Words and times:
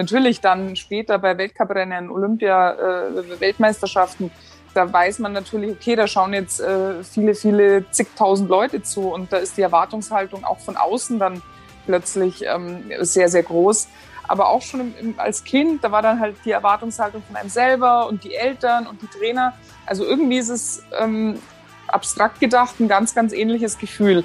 natürlich 0.00 0.40
dann 0.40 0.76
später 0.76 1.18
bei 1.18 1.36
Weltcuprennen, 1.36 2.10
Olympia, 2.10 2.72
äh, 2.72 3.40
Weltmeisterschaften, 3.40 4.30
da 4.72 4.90
weiß 4.90 5.18
man 5.18 5.32
natürlich, 5.32 5.72
okay, 5.72 5.96
da 5.96 6.06
schauen 6.06 6.32
jetzt 6.32 6.60
äh, 6.60 7.02
viele, 7.02 7.34
viele 7.34 7.90
zigtausend 7.90 8.48
Leute 8.48 8.82
zu 8.82 9.12
und 9.12 9.32
da 9.32 9.38
ist 9.38 9.56
die 9.56 9.62
Erwartungshaltung 9.62 10.44
auch 10.44 10.60
von 10.60 10.76
außen 10.76 11.18
dann 11.18 11.42
plötzlich 11.86 12.44
ähm, 12.46 12.84
sehr, 13.00 13.28
sehr 13.28 13.42
groß. 13.42 13.88
Aber 14.28 14.48
auch 14.48 14.62
schon 14.62 14.80
im, 14.80 14.94
im, 15.00 15.14
als 15.18 15.42
Kind, 15.42 15.82
da 15.82 15.90
war 15.90 16.02
dann 16.02 16.20
halt 16.20 16.36
die 16.44 16.52
Erwartungshaltung 16.52 17.22
von 17.26 17.36
einem 17.36 17.50
selber 17.50 18.06
und 18.06 18.22
die 18.22 18.34
Eltern 18.34 18.86
und 18.86 19.02
die 19.02 19.08
Trainer. 19.08 19.54
Also 19.86 20.04
irgendwie 20.04 20.38
ist 20.38 20.50
es 20.50 20.84
ähm, 20.98 21.40
abstrakt 21.88 22.38
gedacht 22.38 22.78
ein 22.78 22.86
ganz, 22.86 23.14
ganz 23.14 23.32
ähnliches 23.32 23.76
Gefühl. 23.76 24.24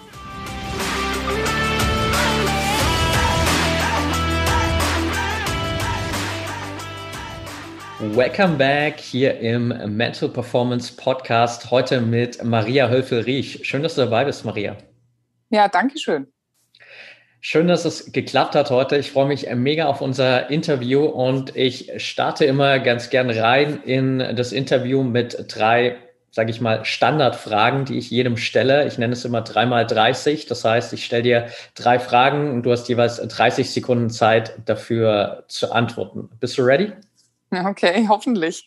Welcome 8.01 8.57
back 8.57 8.99
hier 8.99 9.39
im 9.41 9.67
Mental 9.95 10.27
Performance 10.27 10.91
Podcast. 10.91 11.69
Heute 11.69 12.01
mit 12.01 12.43
Maria 12.43 12.89
Höfel-Riech. 12.89 13.59
Schön, 13.61 13.83
dass 13.83 13.93
du 13.93 14.01
dabei 14.01 14.25
bist, 14.25 14.43
Maria. 14.43 14.75
Ja, 15.51 15.67
danke 15.67 15.99
schön. 15.99 16.25
Schön, 17.41 17.67
dass 17.67 17.85
es 17.85 18.11
geklappt 18.11 18.55
hat 18.55 18.71
heute. 18.71 18.97
Ich 18.97 19.11
freue 19.11 19.27
mich 19.27 19.47
mega 19.53 19.85
auf 19.85 20.01
unser 20.01 20.49
Interview 20.49 21.05
und 21.05 21.55
ich 21.55 21.91
starte 21.97 22.45
immer 22.45 22.79
ganz 22.79 23.11
gern 23.11 23.29
rein 23.29 23.83
in 23.83 24.17
das 24.35 24.51
Interview 24.51 25.03
mit 25.03 25.45
drei, 25.55 25.97
sage 26.31 26.49
ich 26.49 26.59
mal, 26.59 26.83
Standardfragen, 26.83 27.85
die 27.85 27.99
ich 27.99 28.09
jedem 28.09 28.35
stelle. 28.35 28.87
Ich 28.87 28.97
nenne 28.97 29.13
es 29.13 29.25
immer 29.25 29.41
dreimal 29.41 29.85
30. 29.85 30.47
Das 30.47 30.65
heißt, 30.65 30.91
ich 30.93 31.05
stelle 31.05 31.23
dir 31.23 31.47
drei 31.75 31.99
Fragen 31.99 32.49
und 32.49 32.63
du 32.63 32.71
hast 32.71 32.89
jeweils 32.89 33.17
30 33.17 33.69
Sekunden 33.69 34.09
Zeit 34.09 34.53
dafür 34.65 35.43
zu 35.47 35.71
antworten. 35.71 36.31
Bist 36.39 36.57
du 36.57 36.63
ready? 36.63 36.93
Okay, 37.65 38.07
hoffentlich. 38.07 38.65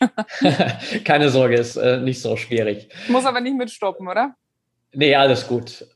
Keine 1.04 1.30
Sorge, 1.30 1.56
ist 1.56 1.76
äh, 1.76 1.98
nicht 1.98 2.20
so 2.20 2.36
schwierig. 2.36 2.88
Muss 3.08 3.24
aber 3.24 3.40
nicht 3.40 3.56
mitstoppen, 3.56 4.06
oder? 4.06 4.34
Nee, 4.92 5.14
alles 5.14 5.46
gut. 5.46 5.86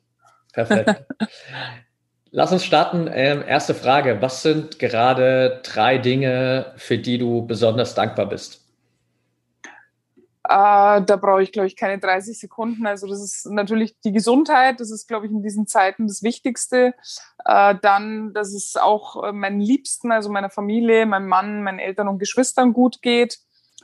Perfekt. 0.53 1.05
Lass 2.31 2.53
uns 2.53 2.65
starten. 2.65 3.09
Ähm, 3.13 3.45
erste 3.47 3.75
Frage. 3.75 4.21
Was 4.21 4.43
sind 4.43 4.79
gerade 4.79 5.61
drei 5.65 5.99
Dinge, 5.99 6.73
für 6.77 6.99
die 6.99 7.19
du 7.19 7.47
besonders 7.47 7.95
dankbar 7.95 8.27
bist? 8.27 8.68
Äh, 10.49 11.03
da 11.03 11.17
brauche 11.21 11.43
ich, 11.43 11.53
glaube 11.53 11.67
ich, 11.67 11.77
keine 11.77 11.99
30 11.99 12.39
Sekunden. 12.39 12.87
Also 12.87 13.07
das 13.07 13.23
ist 13.23 13.47
natürlich 13.47 14.01
die 14.01 14.13
Gesundheit. 14.13 14.81
Das 14.81 14.91
ist, 14.91 15.07
glaube 15.07 15.27
ich, 15.27 15.33
in 15.33 15.43
diesen 15.43 15.67
Zeiten 15.67 16.07
das 16.07 16.23
Wichtigste. 16.23 16.95
Äh, 17.45 17.75
dann, 17.83 18.33
dass 18.33 18.55
es 18.55 18.77
auch 18.77 19.25
äh, 19.25 19.33
meinen 19.33 19.61
Liebsten, 19.61 20.11
also 20.11 20.31
meiner 20.31 20.49
Familie, 20.49 21.05
meinem 21.05 21.29
Mann, 21.29 21.63
meinen 21.63 21.79
Eltern 21.79 22.09
und 22.09 22.19
Geschwistern 22.19 22.73
gut 22.73 23.03
geht. 23.03 23.39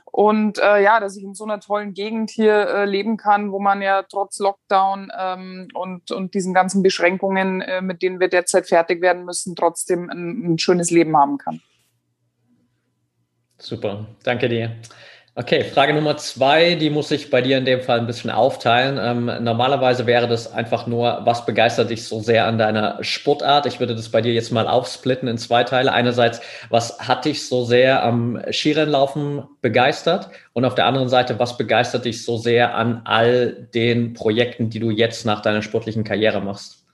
Und 0.05 0.57
äh, 0.57 0.81
ja, 0.81 0.99
dass 0.99 1.17
ich 1.17 1.23
in 1.23 1.35
so 1.35 1.43
einer 1.43 1.59
tollen 1.59 1.93
Gegend 1.93 2.31
hier 2.31 2.67
äh, 2.67 2.85
leben 2.85 3.17
kann, 3.17 3.51
wo 3.51 3.59
man 3.59 3.81
ja 3.81 4.01
trotz 4.01 4.39
Lockdown 4.39 5.11
ähm, 5.15 5.67
und, 5.73 6.11
und 6.11 6.33
diesen 6.33 6.53
ganzen 6.53 6.81
Beschränkungen, 6.81 7.61
äh, 7.61 7.81
mit 7.81 8.01
denen 8.01 8.19
wir 8.19 8.29
derzeit 8.29 8.65
fertig 8.65 9.01
werden 9.01 9.25
müssen, 9.25 9.55
trotzdem 9.55 10.09
ein, 10.09 10.53
ein 10.53 10.57
schönes 10.57 10.89
Leben 10.89 11.15
haben 11.15 11.37
kann. 11.37 11.61
Super, 13.59 14.07
danke 14.23 14.49
dir. 14.49 14.75
Okay, 15.37 15.65
Frage 15.65 15.93
Nummer 15.93 16.15
zwei, 16.15 16.75
die 16.75 16.89
muss 16.89 17.11
ich 17.11 17.29
bei 17.29 17.41
dir 17.41 17.57
in 17.57 17.65
dem 17.65 17.81
Fall 17.81 17.99
ein 17.99 18.07
bisschen 18.07 18.31
aufteilen. 18.31 18.97
Ähm, 18.97 19.43
normalerweise 19.43 20.05
wäre 20.05 20.29
das 20.29 20.53
einfach 20.53 20.87
nur, 20.87 21.23
was 21.25 21.45
begeistert 21.45 21.89
dich 21.89 22.05
so 22.05 22.21
sehr 22.21 22.47
an 22.47 22.57
deiner 22.57 23.03
Sportart? 23.03 23.65
Ich 23.65 23.81
würde 23.81 23.95
das 23.95 24.07
bei 24.07 24.21
dir 24.21 24.33
jetzt 24.33 24.51
mal 24.53 24.65
aufsplitten 24.65 25.27
in 25.27 25.37
zwei 25.37 25.65
Teile. 25.65 25.91
Einerseits, 25.91 26.39
was 26.69 26.99
hat 27.05 27.25
dich 27.25 27.49
so 27.49 27.65
sehr 27.65 28.01
am 28.01 28.41
Skirennlaufen 28.49 29.43
begeistert? 29.61 30.29
Und 30.53 30.63
auf 30.63 30.75
der 30.75 30.85
anderen 30.85 31.09
Seite, 31.09 31.37
was 31.37 31.57
begeistert 31.57 32.05
dich 32.05 32.23
so 32.23 32.37
sehr 32.37 32.73
an 32.75 33.01
all 33.03 33.67
den 33.73 34.13
Projekten, 34.13 34.69
die 34.69 34.79
du 34.79 34.89
jetzt 34.89 35.25
nach 35.25 35.41
deiner 35.41 35.61
sportlichen 35.61 36.05
Karriere 36.05 36.39
machst? 36.39 36.84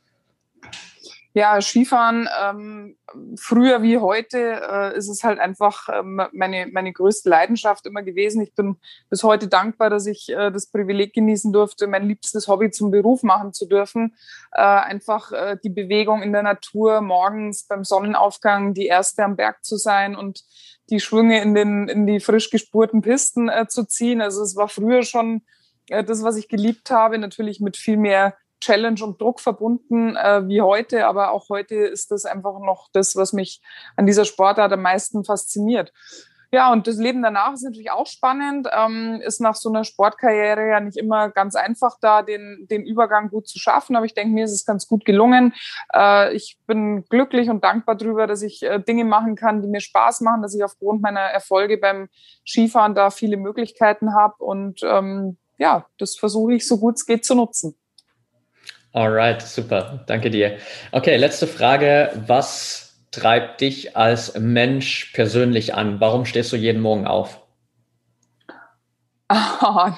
Ja, 1.33 1.61
Skifahren, 1.61 2.27
ähm, 2.43 2.97
früher 3.37 3.81
wie 3.81 3.97
heute, 3.99 4.37
äh, 4.37 4.97
ist 4.97 5.07
es 5.07 5.23
halt 5.23 5.39
einfach 5.39 5.87
ähm, 5.87 6.21
meine, 6.33 6.67
meine 6.67 6.91
größte 6.91 7.29
Leidenschaft 7.29 7.85
immer 7.85 8.03
gewesen. 8.03 8.41
Ich 8.41 8.53
bin 8.53 8.75
bis 9.09 9.23
heute 9.23 9.47
dankbar, 9.47 9.89
dass 9.89 10.07
ich 10.07 10.27
äh, 10.29 10.51
das 10.51 10.67
Privileg 10.67 11.13
genießen 11.13 11.53
durfte, 11.53 11.87
mein 11.87 12.05
liebstes 12.05 12.49
Hobby 12.49 12.69
zum 12.69 12.91
Beruf 12.91 13.23
machen 13.23 13.53
zu 13.53 13.65
dürfen. 13.65 14.13
Äh, 14.51 14.61
einfach 14.61 15.31
äh, 15.31 15.57
die 15.63 15.69
Bewegung 15.69 16.21
in 16.21 16.33
der 16.33 16.43
Natur, 16.43 16.99
morgens 16.99 17.63
beim 17.63 17.85
Sonnenaufgang 17.85 18.73
die 18.73 18.87
erste 18.87 19.23
am 19.23 19.37
Berg 19.37 19.63
zu 19.63 19.77
sein 19.77 20.17
und 20.17 20.43
die 20.89 20.99
Schwünge 20.99 21.41
in, 21.41 21.55
den, 21.55 21.87
in 21.87 22.05
die 22.05 22.19
frisch 22.19 22.49
gespurten 22.49 23.01
Pisten 23.01 23.47
äh, 23.47 23.67
zu 23.69 23.85
ziehen. 23.85 24.21
Also 24.21 24.43
es 24.43 24.57
war 24.57 24.67
früher 24.67 25.03
schon 25.03 25.43
äh, 25.87 26.03
das, 26.03 26.23
was 26.23 26.35
ich 26.35 26.49
geliebt 26.49 26.91
habe, 26.91 27.17
natürlich 27.17 27.61
mit 27.61 27.77
viel 27.77 27.95
mehr 27.95 28.35
Challenge 28.61 29.03
und 29.03 29.19
Druck 29.19 29.39
verbunden 29.39 30.15
äh, 30.15 30.47
wie 30.47 30.61
heute, 30.61 31.07
aber 31.07 31.31
auch 31.31 31.49
heute 31.49 31.75
ist 31.75 32.11
das 32.11 32.25
einfach 32.25 32.59
noch 32.59 32.87
das, 32.93 33.15
was 33.15 33.33
mich 33.33 33.61
an 33.97 34.05
dieser 34.05 34.25
Sportart 34.25 34.71
am 34.71 34.81
meisten 34.81 35.25
fasziniert. 35.25 35.91
Ja, 36.53 36.73
und 36.73 36.85
das 36.85 36.97
Leben 36.97 37.23
danach 37.23 37.53
ist 37.53 37.63
natürlich 37.63 37.91
auch 37.91 38.07
spannend. 38.07 38.67
Ähm, 38.77 39.21
ist 39.23 39.39
nach 39.39 39.55
so 39.55 39.69
einer 39.69 39.85
Sportkarriere 39.85 40.67
ja 40.67 40.81
nicht 40.81 40.97
immer 40.97 41.29
ganz 41.29 41.55
einfach, 41.55 41.97
da 42.01 42.23
den, 42.23 42.67
den 42.69 42.83
Übergang 42.83 43.29
gut 43.29 43.47
zu 43.47 43.57
schaffen. 43.57 43.95
Aber 43.95 44.05
ich 44.05 44.13
denke, 44.13 44.33
mir 44.33 44.43
ist 44.43 44.51
es 44.51 44.65
ganz 44.65 44.85
gut 44.85 45.05
gelungen. 45.05 45.53
Äh, 45.93 46.33
ich 46.35 46.57
bin 46.67 47.05
glücklich 47.05 47.49
und 47.49 47.63
dankbar 47.63 47.95
darüber, 47.95 48.27
dass 48.27 48.41
ich 48.41 48.63
äh, 48.63 48.79
Dinge 48.79 49.05
machen 49.05 49.37
kann, 49.37 49.61
die 49.61 49.69
mir 49.69 49.79
Spaß 49.79 50.19
machen, 50.21 50.41
dass 50.41 50.53
ich 50.53 50.61
aufgrund 50.61 51.01
meiner 51.01 51.21
Erfolge 51.21 51.77
beim 51.77 52.09
Skifahren 52.45 52.95
da 52.95 53.11
viele 53.11 53.37
Möglichkeiten 53.37 54.13
habe. 54.13 54.35
Und 54.43 54.81
ähm, 54.83 55.37
ja, 55.57 55.85
das 55.99 56.17
versuche 56.17 56.55
ich 56.55 56.67
so 56.67 56.79
gut 56.79 56.95
es 56.95 57.05
geht 57.05 57.23
zu 57.23 57.33
nutzen. 57.33 57.77
Alright, 58.93 59.41
super. 59.41 60.03
Danke 60.07 60.29
dir. 60.29 60.57
Okay, 60.91 61.15
letzte 61.15 61.47
Frage. 61.47 62.11
Was 62.27 63.05
treibt 63.11 63.61
dich 63.61 63.95
als 63.95 64.37
Mensch 64.37 65.11
persönlich 65.13 65.73
an? 65.73 65.99
Warum 65.99 66.25
stehst 66.25 66.51
du 66.51 66.57
jeden 66.57 66.81
Morgen 66.81 67.07
auf? 67.07 67.39
Ah, 69.29 69.97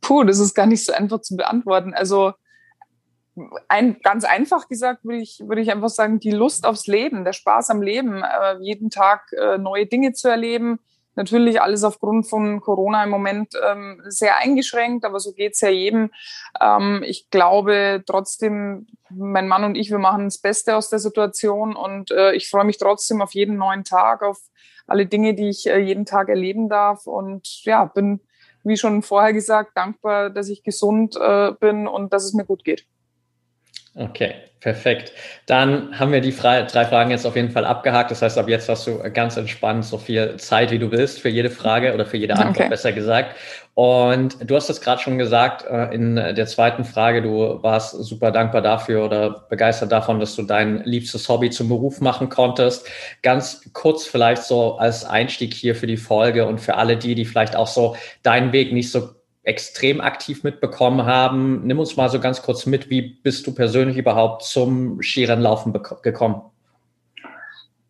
puh, 0.00 0.24
das 0.24 0.40
ist 0.40 0.54
gar 0.54 0.66
nicht 0.66 0.84
so 0.84 0.92
einfach 0.92 1.20
zu 1.20 1.36
beantworten. 1.36 1.94
Also 1.94 2.32
ein, 3.68 4.00
ganz 4.02 4.24
einfach 4.24 4.68
gesagt 4.68 5.04
würde 5.04 5.18
ich, 5.18 5.40
würde 5.46 5.62
ich 5.62 5.70
einfach 5.70 5.88
sagen, 5.88 6.18
die 6.18 6.30
Lust 6.30 6.66
aufs 6.66 6.86
Leben, 6.86 7.24
der 7.24 7.32
Spaß 7.32 7.70
am 7.70 7.82
Leben, 7.82 8.22
äh, 8.22 8.56
jeden 8.60 8.90
Tag 8.90 9.32
äh, 9.32 9.58
neue 9.58 9.86
Dinge 9.86 10.12
zu 10.12 10.28
erleben, 10.28 10.80
Natürlich 11.16 11.60
alles 11.60 11.84
aufgrund 11.84 12.26
von 12.26 12.60
Corona 12.60 13.04
im 13.04 13.10
Moment 13.10 13.54
ähm, 13.64 14.02
sehr 14.06 14.36
eingeschränkt, 14.38 15.04
aber 15.04 15.20
so 15.20 15.32
geht's 15.32 15.60
ja 15.60 15.68
jedem. 15.68 16.10
Ähm, 16.60 17.02
ich 17.06 17.30
glaube 17.30 18.02
trotzdem, 18.06 18.86
mein 19.10 19.46
Mann 19.46 19.64
und 19.64 19.76
ich, 19.76 19.90
wir 19.90 19.98
machen 19.98 20.24
das 20.24 20.38
Beste 20.38 20.76
aus 20.76 20.90
der 20.90 20.98
Situation 20.98 21.76
und 21.76 22.10
äh, 22.10 22.32
ich 22.34 22.50
freue 22.50 22.64
mich 22.64 22.78
trotzdem 22.78 23.22
auf 23.22 23.32
jeden 23.34 23.56
neuen 23.56 23.84
Tag, 23.84 24.22
auf 24.22 24.38
alle 24.86 25.06
Dinge, 25.06 25.34
die 25.34 25.48
ich 25.48 25.66
äh, 25.66 25.78
jeden 25.78 26.04
Tag 26.04 26.28
erleben 26.28 26.68
darf 26.68 27.06
und 27.06 27.64
ja, 27.64 27.84
bin, 27.84 28.20
wie 28.64 28.76
schon 28.76 29.02
vorher 29.02 29.32
gesagt, 29.32 29.76
dankbar, 29.76 30.30
dass 30.30 30.48
ich 30.48 30.62
gesund 30.62 31.16
äh, 31.16 31.52
bin 31.52 31.86
und 31.86 32.12
dass 32.12 32.24
es 32.24 32.34
mir 32.34 32.44
gut 32.44 32.64
geht. 32.64 32.86
Okay, 33.96 34.34
perfekt. 34.58 35.12
Dann 35.46 35.96
haben 35.96 36.10
wir 36.10 36.20
die 36.20 36.34
drei 36.34 36.66
Fragen 36.66 37.12
jetzt 37.12 37.24
auf 37.24 37.36
jeden 37.36 37.50
Fall 37.50 37.64
abgehakt. 37.64 38.10
Das 38.10 38.22
heißt, 38.22 38.36
ab 38.38 38.48
jetzt 38.48 38.68
hast 38.68 38.88
du 38.88 38.98
ganz 39.12 39.36
entspannt 39.36 39.84
so 39.84 39.98
viel 39.98 40.36
Zeit, 40.36 40.72
wie 40.72 40.80
du 40.80 40.90
willst, 40.90 41.20
für 41.20 41.28
jede 41.28 41.48
Frage 41.48 41.94
oder 41.94 42.04
für 42.04 42.16
jede 42.16 42.34
Antwort, 42.34 42.56
okay. 42.56 42.68
besser 42.68 42.92
gesagt. 42.92 43.36
Und 43.74 44.36
du 44.48 44.56
hast 44.56 44.68
es 44.68 44.80
gerade 44.80 45.00
schon 45.00 45.16
gesagt 45.16 45.64
äh, 45.68 45.94
in 45.94 46.16
der 46.16 46.46
zweiten 46.46 46.84
Frage, 46.84 47.22
du 47.22 47.62
warst 47.62 47.92
super 47.92 48.32
dankbar 48.32 48.62
dafür 48.62 49.04
oder 49.04 49.46
begeistert 49.48 49.92
davon, 49.92 50.18
dass 50.18 50.34
du 50.34 50.42
dein 50.42 50.82
liebstes 50.84 51.28
Hobby 51.28 51.50
zum 51.50 51.68
Beruf 51.68 52.00
machen 52.00 52.28
konntest. 52.28 52.88
Ganz 53.22 53.68
kurz 53.74 54.06
vielleicht 54.06 54.42
so 54.42 54.76
als 54.76 55.04
Einstieg 55.04 55.54
hier 55.54 55.76
für 55.76 55.86
die 55.86 55.96
Folge 55.96 56.46
und 56.46 56.60
für 56.60 56.74
alle 56.74 56.96
die, 56.96 57.14
die 57.14 57.24
vielleicht 57.24 57.54
auch 57.54 57.68
so 57.68 57.96
deinen 58.24 58.52
Weg 58.52 58.72
nicht 58.72 58.90
so 58.90 59.10
extrem 59.44 60.00
aktiv 60.00 60.42
mitbekommen 60.42 61.06
haben. 61.06 61.66
Nimm 61.66 61.78
uns 61.78 61.96
mal 61.96 62.08
so 62.08 62.18
ganz 62.18 62.42
kurz 62.42 62.66
mit, 62.66 62.90
wie 62.90 63.02
bist 63.02 63.46
du 63.46 63.54
persönlich 63.54 63.96
überhaupt 63.96 64.42
zum 64.42 65.00
Skirennlaufen 65.02 65.72
gekommen? 66.02 66.42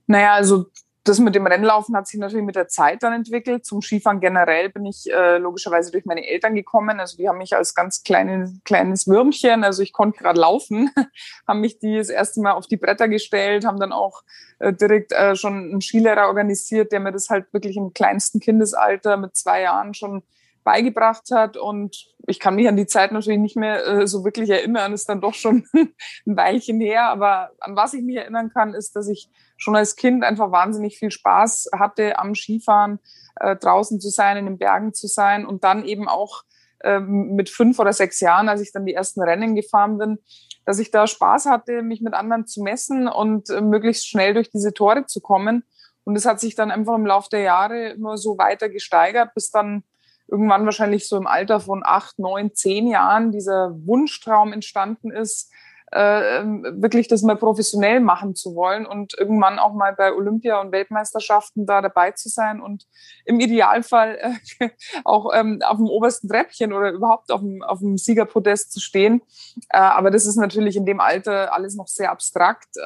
Naja, 0.07 0.35
also 0.35 0.67
das 1.05 1.19
mit 1.19 1.35
dem 1.35 1.47
Rennlaufen 1.47 1.95
hat 1.95 2.07
sich 2.07 2.19
natürlich 2.19 2.47
mit 2.47 2.57
der 2.57 2.67
Zeit 2.67 3.03
dann 3.03 3.13
entwickelt. 3.13 3.67
Zum 3.67 3.83
Skifahren 3.83 4.21
generell 4.21 4.71
bin 4.71 4.87
ich 4.87 5.11
äh, 5.13 5.37
logischerweise 5.37 5.93
durch 5.93 6.07
meine 6.07 6.27
Eltern 6.27 6.55
gekommen. 6.55 6.99
Also 6.99 7.19
die 7.19 7.29
haben 7.29 7.39
mich 7.39 7.55
als 7.55 7.75
ganz 7.75 8.03
kleine, 8.03 8.59
kleines 8.65 9.07
Würmchen, 9.07 9.65
also 9.65 9.83
ich 9.83 9.93
konnte 9.93 10.19
gerade 10.19 10.41
laufen, 10.41 10.91
haben 11.47 11.61
mich 11.61 11.79
die 11.79 11.99
das 11.99 12.09
erste 12.09 12.41
Mal 12.41 12.53
auf 12.53 12.67
die 12.67 12.79
Bretter 12.79 13.09
gestellt, 13.09 13.67
haben 13.67 13.79
dann 13.79 13.93
auch 13.93 14.23
äh, 14.61 14.73
direkt 14.73 15.13
äh, 15.13 15.37
schon 15.37 15.73
einen 15.73 15.83
Skilehrer 15.83 16.27
organisiert, 16.27 16.91
der 16.91 17.01
mir 17.01 17.13
das 17.13 17.29
halt 17.29 17.53
wirklich 17.53 17.77
im 17.77 17.93
kleinsten 17.93 18.41
Kindesalter 18.41 19.19
mit 19.19 19.37
zwei 19.37 19.61
Jahren 19.61 19.93
schon 19.93 20.23
beigebracht 20.65 21.31
hat. 21.33 21.57
Und 21.57 22.07
ich 22.27 22.41
kann 22.41 22.57
mich 22.57 22.67
an 22.67 22.77
die 22.77 22.87
Zeit 22.87 23.13
natürlich 23.13 23.41
nicht 23.41 23.57
mehr 23.57 23.87
äh, 23.87 24.07
so 24.07 24.25
wirklich 24.25 24.51
erinnern, 24.51 24.93
ist 24.93 25.09
dann 25.09 25.21
doch 25.21 25.35
schon 25.35 25.67
ein 25.75 26.37
Weilchen 26.37 26.81
her. 26.81 27.09
Aber 27.09 27.51
an 27.61 27.77
was 27.77 27.95
ich 27.95 28.03
mich 28.03 28.17
erinnern 28.17 28.51
kann, 28.53 28.75
ist, 28.75 28.97
dass 28.97 29.09
ich 29.09 29.31
schon 29.57 29.77
als 29.77 29.97
Kind 29.97 30.25
einfach 30.25 30.51
wahnsinnig 30.51 30.99
viel 30.99 31.11
Spaß 31.11 31.71
hatte 31.79 32.19
am 32.19 32.35
Skifahren, 32.35 32.99
äh, 33.37 33.57
draußen 33.57 34.01
zu 34.01 34.09
sein, 34.09 34.37
in 34.37 34.47
den 34.47 34.59
Bergen 34.59 34.95
zu 34.95 35.07
sein 35.07 35.47
und 35.47 35.65
dann 35.65 35.85
eben 35.85 36.09
auch 36.09 36.43
äh, 36.81 37.01
mit 37.01 37.51
fünf 37.51 37.79
oder 37.79 37.93
sechs 37.93 38.21
Jahren, 38.21 38.49
als 38.49 38.61
ich 38.61 38.73
dann 38.73 38.87
die 38.87 38.95
ersten 38.95 39.23
Rennen 39.23 39.55
gefahren 39.55 39.99
bin, 39.99 40.19
dass 40.65 40.79
ich 40.79 40.91
da 40.91 41.07
Spaß 41.07 41.47
hatte, 41.47 41.83
mich 41.83 42.01
mit 42.01 42.15
anderen 42.15 42.47
zu 42.47 42.63
messen 42.63 43.09
und 43.09 43.51
äh, 43.51 43.61
möglichst 43.61 44.09
schnell 44.09 44.35
durch 44.35 44.51
diese 44.51 44.73
Tore 44.73 45.07
zu 45.07 45.21
kommen. 45.21 45.65
Und 46.05 46.17
es 46.17 46.27
hat 46.27 46.41
sich 46.41 46.55
dann 46.55 46.71
einfach 46.71 46.95
im 46.95 47.07
Laufe 47.07 47.31
der 47.31 47.41
Jahre 47.41 47.91
immer 47.91 48.19
so 48.19 48.37
weiter 48.37 48.69
gesteigert, 48.69 49.35
bis 49.35 49.51
dann 49.51 49.85
irgendwann 50.35 50.65
wahrscheinlich 50.65 51.09
so 51.09 51.17
im 51.17 51.29
Alter 51.29 51.61
von 51.61 51.83
acht, 51.85 52.19
neun, 52.19 52.53
zehn 52.55 52.89
Jahren 52.89 53.31
dieser 53.31 53.73
Wunschtraum 53.87 54.53
entstanden 54.53 55.13
ist, 55.13 55.53
äh, 55.93 56.39
ähm, 56.39 56.67
wirklich 56.83 57.07
das 57.07 57.23
mal 57.23 57.37
professionell 57.37 58.01
machen 58.01 58.35
zu 58.35 58.57
wollen 58.57 58.85
und 58.85 59.17
irgendwann 59.17 59.61
auch 59.61 59.75
mal 59.75 59.95
bei 59.95 60.13
Olympia 60.13 60.61
und 60.61 60.73
Weltmeisterschaften 60.73 61.67
da 61.67 61.81
dabei 61.83 62.11
zu 62.11 62.29
sein 62.29 62.61
und 62.61 62.89
im 63.25 63.39
Idealfall 63.39 64.19
äh, 64.59 64.71
auch 65.05 65.31
ähm, 65.33 65.61
auf 65.65 65.77
dem 65.77 65.87
obersten 65.87 66.29
Treppchen 66.29 66.73
oder 66.73 66.91
überhaupt 66.91 67.31
auf 67.31 67.43
dem, 67.43 67.63
auf 67.63 67.79
dem 67.79 67.97
Siegerpodest 67.97 68.73
zu 68.73 68.81
stehen. 68.81 69.23
Äh, 69.69 69.77
aber 69.79 70.11
das 70.11 70.27
ist 70.27 70.35
natürlich 70.35 70.75
in 70.75 70.85
dem 70.85 70.99
Alter 70.99 71.53
alles 71.53 71.77
noch 71.77 71.87
sehr 71.87 72.11
abstrakt. 72.11 72.77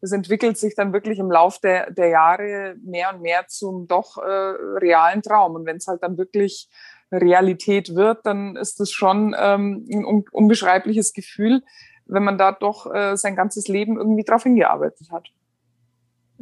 Das 0.00 0.12
entwickelt 0.12 0.56
sich 0.58 0.74
dann 0.74 0.92
wirklich 0.92 1.18
im 1.18 1.30
Lauf 1.30 1.58
der, 1.58 1.90
der 1.90 2.08
Jahre 2.08 2.76
mehr 2.82 3.12
und 3.14 3.22
mehr 3.22 3.46
zum 3.48 3.86
doch 3.86 4.16
äh, 4.16 4.22
realen 4.22 5.22
Traum. 5.22 5.54
Und 5.54 5.66
wenn 5.66 5.76
es 5.76 5.86
halt 5.86 6.02
dann 6.02 6.16
wirklich 6.16 6.68
Realität 7.12 7.94
wird, 7.94 8.24
dann 8.24 8.56
ist 8.56 8.80
das 8.80 8.90
schon 8.92 9.34
ähm, 9.38 9.86
ein 9.90 10.04
un 10.04 10.24
unbeschreibliches 10.30 11.12
Gefühl, 11.12 11.62
wenn 12.06 12.24
man 12.24 12.38
da 12.38 12.52
doch 12.52 12.92
äh, 12.92 13.16
sein 13.16 13.36
ganzes 13.36 13.68
Leben 13.68 13.96
irgendwie 13.96 14.24
drauf 14.24 14.44
hingearbeitet 14.44 15.10
hat. 15.10 15.28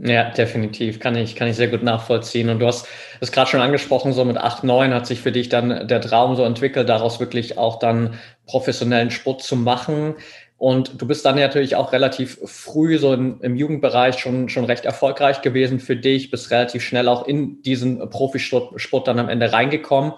Ja, 0.00 0.30
definitiv. 0.30 1.00
Kann 1.00 1.16
ich, 1.16 1.34
kann 1.34 1.48
ich 1.48 1.56
sehr 1.56 1.68
gut 1.68 1.82
nachvollziehen. 1.82 2.50
Und 2.50 2.60
du 2.60 2.66
hast 2.66 2.86
es 3.20 3.32
gerade 3.32 3.50
schon 3.50 3.60
angesprochen, 3.60 4.12
so 4.12 4.24
mit 4.24 4.36
acht, 4.36 4.62
neun 4.62 4.94
hat 4.94 5.06
sich 5.06 5.20
für 5.20 5.32
dich 5.32 5.48
dann 5.48 5.88
der 5.88 6.00
Traum 6.00 6.36
so 6.36 6.44
entwickelt, 6.44 6.88
daraus 6.88 7.18
wirklich 7.18 7.58
auch 7.58 7.80
dann 7.80 8.14
professionellen 8.46 9.10
Sport 9.10 9.42
zu 9.42 9.56
machen. 9.56 10.14
Und 10.58 11.00
du 11.00 11.06
bist 11.06 11.24
dann 11.24 11.36
natürlich 11.36 11.76
auch 11.76 11.92
relativ 11.92 12.40
früh 12.44 12.98
so 12.98 13.12
in, 13.12 13.40
im 13.40 13.54
Jugendbereich 13.54 14.18
schon, 14.18 14.48
schon 14.48 14.64
recht 14.64 14.84
erfolgreich 14.84 15.40
gewesen 15.40 15.78
für 15.78 15.94
dich, 15.94 16.32
bist 16.32 16.50
relativ 16.50 16.82
schnell 16.82 17.06
auch 17.06 17.26
in 17.28 17.62
diesen 17.62 18.10
Profisport 18.10 19.06
dann 19.06 19.20
am 19.20 19.28
Ende 19.28 19.52
reingekommen. 19.52 20.14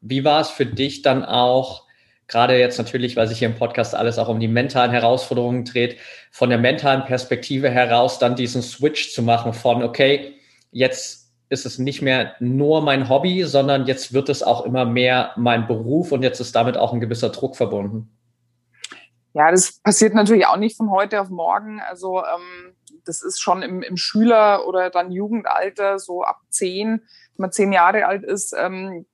Wie 0.00 0.24
war 0.24 0.40
es 0.40 0.50
für 0.50 0.66
dich 0.66 1.02
dann 1.02 1.24
auch, 1.24 1.84
gerade 2.26 2.58
jetzt 2.58 2.78
natürlich, 2.78 3.14
weil 3.14 3.28
sich 3.28 3.38
hier 3.38 3.46
im 3.46 3.54
Podcast 3.54 3.94
alles 3.94 4.18
auch 4.18 4.28
um 4.28 4.40
die 4.40 4.48
mentalen 4.48 4.90
Herausforderungen 4.90 5.64
dreht, 5.64 5.98
von 6.32 6.50
der 6.50 6.58
mentalen 6.58 7.04
Perspektive 7.04 7.70
heraus 7.70 8.18
dann 8.18 8.34
diesen 8.34 8.62
Switch 8.62 9.12
zu 9.14 9.22
machen 9.22 9.52
von, 9.52 9.84
okay, 9.84 10.34
jetzt 10.72 11.30
ist 11.48 11.64
es 11.64 11.78
nicht 11.78 12.02
mehr 12.02 12.34
nur 12.40 12.80
mein 12.82 13.08
Hobby, 13.08 13.44
sondern 13.44 13.86
jetzt 13.86 14.12
wird 14.12 14.30
es 14.30 14.42
auch 14.42 14.64
immer 14.64 14.84
mehr 14.84 15.30
mein 15.36 15.68
Beruf 15.68 16.10
und 16.10 16.24
jetzt 16.24 16.40
ist 16.40 16.56
damit 16.56 16.76
auch 16.76 16.92
ein 16.92 16.98
gewisser 16.98 17.28
Druck 17.28 17.56
verbunden. 17.56 18.10
Ja, 19.36 19.50
das 19.50 19.80
passiert 19.82 20.14
natürlich 20.14 20.46
auch 20.46 20.56
nicht 20.56 20.78
von 20.78 20.90
heute 20.90 21.20
auf 21.20 21.28
morgen. 21.28 21.78
Also 21.78 22.20
ähm, 22.24 22.74
das 23.04 23.22
ist 23.22 23.38
schon 23.38 23.60
im, 23.60 23.82
im 23.82 23.98
Schüler- 23.98 24.66
oder 24.66 24.88
dann 24.88 25.12
Jugendalter, 25.12 25.98
so 25.98 26.22
ab 26.22 26.40
zehn, 26.48 27.02
wenn 27.02 27.42
man 27.42 27.52
zehn 27.52 27.70
Jahre 27.70 28.06
alt 28.06 28.24
ist, 28.24 28.54
ähm, 28.58 29.04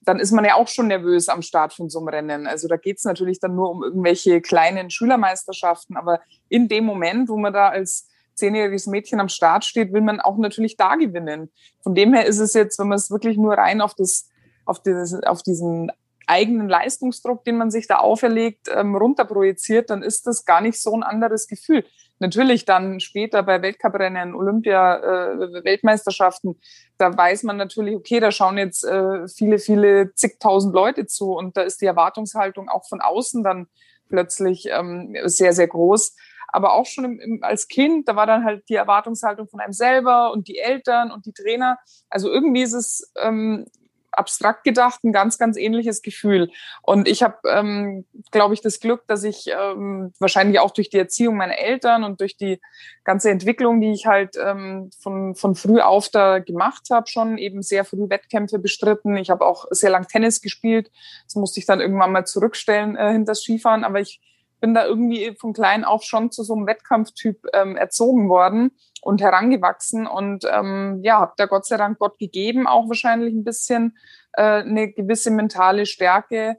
dann 0.00 0.18
ist 0.18 0.32
man 0.32 0.44
ja 0.44 0.56
auch 0.56 0.66
schon 0.66 0.88
nervös 0.88 1.28
am 1.28 1.40
Start 1.40 1.72
von 1.72 1.88
so 1.88 2.00
einem 2.00 2.08
Rennen. 2.08 2.46
Also 2.48 2.66
da 2.66 2.76
geht's 2.78 3.04
natürlich 3.04 3.38
dann 3.38 3.54
nur 3.54 3.70
um 3.70 3.84
irgendwelche 3.84 4.40
kleinen 4.40 4.90
Schülermeisterschaften. 4.90 5.96
Aber 5.96 6.18
in 6.48 6.66
dem 6.66 6.84
Moment, 6.84 7.28
wo 7.28 7.36
man 7.36 7.52
da 7.52 7.68
als 7.68 8.08
zehnjähriges 8.34 8.88
Mädchen 8.88 9.20
am 9.20 9.28
Start 9.28 9.64
steht, 9.64 9.92
will 9.92 10.00
man 10.00 10.18
auch 10.18 10.36
natürlich 10.36 10.78
da 10.78 10.96
gewinnen. 10.96 11.52
Von 11.84 11.94
dem 11.94 12.12
her 12.12 12.26
ist 12.26 12.40
es 12.40 12.54
jetzt, 12.54 12.76
wenn 12.80 12.88
man 12.88 12.98
es 12.98 13.12
wirklich 13.12 13.36
nur 13.36 13.54
rein 13.54 13.82
auf 13.82 13.94
das 13.94 14.28
auf, 14.64 14.82
dieses, 14.82 15.14
auf 15.22 15.44
diesen 15.44 15.92
eigenen 16.30 16.68
Leistungsdruck, 16.68 17.44
den 17.44 17.58
man 17.58 17.70
sich 17.70 17.88
da 17.88 17.96
auferlegt, 17.96 18.68
ähm, 18.72 18.94
runterprojiziert, 18.94 19.90
dann 19.90 20.02
ist 20.02 20.26
das 20.26 20.44
gar 20.44 20.60
nicht 20.60 20.80
so 20.80 20.94
ein 20.94 21.02
anderes 21.02 21.48
Gefühl. 21.48 21.84
Natürlich 22.20 22.64
dann 22.66 23.00
später 23.00 23.42
bei 23.42 23.62
Weltcuprennen, 23.62 24.34
Olympia, 24.34 24.98
äh, 24.98 25.64
Weltmeisterschaften, 25.64 26.60
da 26.98 27.16
weiß 27.16 27.42
man 27.42 27.56
natürlich, 27.56 27.96
okay, 27.96 28.20
da 28.20 28.30
schauen 28.30 28.58
jetzt 28.58 28.84
äh, 28.84 29.26
viele, 29.26 29.58
viele 29.58 30.14
zigtausend 30.14 30.74
Leute 30.74 31.06
zu 31.06 31.32
und 31.32 31.56
da 31.56 31.62
ist 31.62 31.80
die 31.80 31.86
Erwartungshaltung 31.86 32.68
auch 32.68 32.86
von 32.86 33.00
außen 33.00 33.42
dann 33.42 33.66
plötzlich 34.08 34.68
ähm, 34.70 35.16
sehr, 35.24 35.52
sehr 35.52 35.68
groß. 35.68 36.14
Aber 36.52 36.74
auch 36.74 36.86
schon 36.86 37.04
im, 37.04 37.20
im, 37.20 37.42
als 37.42 37.68
Kind, 37.68 38.08
da 38.08 38.16
war 38.16 38.26
dann 38.26 38.44
halt 38.44 38.68
die 38.68 38.74
Erwartungshaltung 38.74 39.48
von 39.48 39.60
einem 39.60 39.72
selber 39.72 40.32
und 40.32 40.48
die 40.48 40.58
Eltern 40.58 41.10
und 41.10 41.26
die 41.26 41.32
Trainer. 41.32 41.78
Also 42.08 42.30
irgendwie 42.30 42.62
ist 42.62 42.72
es 42.72 43.12
ähm, 43.16 43.66
abstrakt 44.12 44.64
gedacht 44.64 45.04
ein 45.04 45.12
ganz, 45.12 45.38
ganz 45.38 45.56
ähnliches 45.56 46.02
Gefühl. 46.02 46.50
Und 46.82 47.08
ich 47.08 47.22
habe, 47.22 47.36
ähm, 47.48 48.04
glaube 48.30 48.54
ich, 48.54 48.60
das 48.60 48.80
Glück, 48.80 49.06
dass 49.06 49.24
ich 49.24 49.48
ähm, 49.48 50.12
wahrscheinlich 50.18 50.58
auch 50.60 50.70
durch 50.70 50.90
die 50.90 50.98
Erziehung 50.98 51.36
meiner 51.36 51.58
Eltern 51.58 52.04
und 52.04 52.20
durch 52.20 52.36
die 52.36 52.60
ganze 53.04 53.30
Entwicklung, 53.30 53.80
die 53.80 53.92
ich 53.92 54.06
halt 54.06 54.36
ähm, 54.36 54.90
von, 55.00 55.34
von 55.34 55.54
früh 55.54 55.80
auf 55.80 56.08
da 56.08 56.38
gemacht 56.38 56.88
habe, 56.90 57.08
schon 57.08 57.38
eben 57.38 57.62
sehr 57.62 57.84
früh 57.84 58.08
Wettkämpfe 58.08 58.58
bestritten. 58.58 59.16
Ich 59.16 59.30
habe 59.30 59.46
auch 59.46 59.66
sehr 59.70 59.90
lang 59.90 60.06
Tennis 60.08 60.40
gespielt. 60.40 60.90
Das 61.24 61.36
musste 61.36 61.60
ich 61.60 61.66
dann 61.66 61.80
irgendwann 61.80 62.12
mal 62.12 62.26
zurückstellen 62.26 62.96
äh, 62.96 63.12
hinter 63.12 63.32
das 63.32 63.42
Skifahren. 63.42 63.84
Aber 63.84 64.00
ich 64.00 64.20
bin 64.60 64.74
da 64.74 64.84
irgendwie 64.84 65.34
von 65.38 65.52
klein 65.52 65.84
auf 65.84 66.02
schon 66.02 66.30
zu 66.30 66.42
so 66.44 66.54
einem 66.54 66.66
Wettkampftyp 66.66 67.46
ähm, 67.54 67.76
erzogen 67.76 68.28
worden 68.28 68.72
und 69.02 69.20
herangewachsen. 69.20 70.06
Und 70.06 70.44
ähm, 70.50 71.00
ja, 71.02 71.20
habe 71.20 71.34
da 71.36 71.46
Gott 71.46 71.66
sei 71.66 71.76
Dank 71.76 71.98
Gott 71.98 72.18
gegeben, 72.18 72.66
auch 72.66 72.88
wahrscheinlich 72.88 73.34
ein 73.34 73.44
bisschen 73.44 73.96
äh, 74.32 74.62
eine 74.62 74.92
gewisse 74.92 75.30
mentale 75.30 75.86
Stärke 75.86 76.58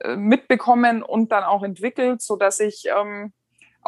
äh, 0.00 0.16
mitbekommen 0.16 1.02
und 1.02 1.32
dann 1.32 1.44
auch 1.44 1.62
entwickelt, 1.62 2.22
so 2.22 2.36
dass 2.36 2.60
ich 2.60 2.84
ähm, 2.94 3.32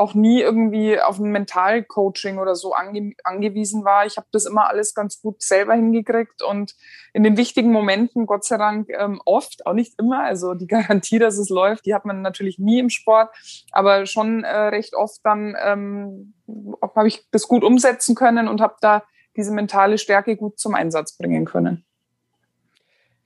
auch 0.00 0.14
nie 0.14 0.40
irgendwie 0.40 0.98
auf 0.98 1.18
ein 1.18 1.30
Mentalcoaching 1.30 2.38
oder 2.38 2.54
so 2.54 2.72
ange 2.72 3.12
angewiesen 3.22 3.84
war. 3.84 4.06
Ich 4.06 4.16
habe 4.16 4.26
das 4.32 4.46
immer 4.46 4.66
alles 4.66 4.94
ganz 4.94 5.20
gut 5.20 5.42
selber 5.42 5.74
hingekriegt 5.74 6.42
und 6.42 6.74
in 7.12 7.22
den 7.22 7.36
wichtigen 7.36 7.70
Momenten, 7.70 8.24
Gott 8.24 8.44
sei 8.44 8.56
Dank, 8.56 8.88
ähm, 8.88 9.20
oft, 9.26 9.66
auch 9.66 9.74
nicht 9.74 9.98
immer. 9.98 10.24
Also 10.24 10.54
die 10.54 10.66
Garantie, 10.68 11.18
dass 11.18 11.36
es 11.36 11.50
läuft, 11.50 11.84
die 11.84 11.94
hat 11.94 12.06
man 12.06 12.22
natürlich 12.22 12.58
nie 12.58 12.78
im 12.78 12.88
Sport, 12.88 13.28
aber 13.72 14.06
schon 14.06 14.42
äh, 14.42 14.56
recht 14.56 14.94
oft 14.94 15.20
dann 15.22 15.54
ähm, 15.62 16.32
habe 16.96 17.08
ich 17.08 17.22
das 17.30 17.46
gut 17.46 17.62
umsetzen 17.62 18.14
können 18.14 18.48
und 18.48 18.62
habe 18.62 18.76
da 18.80 19.02
diese 19.36 19.52
mentale 19.52 19.98
Stärke 19.98 20.34
gut 20.36 20.58
zum 20.58 20.74
Einsatz 20.74 21.16
bringen 21.18 21.44
können. 21.44 21.84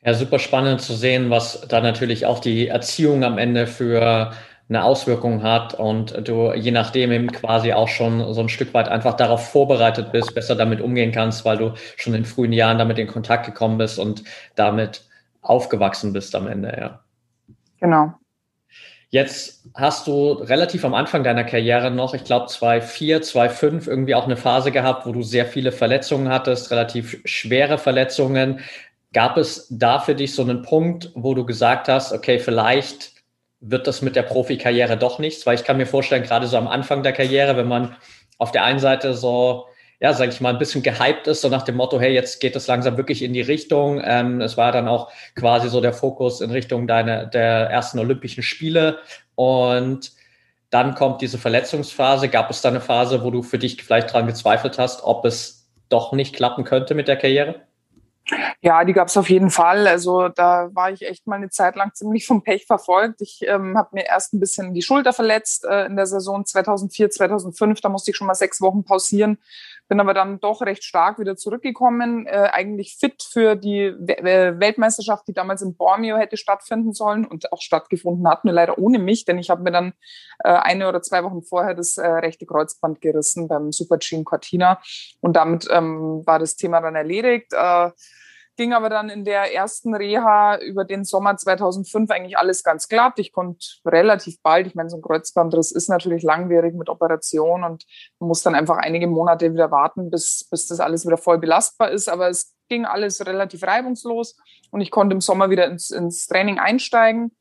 Ja, 0.05 0.13
super 0.13 0.41
spannend 0.41 0.83
zu 0.83 0.93
sehen, 0.95 1.31
was 1.31 1.67
da 1.69 1.81
natürlich 1.81 2.27
auch 2.27 2.41
die 2.41 2.67
Erziehung 2.67 3.23
am 3.23 3.39
Ende 3.39 3.69
für 3.69 4.33
eine 4.69 4.85
Auswirkung 4.85 5.43
hat 5.43 5.75
und 5.75 6.27
du 6.27 6.53
je 6.55 6.71
nachdem 6.71 7.13
eben 7.13 7.31
quasi 7.31 7.73
auch 7.73 7.89
schon 7.89 8.33
so 8.33 8.41
ein 8.41 8.49
Stück 8.49 8.73
weit 8.73 8.89
einfach 8.89 9.15
darauf 9.15 9.51
vorbereitet 9.51 10.11
bist, 10.11 10.35
besser 10.35 10.57
damit 10.57 10.81
umgehen 10.81 11.13
kannst, 11.13 11.45
weil 11.45 11.59
du 11.59 11.75
schon 11.97 12.15
in 12.15 12.25
frühen 12.25 12.53
Jahren 12.53 12.79
damit 12.79 12.99
in 12.99 13.07
Kontakt 13.07 13.45
gekommen 13.45 13.77
bist 13.77 13.99
und 13.99 14.25
damit 14.55 15.05
aufgewachsen 15.43 16.13
bist 16.13 16.35
am 16.35 16.47
Ende, 16.47 16.75
ja. 16.79 17.01
Genau. 17.81 18.15
Jetzt 19.11 19.69
hast 19.75 20.09
du 20.09 20.33
relativ 20.33 20.85
am 20.85 20.95
Anfang 20.95 21.23
deiner 21.23 21.45
Karriere 21.45 21.91
noch, 21.91 22.15
ich 22.15 22.25
glaube 22.25 22.47
2004, 22.47 23.23
2005 23.23 23.87
irgendwie 23.87 24.15
auch 24.15 24.25
eine 24.25 24.37
Phase 24.37 24.73
gehabt, 24.73 25.07
wo 25.07 25.13
du 25.13 25.23
sehr 25.23 25.47
viele 25.47 25.71
Verletzungen 25.71 26.31
hattest, 26.31 26.71
relativ 26.71 27.21
schwere 27.25 27.79
Verletzungen. 27.79 28.61
Gab 29.13 29.37
es 29.37 29.69
da 29.71 30.01
für 30.01 30.17
dich 30.17 30.35
so 30.35 30.43
einen 30.43 30.63
Punkt, 30.63 31.13
wo 31.15 31.35
du 31.35 31.47
gesagt 31.47 31.87
hast, 31.89 32.13
okay, 32.13 32.41
vielleicht 32.41 33.14
wird 33.67 33.87
das 33.87 34.03
mit 34.03 34.15
der 34.15 34.23
Profikarriere 34.23 34.97
doch 34.97 35.19
nichts, 35.19 35.47
weil 35.47 35.55
ich 35.55 35.65
kann 35.65 35.79
mir 35.79 35.87
vorstellen, 35.87 36.23
gerade 36.23 36.47
so 36.47 36.57
am 36.57 36.69
Anfang 36.69 37.03
der 37.03 37.13
Karriere, 37.13 37.57
wenn 37.57 37.69
man 37.69 37.97
auf 38.39 38.53
der 38.53 38.65
einen 38.65 38.79
Seite 38.79 39.15
so, 39.15 39.67
ja, 40.01 40.13
sag 40.13 40.29
ich 40.29 40.41
mal, 40.41 40.51
ein 40.51 40.59
bisschen 40.59 40.83
gehypt 40.83 41.27
ist, 41.27 41.41
so 41.41 41.49
nach 41.49 41.63
dem 41.63 41.77
Motto, 41.77 41.99
hey, 41.99 42.13
jetzt 42.13 42.41
geht 42.41 42.57
es 42.57 42.67
langsam 42.67 42.97
wirklich 42.99 43.23
in 43.23 43.33
die 43.33 43.41
Richtung. 43.41 44.03
Ähm, 44.05 44.41
es 44.43 44.57
war 44.57 44.71
dann 44.71 44.87
auch 44.87 45.11
quasi 45.35 45.69
so 45.69 45.81
der 45.81 45.95
Fokus 45.95 46.43
in 46.43 46.51
Richtung 46.51 46.87
deiner, 46.87 47.27
der 47.27 47.71
ersten 47.71 47.99
Olympischen 47.99 48.43
Spiele 48.43 48.99
und 49.35 50.13
dann 50.69 50.95
kommt 50.95 51.23
diese 51.23 51.39
Verletzungsphase. 51.39 52.29
Gab 52.29 52.51
es 52.51 52.61
da 52.61 52.69
eine 52.69 52.81
Phase, 52.81 53.25
wo 53.25 53.31
du 53.31 53.43
für 53.43 53.59
dich 53.59 53.83
vielleicht 53.83 54.13
dran 54.13 54.27
gezweifelt 54.27 54.79
hast, 54.79 55.05
ob 55.05 55.25
es 55.25 55.71
doch 55.89 56.13
nicht 56.13 56.35
klappen 56.35 56.65
könnte 56.65 56.95
mit 56.95 57.09
der 57.09 57.17
Karriere? 57.17 57.63
Ja, 58.63 58.85
die 58.85 58.95
gab 58.95 59.09
es 59.09 59.17
auf 59.17 59.29
jeden 59.29 59.51
Fall. 59.51 59.87
Also 59.87 60.29
da 60.29 60.71
war 60.75 60.91
ich 60.91 61.03
echt 61.03 61.27
mal 61.27 61.37
eine 61.37 61.51
Zeit 61.51 61.77
lang 61.77 61.93
ziemlich 61.93 62.27
vom 62.27 62.43
Pech 62.43 62.67
verfolgt. 62.67 63.21
Ich 63.21 63.43
ähm, 63.47 63.77
habe 63.77 63.91
mir 63.93 64.07
erst 64.07 64.33
ein 64.33 64.41
bisschen 64.41 64.73
die 64.73 64.83
Schulter 64.83 65.13
verletzt 65.13 65.65
äh, 65.65 65.85
in 65.87 65.97
der 65.97 66.07
Saison 66.07 66.45
2004, 66.45 67.11
2005. 67.11 67.81
Da 67.83 67.89
musste 67.91 68.11
ich 68.11 68.17
schon 68.17 68.27
mal 68.27 68.35
sechs 68.35 68.61
Wochen 68.63 68.83
pausieren. 68.83 69.39
Bin 69.89 70.01
aber 70.01 70.15
dann 70.15 70.41
doch 70.41 70.63
recht 70.63 70.83
stark 70.83 71.19
wieder 71.19 71.37
zurückgekommen, 71.37 72.27
äh, 72.27 72.49
eigentlich 72.53 72.97
fit 72.99 73.23
für 73.23 73.55
die 73.55 73.95
Weltmeisterschaft, 73.99 75.29
die 75.29 75.33
damals 75.35 75.63
in 75.63 75.77
Bormio 75.77 76.17
hätte 76.17 76.37
stattfinden 76.37 76.93
sollen 76.93 77.27
und 77.27 77.53
auch 77.53 77.61
stattgefunden 77.61 78.27
hat, 78.29 78.45
nur 78.45 78.55
leider 78.55 78.79
ohne 78.79 78.99
mich, 78.99 79.25
denn 79.25 79.39
ich 79.39 79.51
habe 79.51 79.63
mir 79.63 79.73
dann 79.73 79.93
äh, 80.43 80.49
eine 80.49 80.89
oder 80.89 81.03
zwei 81.03 81.23
Wochen 81.25 81.43
vorher 81.43 81.75
das 81.75 81.99
äh, 81.99 82.07
rechte 82.07 82.47
Kreuzband 82.47 83.01
gerissen 83.01 83.49
beim 83.49 83.73
Super 83.73 83.99
G 83.99 84.23
Cortina 84.25 84.81
und 85.21 85.37
damit 85.37 85.67
ähm, 85.71 86.23
war 86.25 86.39
das 86.39 86.57
Thema 86.57 86.81
dann 86.81 86.95
erledigt. 86.95 87.53
Äh, 87.53 87.91
ging 88.57 88.73
aber 88.73 88.89
dann 88.89 89.09
in 89.09 89.25
der 89.25 89.55
ersten 89.55 89.95
Reha 89.95 90.59
über 90.59 90.85
den 90.85 91.05
Sommer 91.05 91.37
2005 91.37 92.11
eigentlich 92.11 92.39
alles 92.39 92.63
ganz 92.63 92.89
glatt. 92.89 93.19
Ich 93.19 93.33
konnte 93.33 93.67
relativ 93.85 94.41
bald, 94.43 94.67
ich 94.67 94.75
meine, 94.75 94.91
so 94.91 94.97
ein 94.97 95.03
Kreuzbandriss 95.03 95.73
ist 95.73 95.89
natürlich 95.89 96.23
langwierig 96.23 96.75
mit 96.75 96.89
Operation 96.89 97.65
und 97.65 97.85
man 98.19 98.29
muss 98.29 98.43
dann 98.43 98.55
einfach 98.55 98.77
einige 98.77 99.07
Monate 99.07 99.53
wieder 99.53 99.71
warten, 99.71 100.11
bis, 100.11 100.47
bis 100.51 100.67
das 100.69 100.81
alles 100.81 101.07
wieder 101.07 101.17
voll 101.17 101.39
belastbar 101.39 101.91
ist. 101.91 102.09
Aber 102.09 102.29
es 102.29 102.55
ging 102.69 102.85
alles 102.85 103.27
relativ 103.27 103.63
reibungslos 103.65 104.37
und 104.71 104.81
ich 104.81 104.91
konnte 104.91 105.15
im 105.15 105.21
Sommer 105.21 105.51
wieder 105.51 105.67
ins, 105.67 105.91
ins 105.91 106.27
Training 106.27 106.59
einsteigen. 106.59 107.33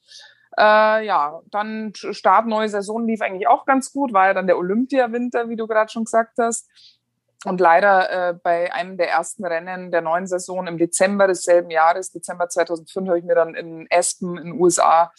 Äh, 0.57 1.05
ja, 1.05 1.41
dann 1.49 1.93
Start, 1.95 2.47
neue 2.47 2.69
Saison 2.69 3.07
lief 3.07 3.21
eigentlich 3.21 3.47
auch 3.47 3.65
ganz 3.65 3.91
gut, 3.91 4.13
war 4.13 4.27
ja 4.27 4.33
dann 4.33 4.47
der 4.47 4.57
Olympiawinter, 4.57 5.49
wie 5.49 5.55
du 5.55 5.67
gerade 5.67 5.91
schon 5.91 6.05
gesagt 6.05 6.37
hast. 6.37 6.69
Und 7.45 7.59
leider 7.59 8.29
äh, 8.29 8.33
bei 8.33 8.73
einem 8.73 8.97
der 8.97 9.09
ersten 9.09 9.45
Rennen 9.45 9.91
der 9.91 10.01
neuen 10.01 10.27
Saison 10.27 10.65
im 10.67 10.77
Dezember 10.77 11.27
desselben 11.27 11.71
Jahres, 11.71 12.11
Dezember 12.11 12.47
2005, 12.47 13.07
habe 13.07 13.19
ich 13.19 13.25
mir 13.25 13.35
dann 13.35 13.53
in 13.53 13.87
Aspen 13.91 14.37
in 14.37 14.45
den 14.45 14.61
USA 14.61 15.11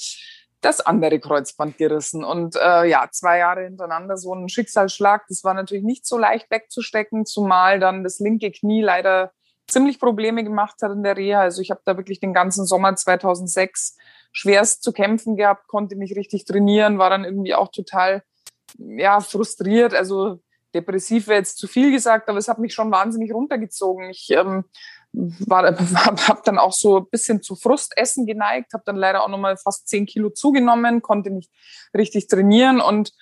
das 0.64 0.80
andere 0.80 1.20
Kreuzband 1.20 1.76
gerissen. 1.76 2.24
Und 2.24 2.56
äh, 2.56 2.86
ja, 2.86 3.08
zwei 3.10 3.38
Jahre 3.38 3.64
hintereinander 3.64 4.16
so 4.16 4.34
ein 4.34 4.48
Schicksalsschlag. 4.48 5.24
Das 5.28 5.44
war 5.44 5.54
natürlich 5.54 5.84
nicht 5.84 6.06
so 6.06 6.16
leicht 6.16 6.50
wegzustecken, 6.50 7.26
zumal 7.26 7.78
dann 7.78 8.02
das 8.02 8.18
linke 8.18 8.50
Knie 8.50 8.82
leider 8.82 9.32
ziemlich 9.66 9.98
Probleme 9.98 10.44
gemacht 10.44 10.76
hat 10.82 10.92
in 10.92 11.02
der 11.02 11.16
Reha. 11.16 11.40
Also 11.40 11.60
ich 11.60 11.70
habe 11.70 11.82
da 11.84 11.96
wirklich 11.96 12.20
den 12.20 12.32
ganzen 12.32 12.64
Sommer 12.64 12.96
2006 12.96 13.96
schwerst 14.32 14.82
zu 14.82 14.92
kämpfen 14.92 15.36
gehabt, 15.36 15.68
konnte 15.68 15.96
mich 15.96 16.16
richtig 16.16 16.44
trainieren, 16.44 16.98
war 16.98 17.10
dann 17.10 17.24
irgendwie 17.24 17.54
auch 17.54 17.70
total 17.70 18.22
ja 18.78 19.20
frustriert. 19.20 19.94
Also 19.94 20.40
depressiv 20.74 21.28
wäre 21.28 21.38
jetzt 21.38 21.58
zu 21.58 21.66
viel 21.66 21.90
gesagt, 21.90 22.28
aber 22.28 22.38
es 22.38 22.48
hat 22.48 22.58
mich 22.58 22.74
schon 22.74 22.90
wahnsinnig 22.90 23.32
runtergezogen. 23.32 24.10
Ich 24.10 24.30
ähm, 24.30 24.64
habe 25.50 26.42
dann 26.44 26.58
auch 26.58 26.72
so 26.72 26.98
ein 26.98 27.06
bisschen 27.10 27.42
zu 27.42 27.54
Frustessen 27.54 28.26
geneigt, 28.26 28.74
habe 28.74 28.84
dann 28.84 28.96
leider 28.96 29.22
auch 29.22 29.28
nochmal 29.28 29.56
fast 29.56 29.88
zehn 29.88 30.06
Kilo 30.06 30.30
zugenommen, 30.30 31.02
konnte 31.02 31.30
nicht 31.30 31.50
richtig 31.96 32.26
trainieren 32.26 32.80
und 32.80 33.12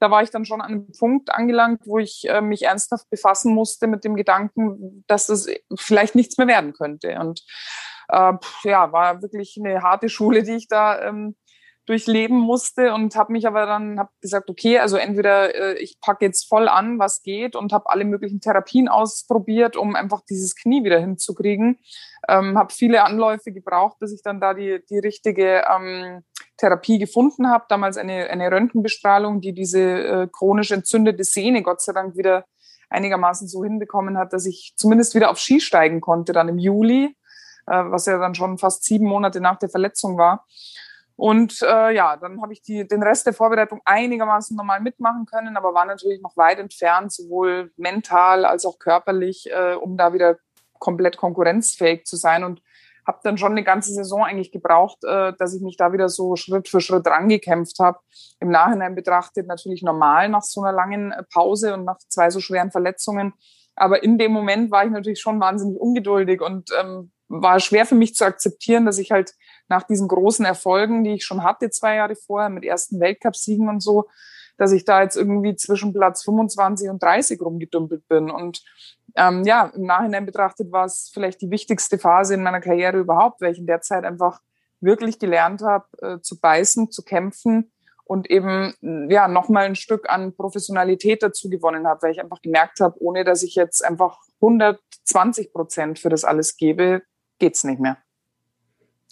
da 0.00 0.10
war 0.10 0.22
ich 0.22 0.30
dann 0.30 0.44
schon 0.44 0.60
an 0.60 0.70
einem 0.70 0.92
Punkt 0.98 1.30
angelangt, 1.30 1.82
wo 1.86 1.98
ich 1.98 2.28
äh, 2.28 2.40
mich 2.40 2.64
ernsthaft 2.64 3.08
befassen 3.10 3.54
musste 3.54 3.86
mit 3.86 4.04
dem 4.04 4.16
Gedanken, 4.16 5.04
dass 5.06 5.26
das 5.28 5.46
vielleicht 5.76 6.14
nichts 6.14 6.36
mehr 6.36 6.46
werden 6.46 6.72
könnte. 6.72 7.18
Und 7.20 7.42
äh, 8.08 8.32
ja, 8.64 8.92
war 8.92 9.22
wirklich 9.22 9.56
eine 9.58 9.82
harte 9.82 10.08
Schule, 10.08 10.42
die 10.42 10.56
ich 10.56 10.68
da 10.68 11.00
ähm, 11.00 11.36
durchleben 11.86 12.38
musste 12.38 12.94
und 12.94 13.14
habe 13.14 13.32
mich 13.32 13.46
aber 13.46 13.66
dann 13.66 13.98
hab 13.98 14.10
gesagt, 14.20 14.48
okay, 14.48 14.78
also 14.78 14.96
entweder 14.96 15.54
äh, 15.54 15.78
ich 15.78 16.00
packe 16.00 16.24
jetzt 16.24 16.48
voll 16.48 16.68
an, 16.68 16.98
was 16.98 17.22
geht 17.22 17.56
und 17.56 17.72
habe 17.72 17.90
alle 17.90 18.04
möglichen 18.04 18.40
Therapien 18.40 18.88
ausprobiert, 18.88 19.76
um 19.76 19.94
einfach 19.94 20.22
dieses 20.28 20.56
Knie 20.56 20.82
wieder 20.82 20.98
hinzukriegen. 20.98 21.78
Ähm, 22.26 22.56
habe 22.56 22.72
viele 22.72 23.04
Anläufe 23.04 23.52
gebraucht, 23.52 23.98
bis 24.00 24.12
ich 24.14 24.22
dann 24.22 24.40
da 24.40 24.54
die, 24.54 24.80
die 24.88 24.98
richtige 24.98 25.64
ähm, 25.70 26.22
Therapie 26.56 26.98
gefunden 26.98 27.48
habe. 27.48 27.66
Damals 27.68 27.98
eine, 27.98 28.30
eine 28.30 28.50
Röntgenbestrahlung, 28.50 29.42
die 29.42 29.52
diese 29.52 29.80
äh, 29.80 30.28
chronisch 30.32 30.70
entzündete 30.70 31.24
Sehne 31.24 31.62
Gott 31.62 31.82
sei 31.82 31.92
Dank 31.92 32.16
wieder 32.16 32.46
einigermaßen 32.88 33.46
so 33.46 33.62
hinbekommen 33.62 34.16
hat, 34.16 34.32
dass 34.32 34.46
ich 34.46 34.72
zumindest 34.76 35.14
wieder 35.14 35.30
auf 35.30 35.38
Ski 35.38 35.60
steigen 35.60 36.00
konnte, 36.00 36.32
dann 36.32 36.48
im 36.48 36.58
Juli, 36.58 37.14
äh, 37.66 37.84
was 37.90 38.06
ja 38.06 38.18
dann 38.18 38.34
schon 38.34 38.56
fast 38.56 38.84
sieben 38.84 39.06
Monate 39.06 39.40
nach 39.40 39.58
der 39.58 39.68
Verletzung 39.68 40.16
war. 40.16 40.46
Und 41.16 41.62
äh, 41.62 41.94
ja, 41.94 42.16
dann 42.16 42.42
habe 42.42 42.52
ich 42.52 42.62
die, 42.62 42.86
den 42.86 43.02
Rest 43.02 43.26
der 43.26 43.34
Vorbereitung 43.34 43.80
einigermaßen 43.84 44.56
normal 44.56 44.80
mitmachen 44.80 45.26
können, 45.26 45.56
aber 45.56 45.72
war 45.72 45.84
natürlich 45.84 46.20
noch 46.20 46.36
weit 46.36 46.58
entfernt, 46.58 47.12
sowohl 47.12 47.72
mental 47.76 48.44
als 48.44 48.64
auch 48.64 48.78
körperlich, 48.78 49.48
äh, 49.50 49.74
um 49.74 49.96
da 49.96 50.12
wieder 50.12 50.38
komplett 50.78 51.16
konkurrenzfähig 51.16 52.04
zu 52.04 52.16
sein. 52.16 52.42
Und 52.42 52.62
habe 53.06 53.20
dann 53.22 53.38
schon 53.38 53.52
eine 53.52 53.64
ganze 53.64 53.92
Saison 53.92 54.24
eigentlich 54.24 54.50
gebraucht, 54.50 55.04
äh, 55.04 55.32
dass 55.38 55.54
ich 55.54 55.62
mich 55.62 55.76
da 55.76 55.92
wieder 55.92 56.08
so 56.08 56.36
Schritt 56.36 56.68
für 56.68 56.80
Schritt 56.80 57.06
rangekämpft 57.06 57.78
habe. 57.78 57.98
Im 58.40 58.50
Nachhinein 58.50 58.94
betrachtet 58.94 59.46
natürlich 59.46 59.82
normal 59.82 60.28
nach 60.28 60.42
so 60.42 60.62
einer 60.62 60.72
langen 60.72 61.12
äh, 61.12 61.22
Pause 61.32 61.74
und 61.74 61.84
nach 61.84 61.98
zwei 62.08 62.30
so 62.30 62.40
schweren 62.40 62.70
Verletzungen. 62.70 63.34
Aber 63.76 64.02
in 64.02 64.18
dem 64.18 64.32
Moment 64.32 64.70
war 64.70 64.84
ich 64.84 64.90
natürlich 64.90 65.20
schon 65.20 65.40
wahnsinnig 65.40 65.78
ungeduldig 65.78 66.40
und 66.40 66.70
ähm, 66.80 67.12
war 67.28 67.60
schwer 67.60 67.86
für 67.86 67.94
mich 67.94 68.14
zu 68.14 68.24
akzeptieren, 68.24 68.86
dass 68.86 68.98
ich 68.98 69.10
halt 69.10 69.34
nach 69.68 69.82
diesen 69.82 70.08
großen 70.08 70.44
Erfolgen, 70.44 71.04
die 71.04 71.14
ich 71.14 71.24
schon 71.24 71.42
hatte 71.42 71.70
zwei 71.70 71.96
Jahre 71.96 72.16
vorher 72.16 72.50
mit 72.50 72.64
ersten 72.64 73.00
Weltcupsiegen 73.00 73.68
und 73.68 73.80
so, 73.80 74.08
dass 74.56 74.72
ich 74.72 74.84
da 74.84 75.02
jetzt 75.02 75.16
irgendwie 75.16 75.56
zwischen 75.56 75.92
Platz 75.92 76.22
25 76.24 76.88
und 76.90 77.02
30 77.02 77.40
rumgedümpelt 77.40 78.06
bin. 78.08 78.30
Und 78.30 78.62
ähm, 79.16 79.44
ja, 79.44 79.72
im 79.74 79.82
Nachhinein 79.82 80.26
betrachtet 80.26 80.70
war 80.70 80.84
es 80.84 81.10
vielleicht 81.12 81.40
die 81.40 81.50
wichtigste 81.50 81.98
Phase 81.98 82.34
in 82.34 82.42
meiner 82.42 82.60
Karriere 82.60 82.98
überhaupt, 82.98 83.40
weil 83.40 83.52
ich 83.52 83.58
in 83.58 83.66
der 83.66 83.80
Zeit 83.80 84.04
einfach 84.04 84.40
wirklich 84.80 85.18
gelernt 85.18 85.62
habe, 85.62 85.86
äh, 86.02 86.20
zu 86.20 86.38
beißen, 86.38 86.90
zu 86.90 87.02
kämpfen 87.02 87.72
und 88.04 88.30
eben 88.30 88.74
ja 89.08 89.28
nochmal 89.28 89.64
ein 89.64 89.76
Stück 89.76 90.10
an 90.10 90.36
Professionalität 90.36 91.22
dazu 91.22 91.48
gewonnen 91.48 91.86
habe, 91.86 92.02
weil 92.02 92.12
ich 92.12 92.20
einfach 92.20 92.42
gemerkt 92.42 92.80
habe, 92.80 92.96
ohne 93.00 93.24
dass 93.24 93.42
ich 93.42 93.54
jetzt 93.54 93.82
einfach 93.84 94.18
120 94.40 95.52
Prozent 95.52 95.98
für 95.98 96.10
das 96.10 96.24
alles 96.24 96.56
gebe, 96.56 97.02
geht's 97.38 97.64
nicht 97.64 97.80
mehr. 97.80 97.96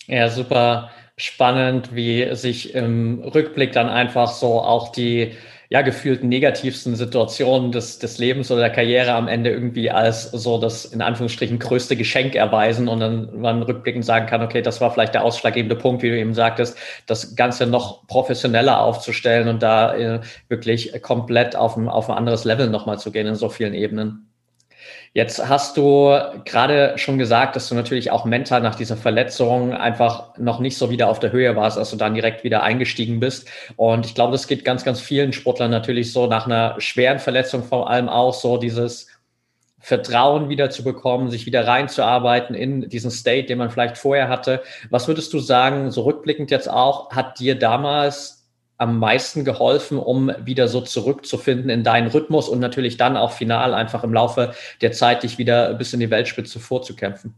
Ja, 0.09 0.28
super 0.28 0.90
spannend, 1.16 1.94
wie 1.94 2.35
sich 2.35 2.75
im 2.75 3.23
Rückblick 3.23 3.73
dann 3.73 3.88
einfach 3.88 4.28
so 4.32 4.61
auch 4.61 4.90
die 4.90 5.32
ja 5.71 5.80
gefühlt 5.82 6.23
negativsten 6.23 6.97
Situationen 6.97 7.73
des, 7.73 7.99
des 7.99 8.18
Lebens 8.18 8.50
oder 8.50 8.61
der 8.62 8.71
Karriere 8.71 9.12
am 9.12 9.28
Ende 9.28 9.50
irgendwie 9.50 9.90
als 9.90 10.30
so 10.30 10.59
das 10.59 10.85
in 10.85 11.00
Anführungsstrichen 11.00 11.59
größte 11.59 11.97
Geschenk 11.97 12.35
erweisen 12.35 12.88
und 12.88 13.00
dann 13.00 13.40
man 13.40 13.62
rückblickend 13.62 14.04
sagen 14.04 14.26
kann, 14.26 14.42
okay, 14.42 14.61
das 14.61 14.80
war 14.82 14.92
vielleicht 14.92 15.14
der 15.14 15.25
ausschlaggebende 15.25 15.76
Punkt, 15.76 16.02
wie 16.02 16.11
du 16.11 16.18
eben 16.18 16.35
sagtest, 16.35 16.76
das 17.06 17.37
Ganze 17.37 17.66
noch 17.66 18.06
professioneller 18.06 18.80
aufzustellen 18.82 19.49
und 19.49 19.62
da 19.62 19.94
äh, 19.94 20.21
wirklich 20.49 21.00
komplett 21.02 21.56
auf 21.56 21.76
ein, 21.76 21.88
auf 21.88 22.11
ein 22.11 22.16
anderes 22.18 22.44
Level 22.44 22.68
nochmal 22.68 22.99
zu 22.99 23.12
gehen 23.12 23.26
in 23.26 23.35
so 23.37 23.49
vielen 23.49 23.75
Ebenen. 23.75 24.31
Jetzt 25.14 25.47
hast 25.47 25.76
du 25.76 26.16
gerade 26.47 26.97
schon 26.97 27.19
gesagt, 27.19 27.54
dass 27.54 27.69
du 27.69 27.75
natürlich 27.75 28.11
auch 28.11 28.25
mental 28.25 28.62
nach 28.62 28.76
dieser 28.76 28.97
Verletzung 28.97 29.75
einfach 29.75 30.38
noch 30.38 30.59
nicht 30.59 30.78
so 30.78 30.88
wieder 30.88 31.09
auf 31.09 31.21
der 31.21 31.33
Höhe 31.33 31.54
warst, 31.54 31.76
als 31.76 31.90
du 31.90 31.97
dann 31.97 32.14
direkt 32.14 32.45
wieder 32.45 32.62
eingestiegen 32.62 33.21
bist. 33.21 33.47
Und 33.76 34.07
ich 34.07 34.14
glaube, 34.14 34.33
das 34.33 34.47
geht 34.47 34.64
ganz, 34.64 34.85
ganz 34.85 35.00
vielen 35.00 35.35
Sportlern 35.35 35.71
natürlich 35.71 36.12
so 36.12 36.26
nach 36.26 36.47
einer 36.47 36.81
schweren 36.81 37.19
Verletzung 37.19 37.62
vor 37.62 37.90
allem 37.90 38.09
auch 38.09 38.33
so 38.33 38.57
dieses 38.57 39.09
Vertrauen 39.81 40.49
wieder 40.49 40.71
zu 40.71 40.83
bekommen, 40.83 41.28
sich 41.28 41.45
wieder 41.45 41.66
reinzuarbeiten 41.66 42.54
in 42.54 42.88
diesen 42.88 43.11
State, 43.11 43.49
den 43.49 43.59
man 43.59 43.69
vielleicht 43.69 43.99
vorher 43.99 44.31
hatte. 44.31 44.62
Was 44.88 45.09
würdest 45.09 45.33
du 45.35 45.40
sagen, 45.40 45.90
so 45.90 46.02
rückblickend 46.02 46.50
jetzt 46.50 46.71
auch, 46.71 47.11
hat 47.11 47.38
dir 47.38 47.59
damals 47.59 48.41
am 48.79 48.99
meisten 48.99 49.45
geholfen, 49.45 49.99
um 49.99 50.33
wieder 50.41 50.69
so 50.69 50.81
zurückzufinden 50.81 51.71
in 51.71 51.85
deinen 51.85 52.09
Rhythmus 52.09 52.49
und 52.49 52.59
natürlich 52.59 52.97
dann 52.97 53.17
auch 53.17 53.33
final 53.33 53.75
einfach 53.75 54.02
im 54.05 54.12
Laufe 54.12 54.55
der 54.81 54.93
Zeit 54.93 55.23
dich 55.23 55.38
wieder 55.38 55.75
bis 55.75 55.93
in 55.93 56.00
die 56.00 56.11
Weltspitze 56.11 56.59
vorzukämpfen? 56.59 57.35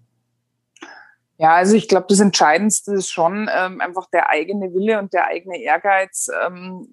Ja, 1.36 1.54
also 1.54 1.74
ich 1.76 1.88
glaube, 1.88 2.06
das 2.08 2.20
Entscheidendste 2.20 2.94
ist 2.94 3.10
schon 3.10 3.50
ähm, 3.54 3.80
einfach 3.80 4.08
der 4.10 4.30
eigene 4.30 4.72
Wille 4.72 4.98
und 4.98 5.12
der 5.12 5.26
eigene 5.26 5.60
Ehrgeiz, 5.60 6.30
ähm, 6.46 6.88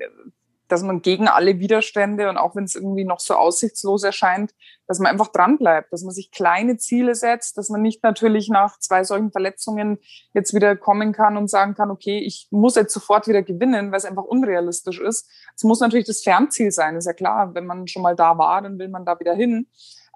dass 0.67 0.83
man 0.83 1.01
gegen 1.01 1.27
alle 1.27 1.59
Widerstände 1.59 2.29
und 2.29 2.37
auch 2.37 2.55
wenn 2.55 2.63
es 2.63 2.75
irgendwie 2.75 3.03
noch 3.03 3.19
so 3.19 3.35
aussichtslos 3.35 4.03
erscheint, 4.03 4.53
dass 4.91 4.99
man 4.99 5.09
einfach 5.09 5.29
dran 5.29 5.57
bleibt, 5.57 5.93
dass 5.93 6.03
man 6.03 6.13
sich 6.13 6.31
kleine 6.31 6.75
Ziele 6.75 7.15
setzt, 7.15 7.57
dass 7.57 7.69
man 7.69 7.81
nicht 7.81 8.03
natürlich 8.03 8.49
nach 8.49 8.77
zwei 8.77 9.05
solchen 9.05 9.31
Verletzungen 9.31 9.99
jetzt 10.33 10.53
wieder 10.53 10.75
kommen 10.75 11.13
kann 11.13 11.37
und 11.37 11.49
sagen 11.49 11.75
kann, 11.75 11.91
okay, 11.91 12.19
ich 12.19 12.49
muss 12.51 12.75
jetzt 12.75 12.93
sofort 12.93 13.25
wieder 13.25 13.41
gewinnen, 13.41 13.91
weil 13.91 13.99
es 13.99 14.05
einfach 14.05 14.25
unrealistisch 14.25 14.99
ist. 14.99 15.29
Es 15.55 15.63
muss 15.63 15.79
natürlich 15.79 16.07
das 16.07 16.23
Fernziel 16.23 16.71
sein, 16.71 16.97
ist 16.97 17.05
ja 17.05 17.13
klar. 17.13 17.55
Wenn 17.55 17.65
man 17.65 17.87
schon 17.87 18.01
mal 18.01 18.17
da 18.17 18.37
war, 18.37 18.61
dann 18.61 18.79
will 18.79 18.89
man 18.89 19.05
da 19.05 19.17
wieder 19.17 19.33
hin. 19.33 19.65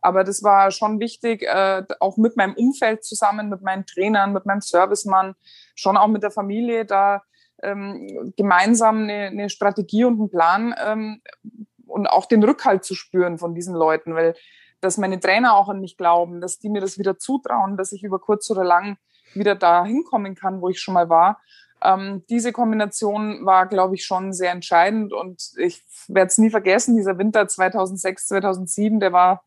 Aber 0.01 0.25
das 0.25 0.43
war 0.43 0.71
schon 0.71 0.99
wichtig, 0.99 1.43
äh, 1.43 1.83
auch 2.01 2.17
mit 2.17 2.35
meinem 2.35 2.55
Umfeld 2.55 3.05
zusammen, 3.05 3.47
mit 3.47 3.61
meinen 3.61 3.85
Trainern, 3.85 4.33
mit 4.33 4.45
meinem 4.45 4.59
Servicemann, 4.59 5.35
schon 5.73 5.95
auch 5.95 6.09
mit 6.09 6.21
der 6.21 6.31
Familie, 6.31 6.83
da 6.83 7.23
ähm, 7.63 8.33
gemeinsam 8.35 9.03
eine, 9.03 9.27
eine 9.27 9.49
Strategie 9.49 10.03
und 10.03 10.19
einen 10.19 10.29
Plan 10.29 10.75
ähm, 10.85 11.21
und 11.87 12.07
auch 12.07 12.25
den 12.25 12.43
Rückhalt 12.43 12.83
zu 12.83 12.93
spüren 12.93 13.37
von 13.37 13.55
diesen 13.55 13.73
Leuten, 13.73 14.15
weil 14.15 14.35
dass 14.81 14.97
meine 14.97 15.19
Trainer 15.19 15.55
auch 15.55 15.69
an 15.69 15.81
mich 15.81 15.97
glauben, 15.97 16.41
dass 16.41 16.59
die 16.59 16.69
mir 16.69 16.81
das 16.81 16.97
wieder 16.97 17.17
zutrauen, 17.17 17.77
dass 17.77 17.91
ich 17.91 18.03
über 18.03 18.19
kurz 18.19 18.49
oder 18.51 18.63
lang 18.63 18.97
wieder 19.33 19.55
da 19.55 19.85
hinkommen 19.85 20.35
kann, 20.35 20.61
wo 20.61 20.69
ich 20.69 20.79
schon 20.79 20.93
mal 20.93 21.09
war. 21.09 21.39
Ähm, 21.81 22.23
diese 22.29 22.51
Kombination 22.51 23.45
war, 23.45 23.67
glaube 23.67 23.95
ich, 23.95 24.05
schon 24.05 24.33
sehr 24.33 24.51
entscheidend 24.51 25.13
und 25.13 25.51
ich 25.57 25.83
werde 26.07 26.27
es 26.27 26.37
nie 26.37 26.49
vergessen, 26.49 26.95
dieser 26.95 27.17
Winter 27.17 27.47
2006, 27.47 28.27
2007, 28.27 28.99
der 28.99 29.13
war 29.13 29.43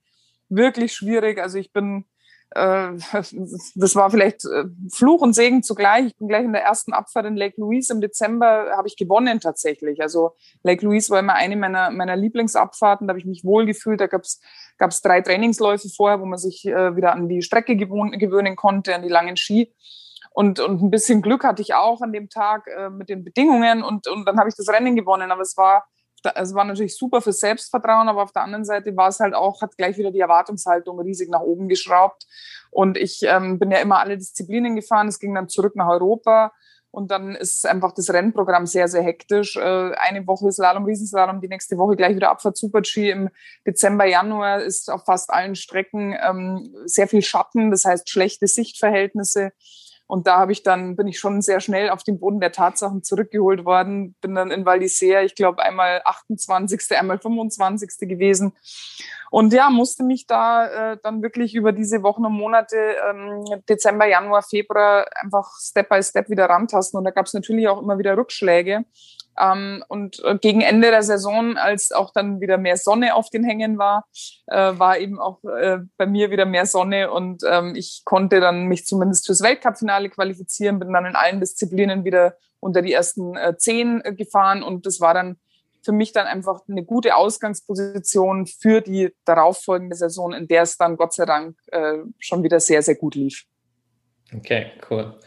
wirklich 0.48 0.94
schwierig. 0.94 1.40
Also 1.40 1.58
ich 1.58 1.72
bin 1.72 2.04
äh, 2.50 2.92
das 3.74 3.94
war 3.94 4.10
vielleicht 4.10 4.44
äh, 4.44 4.64
Fluch 4.92 5.20
und 5.20 5.34
Segen 5.34 5.62
zugleich. 5.62 6.06
Ich 6.06 6.16
bin 6.16 6.28
gleich 6.28 6.44
in 6.44 6.52
der 6.52 6.62
ersten 6.62 6.92
Abfahrt 6.92 7.26
in 7.26 7.36
Lake 7.36 7.60
Louise 7.60 7.92
im 7.92 8.00
Dezember, 8.00 8.70
habe 8.76 8.88
ich 8.88 8.96
gewonnen 8.96 9.40
tatsächlich. 9.40 10.00
Also 10.00 10.32
Lake 10.62 10.84
Louise 10.84 11.10
war 11.10 11.20
immer 11.20 11.34
eine 11.34 11.56
meiner, 11.56 11.90
meiner 11.90 12.16
Lieblingsabfahrten, 12.16 13.06
da 13.06 13.12
habe 13.12 13.18
ich 13.18 13.26
mich 13.26 13.44
wohlgefühlt. 13.44 14.00
Da 14.00 14.06
gab 14.06 14.22
es 14.22 14.40
drei 14.78 15.20
Trainingsläufe 15.20 15.88
vorher, 15.88 16.20
wo 16.20 16.26
man 16.26 16.38
sich 16.38 16.66
äh, 16.66 16.96
wieder 16.96 17.12
an 17.12 17.28
die 17.28 17.42
Strecke 17.42 17.76
gewohn, 17.76 18.12
gewöhnen 18.12 18.56
konnte, 18.56 18.94
an 18.94 19.02
die 19.02 19.08
langen 19.08 19.36
Ski. 19.36 19.74
Und, 20.30 20.60
und 20.60 20.82
ein 20.82 20.90
bisschen 20.90 21.20
Glück 21.20 21.44
hatte 21.44 21.62
ich 21.62 21.74
auch 21.74 22.00
an 22.00 22.12
dem 22.12 22.28
Tag 22.28 22.66
äh, 22.68 22.90
mit 22.90 23.08
den 23.08 23.24
Bedingungen 23.24 23.82
und, 23.82 24.06
und 24.06 24.24
dann 24.24 24.38
habe 24.38 24.48
ich 24.48 24.54
das 24.54 24.68
Rennen 24.68 24.94
gewonnen. 24.94 25.30
Aber 25.32 25.42
es 25.42 25.56
war 25.56 25.84
es 26.34 26.54
war 26.54 26.64
natürlich 26.64 26.96
super 26.96 27.20
für 27.20 27.32
Selbstvertrauen, 27.32 28.08
aber 28.08 28.22
auf 28.22 28.32
der 28.32 28.42
anderen 28.42 28.64
Seite 28.64 28.96
war 28.96 29.08
es 29.08 29.20
halt 29.20 29.34
auch, 29.34 29.62
hat 29.62 29.76
gleich 29.76 29.96
wieder 29.98 30.10
die 30.10 30.20
Erwartungshaltung 30.20 30.98
riesig 31.00 31.30
nach 31.30 31.40
oben 31.40 31.68
geschraubt. 31.68 32.26
Und 32.70 32.98
ich 32.98 33.22
ähm, 33.22 33.58
bin 33.58 33.70
ja 33.70 33.78
immer 33.78 34.00
alle 34.00 34.18
Disziplinen 34.18 34.76
gefahren. 34.76 35.08
Es 35.08 35.18
ging 35.18 35.34
dann 35.34 35.48
zurück 35.48 35.76
nach 35.76 35.88
Europa. 35.88 36.52
Und 36.90 37.10
dann 37.10 37.34
ist 37.34 37.66
einfach 37.66 37.92
das 37.92 38.10
Rennprogramm 38.10 38.66
sehr, 38.66 38.88
sehr 38.88 39.02
hektisch. 39.02 39.56
Äh, 39.56 39.60
eine 39.94 40.26
Woche 40.26 40.50
Slalom, 40.50 40.84
Riesenslalom, 40.84 41.40
die 41.40 41.48
nächste 41.48 41.76
Woche 41.76 41.96
gleich 41.96 42.16
wieder 42.16 42.30
Abfahrt 42.30 42.56
Super-G. 42.56 43.10
Im 43.10 43.30
Dezember, 43.66 44.06
Januar 44.06 44.62
ist 44.62 44.90
auf 44.90 45.04
fast 45.04 45.30
allen 45.30 45.54
Strecken 45.54 46.16
ähm, 46.20 46.74
sehr 46.86 47.06
viel 47.06 47.22
Schatten, 47.22 47.70
das 47.70 47.84
heißt 47.84 48.08
schlechte 48.08 48.46
Sichtverhältnisse. 48.46 49.52
Und 50.08 50.26
da 50.26 50.38
habe 50.38 50.52
ich 50.52 50.62
dann, 50.62 50.96
bin 50.96 51.06
ich 51.06 51.18
schon 51.18 51.42
sehr 51.42 51.60
schnell 51.60 51.90
auf 51.90 52.02
den 52.02 52.18
Boden 52.18 52.40
der 52.40 52.50
Tatsachen 52.50 53.04
zurückgeholt 53.04 53.66
worden. 53.66 54.14
Bin 54.22 54.34
dann 54.34 54.50
in 54.50 54.64
Val 54.64 54.82
ich 54.82 55.34
glaube, 55.34 55.62
einmal 55.62 56.00
28., 56.02 56.98
einmal 56.98 57.18
25. 57.18 58.08
gewesen. 58.08 58.54
Und 59.30 59.52
ja, 59.52 59.68
musste 59.68 60.04
mich 60.04 60.26
da 60.26 60.92
äh, 60.92 60.98
dann 61.02 61.22
wirklich 61.22 61.54
über 61.54 61.72
diese 61.72 62.02
Wochen 62.02 62.24
und 62.24 62.32
Monate, 62.32 62.96
ähm, 63.10 63.44
Dezember, 63.68 64.06
Januar, 64.06 64.42
Februar, 64.42 65.06
einfach 65.22 65.52
Step 65.60 65.90
by 65.90 66.02
Step 66.02 66.30
wieder 66.30 66.46
rantasten. 66.46 66.96
Und 66.96 67.04
da 67.04 67.10
gab 67.10 67.26
es 67.26 67.34
natürlich 67.34 67.68
auch 67.68 67.82
immer 67.82 67.98
wieder 67.98 68.16
Rückschläge. 68.16 68.86
Ähm, 69.38 69.84
und 69.88 70.22
äh, 70.24 70.36
gegen 70.38 70.60
Ende 70.60 70.90
der 70.90 71.02
Saison, 71.02 71.56
als 71.56 71.92
auch 71.92 72.12
dann 72.12 72.40
wieder 72.40 72.58
mehr 72.58 72.76
Sonne 72.76 73.14
auf 73.14 73.30
den 73.30 73.44
Hängen 73.44 73.78
war, 73.78 74.06
äh, 74.46 74.72
war 74.78 74.98
eben 74.98 75.18
auch 75.20 75.42
äh, 75.44 75.78
bei 75.96 76.06
mir 76.06 76.30
wieder 76.30 76.46
mehr 76.46 76.66
Sonne 76.66 77.10
und 77.10 77.42
ähm, 77.48 77.74
ich 77.74 78.02
konnte 78.04 78.40
dann 78.40 78.66
mich 78.66 78.86
zumindest 78.86 79.26
fürs 79.26 79.42
Weltcup-Finale 79.42 80.08
qualifizieren, 80.10 80.78
bin 80.78 80.92
dann 80.92 81.06
in 81.06 81.16
allen 81.16 81.40
Disziplinen 81.40 82.04
wieder 82.04 82.36
unter 82.60 82.82
die 82.82 82.92
ersten 82.92 83.36
äh, 83.36 83.56
zehn 83.56 84.04
äh, 84.04 84.14
gefahren 84.14 84.62
und 84.62 84.86
das 84.86 85.00
war 85.00 85.14
dann 85.14 85.36
für 85.82 85.92
mich 85.92 86.12
dann 86.12 86.26
einfach 86.26 86.60
eine 86.68 86.84
gute 86.84 87.16
Ausgangsposition 87.16 88.46
für 88.46 88.80
die 88.80 89.14
darauffolgende 89.24 89.96
Saison, 89.96 90.32
in 90.32 90.48
der 90.48 90.62
es 90.62 90.76
dann 90.76 90.96
Gott 90.96 91.14
sei 91.14 91.24
Dank 91.24 91.56
äh, 91.68 91.98
schon 92.18 92.42
wieder 92.42 92.60
sehr, 92.60 92.82
sehr 92.82 92.96
gut 92.96 93.14
lief. 93.14 93.44
Okay, 94.34 94.72
cool. 94.90 95.18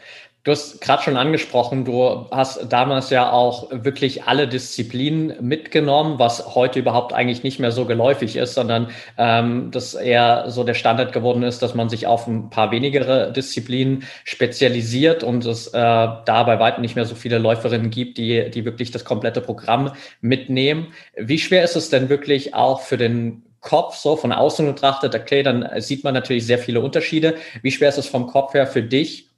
Du 0.44 0.50
hast 0.50 0.80
gerade 0.80 1.04
schon 1.04 1.16
angesprochen, 1.16 1.84
du 1.84 2.26
hast 2.32 2.66
damals 2.68 3.10
ja 3.10 3.30
auch 3.30 3.68
wirklich 3.70 4.24
alle 4.24 4.48
Disziplinen 4.48 5.34
mitgenommen, 5.40 6.18
was 6.18 6.56
heute 6.56 6.80
überhaupt 6.80 7.12
eigentlich 7.12 7.44
nicht 7.44 7.60
mehr 7.60 7.70
so 7.70 7.84
geläufig 7.84 8.34
ist, 8.34 8.54
sondern 8.54 8.90
ähm, 9.18 9.70
das 9.70 9.94
eher 9.94 10.50
so 10.50 10.64
der 10.64 10.74
Standard 10.74 11.12
geworden 11.12 11.44
ist, 11.44 11.62
dass 11.62 11.76
man 11.76 11.88
sich 11.88 12.08
auf 12.08 12.26
ein 12.26 12.50
paar 12.50 12.72
wenigere 12.72 13.32
Disziplinen 13.32 14.02
spezialisiert 14.24 15.22
und 15.22 15.46
es 15.46 15.68
äh, 15.68 15.70
da 15.72 16.42
bei 16.44 16.58
weitem 16.58 16.82
nicht 16.82 16.96
mehr 16.96 17.04
so 17.04 17.14
viele 17.14 17.38
Läuferinnen 17.38 17.90
gibt, 17.90 18.18
die, 18.18 18.50
die 18.50 18.64
wirklich 18.64 18.90
das 18.90 19.04
komplette 19.04 19.42
Programm 19.42 19.92
mitnehmen. 20.22 20.88
Wie 21.16 21.38
schwer 21.38 21.62
ist 21.62 21.76
es 21.76 21.88
denn 21.88 22.08
wirklich 22.08 22.52
auch 22.52 22.80
für 22.80 22.96
den 22.96 23.44
Kopf, 23.60 23.94
so 23.94 24.16
von 24.16 24.32
außen 24.32 24.66
betrachtet, 24.66 25.14
okay, 25.14 25.44
dann 25.44 25.68
sieht 25.76 26.02
man 26.02 26.14
natürlich 26.14 26.44
sehr 26.46 26.58
viele 26.58 26.80
Unterschiede. 26.80 27.36
Wie 27.62 27.70
schwer 27.70 27.90
ist 27.90 27.98
es 27.98 28.08
vom 28.08 28.26
Kopf 28.26 28.54
her 28.54 28.66
für 28.66 28.82
dich, 28.82 29.28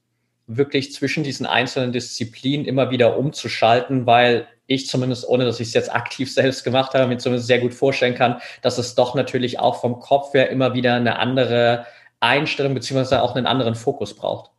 wirklich 0.47 0.93
zwischen 0.93 1.25
diesen 1.25 1.47
einzelnen 1.47 1.93
Disziplinen 1.93 2.67
immer 2.67 2.91
wieder 2.91 3.17
umzuschalten, 3.17 4.07
weil 4.07 4.47
ich 4.67 4.87
zumindest, 4.87 5.29
ohne 5.29 5.45
dass 5.45 5.61
ich 5.61 5.69
es 5.69 5.75
jetzt 5.75 5.95
aktiv 5.95 6.33
selbst 6.35 6.65
gemacht 6.65 6.95
habe, 6.95 7.07
mir 7.07 7.19
zumindest 7.19 7.47
sehr 7.47 7.61
gut 7.61 7.75
vorstellen 7.75 8.15
kann, 8.15 8.41
dass 8.63 8.79
es 8.79 8.95
doch 8.95 9.15
natürlich 9.15 9.59
auch 9.59 9.81
vom 9.81 10.01
Kopf 10.01 10.35
her 10.35 10.51
immer 10.51 10.75
wieder 10.75 10.95
eine 10.95 11.19
andere 11.19 11.87
Einstellung 12.21 12.75
beziehungsweise 12.75 13.23
auch 13.23 13.37
einen 13.37 13.47
anderen 13.47 13.75
Fokus 13.75 14.15
braucht. 14.15 14.51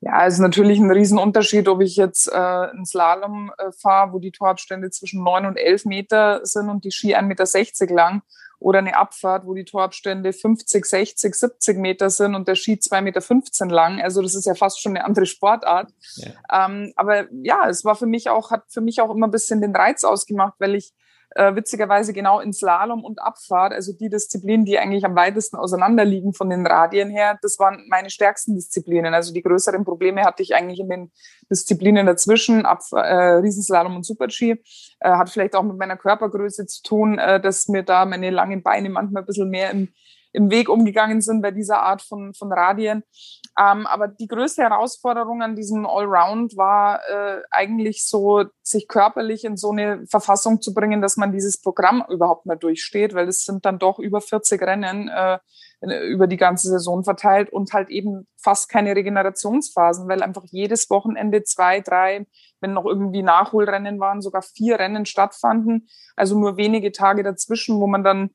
Ja, 0.00 0.26
es 0.26 0.34
ist 0.34 0.40
natürlich 0.40 0.78
ein 0.78 0.90
Riesenunterschied, 0.90 1.66
ob 1.66 1.80
ich 1.80 1.96
jetzt 1.96 2.28
äh, 2.28 2.36
einen 2.36 2.86
Slalom 2.86 3.50
äh, 3.58 3.72
fahre, 3.72 4.12
wo 4.12 4.20
die 4.20 4.30
Torabstände 4.30 4.90
zwischen 4.90 5.24
neun 5.24 5.44
und 5.44 5.56
elf 5.56 5.84
Meter 5.86 6.40
sind 6.44 6.68
und 6.68 6.84
die 6.84 6.92
Ski 6.92 7.16
1,60 7.16 7.22
Meter 7.80 7.94
lang 7.94 8.22
oder 8.60 8.80
eine 8.80 8.96
Abfahrt, 8.96 9.46
wo 9.46 9.54
die 9.54 9.64
Torabstände 9.64 10.32
50, 10.32 10.84
60, 10.84 11.34
70 11.34 11.78
Meter 11.78 12.10
sind 12.10 12.34
und 12.34 12.48
der 12.48 12.56
Ski 12.56 12.74
2,15 12.74 13.02
Meter 13.02 13.66
lang. 13.66 14.00
Also 14.00 14.20
das 14.22 14.34
ist 14.34 14.46
ja 14.46 14.54
fast 14.54 14.80
schon 14.80 14.96
eine 14.96 15.04
andere 15.04 15.26
Sportart. 15.26 15.92
Ja. 16.16 16.66
Ähm, 16.66 16.92
aber 16.96 17.26
ja, 17.42 17.68
es 17.68 17.84
war 17.84 17.94
für 17.94 18.06
mich 18.06 18.28
auch, 18.28 18.50
hat 18.50 18.64
für 18.68 18.80
mich 18.80 19.00
auch 19.00 19.14
immer 19.14 19.28
ein 19.28 19.32
bisschen 19.32 19.60
den 19.60 19.76
Reiz 19.76 20.04
ausgemacht, 20.04 20.54
weil 20.58 20.74
ich 20.74 20.92
äh, 21.30 21.54
witzigerweise 21.54 22.12
genau 22.12 22.40
in 22.40 22.52
Slalom 22.52 23.04
und 23.04 23.20
Abfahrt, 23.20 23.72
also 23.72 23.92
die 23.92 24.08
Disziplinen, 24.08 24.64
die 24.64 24.78
eigentlich 24.78 25.04
am 25.04 25.14
weitesten 25.16 25.56
auseinander 25.56 26.04
liegen 26.04 26.32
von 26.32 26.50
den 26.50 26.66
Radien 26.66 27.10
her, 27.10 27.38
das 27.42 27.58
waren 27.58 27.84
meine 27.88 28.10
stärksten 28.10 28.54
Disziplinen. 28.54 29.14
Also 29.14 29.32
die 29.32 29.42
größeren 29.42 29.84
Probleme 29.84 30.24
hatte 30.24 30.42
ich 30.42 30.54
eigentlich 30.54 30.80
in 30.80 30.88
den 30.88 31.12
Disziplinen 31.50 32.06
dazwischen, 32.06 32.66
Ab, 32.66 32.80
äh, 32.92 32.96
Riesenslalom 32.96 33.96
und 33.96 34.06
Super-G. 34.06 34.56
Äh, 35.00 35.10
hat 35.10 35.30
vielleicht 35.30 35.54
auch 35.54 35.62
mit 35.62 35.76
meiner 35.76 35.96
Körpergröße 35.96 36.66
zu 36.66 36.82
tun, 36.82 37.18
äh, 37.18 37.40
dass 37.40 37.68
mir 37.68 37.82
da 37.82 38.04
meine 38.04 38.30
langen 38.30 38.62
Beine 38.62 38.88
manchmal 38.88 39.22
ein 39.22 39.26
bisschen 39.26 39.50
mehr 39.50 39.70
im 39.70 39.88
im 40.32 40.50
Weg 40.50 40.68
umgegangen 40.68 41.20
sind 41.20 41.42
bei 41.42 41.50
dieser 41.50 41.82
Art 41.82 42.02
von, 42.02 42.34
von 42.34 42.52
Radien. 42.52 43.02
Ähm, 43.58 43.86
aber 43.86 44.08
die 44.08 44.28
größte 44.28 44.62
Herausforderung 44.62 45.42
an 45.42 45.56
diesem 45.56 45.86
Allround 45.86 46.56
war 46.56 47.00
äh, 47.08 47.42
eigentlich 47.50 48.06
so, 48.06 48.44
sich 48.62 48.86
körperlich 48.86 49.44
in 49.44 49.56
so 49.56 49.70
eine 49.70 50.06
Verfassung 50.06 50.60
zu 50.60 50.74
bringen, 50.74 51.02
dass 51.02 51.16
man 51.16 51.32
dieses 51.32 51.60
Programm 51.60 52.04
überhaupt 52.08 52.46
mal 52.46 52.56
durchsteht, 52.56 53.14
weil 53.14 53.28
es 53.28 53.44
sind 53.44 53.64
dann 53.64 53.78
doch 53.78 53.98
über 53.98 54.20
40 54.20 54.60
Rennen 54.62 55.08
äh, 55.08 55.38
über 55.80 56.26
die 56.26 56.36
ganze 56.36 56.68
Saison 56.68 57.04
verteilt 57.04 57.50
und 57.50 57.72
halt 57.72 57.88
eben 57.88 58.26
fast 58.36 58.68
keine 58.68 58.96
Regenerationsphasen, 58.96 60.08
weil 60.08 60.22
einfach 60.22 60.44
jedes 60.46 60.90
Wochenende 60.90 61.44
zwei, 61.44 61.80
drei, 61.80 62.26
wenn 62.60 62.72
noch 62.72 62.84
irgendwie 62.84 63.22
Nachholrennen 63.22 64.00
waren, 64.00 64.20
sogar 64.20 64.42
vier 64.42 64.78
Rennen 64.78 65.06
stattfanden. 65.06 65.88
Also 66.16 66.38
nur 66.38 66.56
wenige 66.56 66.90
Tage 66.90 67.22
dazwischen, 67.22 67.80
wo 67.80 67.86
man 67.86 68.02
dann 68.02 68.30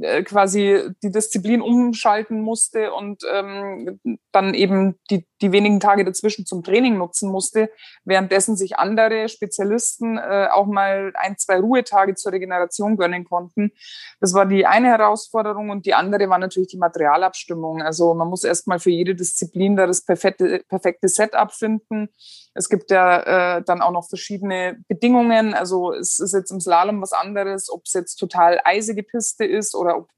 äh, 0.00 0.22
quasi 0.22 0.90
die 1.02 1.10
Disziplin 1.10 1.60
umschalten 1.60 2.40
musste 2.40 2.92
und 2.92 3.22
ähm, 3.32 4.00
dann 4.32 4.54
eben 4.54 4.98
die, 5.10 5.26
die 5.40 5.52
wenigen 5.52 5.80
Tage 5.80 6.04
dazwischen 6.04 6.46
zum 6.46 6.62
Training 6.62 6.98
nutzen 6.98 7.30
musste, 7.30 7.70
währenddessen 8.04 8.56
sich 8.56 8.78
andere 8.78 9.28
Spezialisten 9.28 10.18
äh, 10.18 10.48
auch 10.52 10.66
mal 10.66 11.12
ein, 11.16 11.38
zwei 11.38 11.60
Ruhetage 11.60 12.14
zur 12.14 12.32
Regeneration 12.32 12.96
gönnen 12.96 13.24
konnten. 13.24 13.72
Das 14.20 14.34
war 14.34 14.46
die 14.46 14.66
eine 14.66 14.88
Herausforderung 14.88 15.70
und 15.70 15.86
die 15.86 15.94
andere 15.94 16.28
war 16.28 16.38
natürlich 16.38 16.68
die 16.68 16.78
Materialabstimmung. 16.78 17.82
Also 17.82 18.14
man 18.14 18.28
muss 18.28 18.44
erstmal 18.44 18.78
für 18.78 18.90
jede 18.90 19.14
Disziplin 19.14 19.76
da 19.76 19.86
das 19.86 20.04
perfekte, 20.04 20.62
perfekte 20.68 21.08
Setup 21.08 21.52
finden. 21.52 22.08
Es 22.54 22.68
gibt 22.68 22.90
ja 22.90 23.56
äh, 23.58 23.62
dann 23.62 23.82
auch 23.82 23.92
noch 23.92 24.08
verschiedene 24.08 24.82
Bedingungen. 24.88 25.54
Also 25.54 25.92
es 25.92 26.18
ist 26.18 26.32
jetzt 26.32 26.50
im 26.50 26.60
Slalom 26.60 27.02
was 27.02 27.12
anderes, 27.12 27.70
ob 27.70 27.82
es 27.84 27.92
jetzt 27.92 28.16
total 28.16 28.60
eisige 28.64 29.02
Piste 29.02 29.44
ist 29.44 29.74
oder 29.74 29.85
ob 29.94 30.08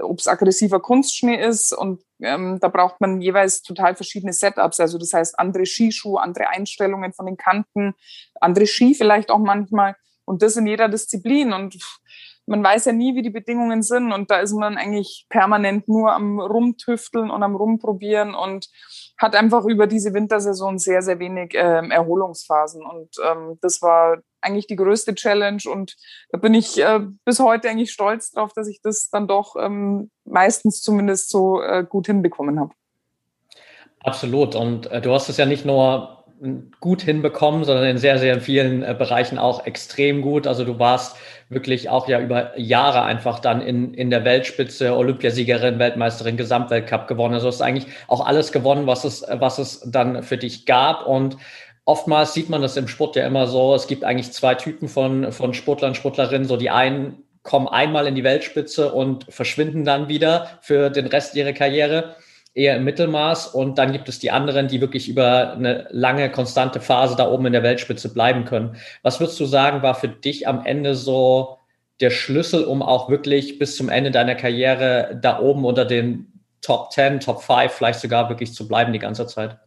ob 0.00 0.18
es 0.18 0.28
aggressiver 0.28 0.80
Kunstschnee 0.80 1.40
ist. 1.40 1.72
Und 1.72 2.02
ähm, 2.20 2.58
da 2.60 2.68
braucht 2.68 3.00
man 3.00 3.20
jeweils 3.20 3.62
total 3.62 3.96
verschiedene 3.96 4.32
Setups. 4.32 4.80
Also 4.80 4.98
das 4.98 5.12
heißt 5.12 5.38
andere 5.38 5.66
Skischuhe, 5.66 6.20
andere 6.20 6.48
Einstellungen 6.48 7.12
von 7.12 7.26
den 7.26 7.36
Kanten, 7.36 7.94
andere 8.40 8.66
Ski 8.66 8.94
vielleicht 8.94 9.30
auch 9.30 9.38
manchmal. 9.38 9.96
Und 10.24 10.42
das 10.42 10.56
in 10.56 10.66
jeder 10.66 10.88
Disziplin. 10.88 11.52
Und 11.52 11.78
man 12.48 12.64
weiß 12.64 12.86
ja 12.86 12.92
nie, 12.92 13.14
wie 13.14 13.22
die 13.22 13.30
Bedingungen 13.30 13.82
sind. 13.82 14.12
Und 14.12 14.30
da 14.30 14.40
ist 14.40 14.52
man 14.52 14.76
eigentlich 14.76 15.26
permanent 15.28 15.88
nur 15.88 16.12
am 16.12 16.40
Rumtüfteln 16.40 17.30
und 17.30 17.42
am 17.42 17.54
Rumprobieren 17.54 18.34
und 18.34 18.68
hat 19.18 19.36
einfach 19.36 19.64
über 19.64 19.86
diese 19.86 20.14
Wintersaison 20.14 20.78
sehr, 20.78 21.02
sehr 21.02 21.18
wenig 21.18 21.52
ähm, 21.54 21.90
Erholungsphasen. 21.90 22.84
Und 22.84 23.10
ähm, 23.24 23.58
das 23.60 23.82
war 23.82 24.18
eigentlich 24.40 24.66
die 24.66 24.76
größte 24.76 25.14
Challenge 25.14 25.62
und 25.66 25.96
da 26.30 26.38
bin 26.38 26.54
ich 26.54 26.80
äh, 26.80 27.00
bis 27.24 27.40
heute 27.40 27.68
eigentlich 27.68 27.92
stolz 27.92 28.30
drauf, 28.30 28.52
dass 28.54 28.68
ich 28.68 28.80
das 28.82 29.10
dann 29.10 29.26
doch 29.26 29.56
ähm, 29.58 30.10
meistens 30.24 30.80
zumindest 30.80 31.30
so 31.30 31.60
äh, 31.60 31.84
gut 31.88 32.06
hinbekommen 32.06 32.60
habe. 32.60 32.72
Absolut. 34.00 34.54
Und 34.54 34.90
äh, 34.92 35.00
du 35.00 35.12
hast 35.12 35.28
es 35.28 35.36
ja 35.36 35.46
nicht 35.46 35.64
nur 35.64 36.17
gut 36.80 37.02
hinbekommen, 37.02 37.64
sondern 37.64 37.86
in 37.86 37.98
sehr, 37.98 38.18
sehr 38.18 38.40
vielen 38.40 38.82
äh, 38.82 38.94
Bereichen 38.96 39.38
auch 39.38 39.66
extrem 39.66 40.22
gut. 40.22 40.46
Also 40.46 40.64
du 40.64 40.78
warst 40.78 41.16
wirklich 41.48 41.88
auch 41.88 42.08
ja 42.08 42.20
über 42.20 42.58
Jahre 42.58 43.02
einfach 43.02 43.40
dann 43.40 43.60
in, 43.60 43.94
in 43.94 44.10
der 44.10 44.24
Weltspitze, 44.24 44.96
Olympiasiegerin, 44.96 45.78
Weltmeisterin, 45.78 46.36
Gesamtweltcup 46.36 47.08
gewonnen. 47.08 47.34
Also 47.34 47.48
hast 47.48 47.62
eigentlich 47.62 47.86
auch 48.06 48.24
alles 48.24 48.52
gewonnen, 48.52 48.86
was 48.86 49.04
es, 49.04 49.24
was 49.28 49.58
es 49.58 49.80
dann 49.90 50.22
für 50.22 50.36
dich 50.36 50.66
gab. 50.66 51.06
Und 51.06 51.36
oftmals 51.84 52.34
sieht 52.34 52.50
man 52.50 52.62
das 52.62 52.76
im 52.76 52.88
Sport 52.88 53.16
ja 53.16 53.26
immer 53.26 53.46
so, 53.46 53.74
es 53.74 53.86
gibt 53.86 54.04
eigentlich 54.04 54.32
zwei 54.32 54.54
Typen 54.54 54.88
von, 54.88 55.32
von 55.32 55.54
Sportlern, 55.54 55.94
Sportlerinnen. 55.94 56.46
So 56.46 56.56
die 56.56 56.70
einen 56.70 57.24
kommen 57.42 57.66
einmal 57.66 58.06
in 58.06 58.14
die 58.14 58.24
Weltspitze 58.24 58.92
und 58.92 59.24
verschwinden 59.28 59.84
dann 59.84 60.08
wieder 60.08 60.58
für 60.60 60.90
den 60.90 61.06
Rest 61.06 61.34
ihrer 61.34 61.52
Karriere 61.52 62.16
eher 62.58 62.76
im 62.76 62.84
Mittelmaß 62.84 63.48
und 63.54 63.78
dann 63.78 63.92
gibt 63.92 64.08
es 64.08 64.18
die 64.18 64.32
anderen, 64.32 64.66
die 64.66 64.80
wirklich 64.80 65.08
über 65.08 65.52
eine 65.52 65.86
lange, 65.90 66.30
konstante 66.30 66.80
Phase 66.80 67.14
da 67.14 67.30
oben 67.30 67.46
in 67.46 67.52
der 67.52 67.62
Weltspitze 67.62 68.12
bleiben 68.12 68.44
können. 68.44 68.76
Was 69.02 69.20
würdest 69.20 69.38
du 69.38 69.46
sagen, 69.46 69.82
war 69.82 69.94
für 69.94 70.08
dich 70.08 70.48
am 70.48 70.66
Ende 70.66 70.96
so 70.96 71.58
der 72.00 72.10
Schlüssel, 72.10 72.64
um 72.64 72.82
auch 72.82 73.08
wirklich 73.08 73.58
bis 73.58 73.76
zum 73.76 73.88
Ende 73.88 74.10
deiner 74.10 74.34
Karriere 74.34 75.18
da 75.22 75.40
oben 75.40 75.64
unter 75.64 75.84
den 75.84 76.32
Top 76.60 76.92
10, 76.92 77.20
Top 77.20 77.42
5 77.42 77.70
vielleicht 77.70 78.00
sogar 78.00 78.28
wirklich 78.28 78.52
zu 78.52 78.66
bleiben 78.66 78.92
die 78.92 78.98
ganze 78.98 79.26
Zeit? 79.26 79.58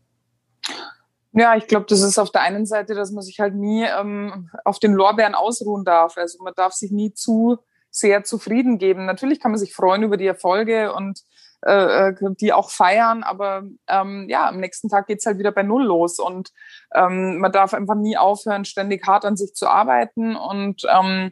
Ja, 1.33 1.55
ich 1.55 1.67
glaube, 1.67 1.85
das 1.87 2.01
ist 2.01 2.19
auf 2.19 2.31
der 2.31 2.41
einen 2.41 2.65
Seite, 2.65 2.93
dass 2.93 3.11
man 3.11 3.23
sich 3.23 3.39
halt 3.39 3.55
nie 3.55 3.85
ähm, 3.85 4.49
auf 4.65 4.79
den 4.79 4.91
Lorbeeren 4.91 5.33
ausruhen 5.33 5.85
darf. 5.85 6.17
Also 6.17 6.43
man 6.43 6.53
darf 6.57 6.73
sich 6.73 6.91
nie 6.91 7.13
zu 7.13 7.57
sehr 7.89 8.23
zufrieden 8.23 8.77
geben. 8.79 9.05
Natürlich 9.05 9.39
kann 9.39 9.51
man 9.51 9.59
sich 9.59 9.73
freuen 9.73 10.03
über 10.03 10.17
die 10.17 10.27
Erfolge 10.27 10.93
und 10.93 11.21
äh, 11.65 12.09
äh, 12.09 12.15
die 12.39 12.53
auch 12.53 12.71
feiern, 12.71 13.23
aber 13.23 13.63
ähm, 13.87 14.27
ja, 14.29 14.47
am 14.47 14.59
nächsten 14.59 14.89
Tag 14.89 15.07
geht's 15.07 15.25
halt 15.25 15.37
wieder 15.37 15.51
bei 15.51 15.63
Null 15.63 15.83
los 15.83 16.19
und 16.19 16.49
ähm, 16.93 17.37
man 17.37 17.51
darf 17.51 17.73
einfach 17.73 17.95
nie 17.95 18.17
aufhören, 18.17 18.65
ständig 18.65 19.05
hart 19.05 19.25
an 19.25 19.37
sich 19.37 19.53
zu 19.53 19.67
arbeiten 19.67 20.35
und 20.35 20.83
ähm, 20.89 21.31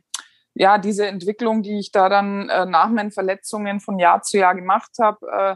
ja, 0.54 0.78
diese 0.78 1.08
Entwicklung, 1.08 1.64
die 1.64 1.80
ich 1.80 1.92
da 1.92 2.10
dann 2.10 2.50
äh, 2.50 2.66
nach 2.66 2.90
meinen 2.90 3.12
Verletzungen 3.12 3.80
von 3.80 3.98
Jahr 3.98 4.22
zu 4.22 4.38
Jahr 4.38 4.56
gemacht 4.56 4.92
habe, 5.00 5.26
äh, 5.28 5.56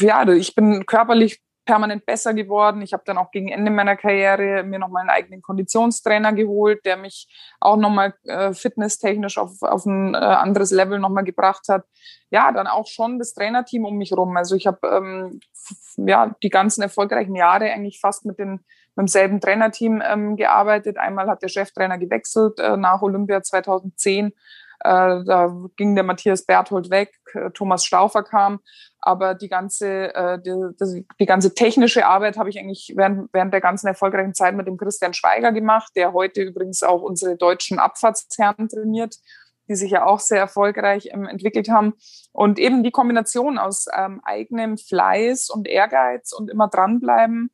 ja, 0.00 0.28
ich 0.28 0.54
bin 0.54 0.84
körperlich 0.86 1.40
permanent 1.68 2.06
besser 2.06 2.32
geworden. 2.32 2.80
Ich 2.80 2.94
habe 2.94 3.02
dann 3.04 3.18
auch 3.18 3.30
gegen 3.30 3.48
Ende 3.48 3.70
meiner 3.70 3.94
Karriere 3.94 4.62
mir 4.62 4.78
noch 4.78 4.88
mal 4.88 5.00
einen 5.00 5.10
eigenen 5.10 5.42
Konditionstrainer 5.42 6.32
geholt, 6.32 6.86
der 6.86 6.96
mich 6.96 7.28
auch 7.60 7.76
noch 7.76 7.90
mal 7.90 8.14
äh, 8.24 8.54
fitnesstechnisch 8.54 9.36
auf, 9.36 9.60
auf 9.60 9.84
ein 9.84 10.14
äh, 10.14 10.16
anderes 10.16 10.70
Level 10.70 10.98
noch 10.98 11.10
mal 11.10 11.24
gebracht 11.24 11.68
hat. 11.68 11.84
Ja, 12.30 12.52
dann 12.52 12.66
auch 12.66 12.86
schon 12.86 13.18
das 13.18 13.34
Trainerteam 13.34 13.84
um 13.84 13.98
mich 13.98 14.14
rum. 14.14 14.34
Also 14.38 14.56
ich 14.56 14.66
habe 14.66 14.78
ähm, 14.88 15.40
ja 15.98 16.34
die 16.42 16.48
ganzen 16.48 16.80
erfolgreichen 16.80 17.36
Jahre 17.36 17.70
eigentlich 17.70 18.00
fast 18.00 18.24
mit 18.24 18.38
den 18.38 18.64
mit 18.98 19.02
demselben 19.02 19.40
Trainerteam 19.40 20.02
ähm, 20.04 20.36
gearbeitet. 20.36 20.96
Einmal 20.96 21.28
hat 21.28 21.42
der 21.42 21.48
Cheftrainer 21.48 21.98
gewechselt 21.98 22.58
äh, 22.58 22.76
nach 22.76 23.02
Olympia 23.02 23.42
2010 23.42 24.32
äh, 24.80 25.24
da 25.24 25.54
ging 25.76 25.94
der 25.94 26.04
Matthias 26.04 26.44
Berthold 26.44 26.90
weg, 26.90 27.12
äh, 27.34 27.50
Thomas 27.50 27.84
Staufer 27.84 28.22
kam. 28.22 28.60
Aber 29.00 29.34
die 29.34 29.48
ganze, 29.48 30.14
äh, 30.14 30.40
die, 30.40 31.04
die 31.20 31.26
ganze 31.26 31.54
technische 31.54 32.06
Arbeit 32.06 32.36
habe 32.36 32.50
ich 32.50 32.58
eigentlich 32.58 32.92
während, 32.96 33.32
während 33.32 33.52
der 33.52 33.60
ganzen 33.60 33.86
erfolgreichen 33.86 34.34
Zeit 34.34 34.54
mit 34.54 34.66
dem 34.66 34.76
Christian 34.76 35.14
Schweiger 35.14 35.52
gemacht, 35.52 35.92
der 35.96 36.12
heute 36.12 36.42
übrigens 36.42 36.82
auch 36.82 37.02
unsere 37.02 37.36
deutschen 37.36 37.78
Abfahrtsherren 37.78 38.68
trainiert 38.68 39.16
die 39.68 39.76
sich 39.76 39.90
ja 39.90 40.06
auch 40.06 40.20
sehr 40.20 40.38
erfolgreich 40.38 41.10
ähm, 41.12 41.26
entwickelt 41.26 41.68
haben. 41.68 41.94
Und 42.32 42.58
eben 42.58 42.82
die 42.82 42.90
Kombination 42.90 43.58
aus 43.58 43.86
ähm, 43.94 44.20
eigenem 44.24 44.78
Fleiß 44.78 45.50
und 45.50 45.68
Ehrgeiz 45.68 46.32
und 46.32 46.50
immer 46.50 46.68
dranbleiben, 46.68 47.50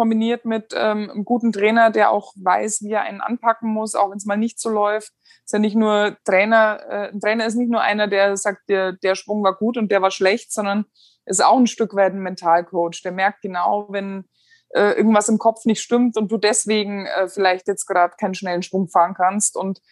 kombiniert 0.00 0.46
mit 0.46 0.72
ähm, 0.74 1.10
einem 1.10 1.26
guten 1.26 1.52
Trainer, 1.52 1.90
der 1.90 2.10
auch 2.10 2.32
weiß, 2.36 2.80
wie 2.80 2.92
er 2.92 3.02
einen 3.02 3.20
anpacken 3.20 3.70
muss, 3.70 3.94
auch 3.94 4.10
wenn 4.10 4.16
es 4.16 4.24
mal 4.24 4.38
nicht 4.38 4.58
so 4.58 4.70
läuft. 4.70 5.12
Ist 5.44 5.52
ja 5.52 5.58
nicht 5.58 5.76
nur 5.76 6.16
Trainer, 6.24 6.80
äh, 6.88 7.08
ein 7.12 7.20
Trainer 7.20 7.44
ist 7.44 7.56
nicht 7.56 7.70
nur 7.70 7.82
einer, 7.82 8.08
der 8.08 8.38
sagt, 8.38 8.70
der, 8.70 8.92
der 8.92 9.14
Sprung 9.14 9.44
war 9.44 9.54
gut 9.54 9.76
und 9.76 9.92
der 9.92 10.00
war 10.00 10.10
schlecht, 10.10 10.54
sondern 10.54 10.86
ist 11.26 11.44
auch 11.44 11.58
ein 11.58 11.66
Stück 11.66 11.94
weit 11.94 12.14
ein 12.14 12.22
Mentalcoach. 12.22 13.02
Der 13.04 13.12
merkt 13.12 13.42
genau, 13.42 13.88
wenn 13.90 14.24
äh, 14.70 14.92
irgendwas 14.92 15.28
im 15.28 15.36
Kopf 15.36 15.66
nicht 15.66 15.82
stimmt 15.82 16.16
und 16.16 16.32
du 16.32 16.38
deswegen 16.38 17.04
äh, 17.04 17.28
vielleicht 17.28 17.68
jetzt 17.68 17.84
gerade 17.84 18.14
keinen 18.18 18.34
schnellen 18.34 18.62
Sprung 18.62 18.88
fahren 18.88 19.12
kannst. 19.12 19.54
Und 19.54 19.82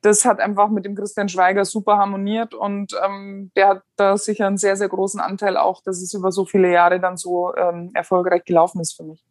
das 0.00 0.24
hat 0.24 0.40
einfach 0.40 0.70
mit 0.70 0.86
dem 0.86 0.94
Christian 0.94 1.28
Schweiger 1.28 1.66
super 1.66 1.98
harmoniert 1.98 2.54
und 2.54 2.98
ähm, 3.04 3.50
der 3.54 3.68
hat 3.68 3.82
da 3.96 4.16
sicher 4.16 4.46
einen 4.46 4.56
sehr, 4.56 4.76
sehr 4.76 4.88
großen 4.88 5.20
Anteil 5.20 5.58
auch, 5.58 5.82
dass 5.82 6.00
es 6.00 6.14
über 6.14 6.32
so 6.32 6.46
viele 6.46 6.72
Jahre 6.72 7.00
dann 7.00 7.18
so 7.18 7.54
ähm, 7.54 7.90
erfolgreich 7.92 8.46
gelaufen 8.46 8.80
ist 8.80 8.94
für 8.96 9.04
mich. 9.04 9.27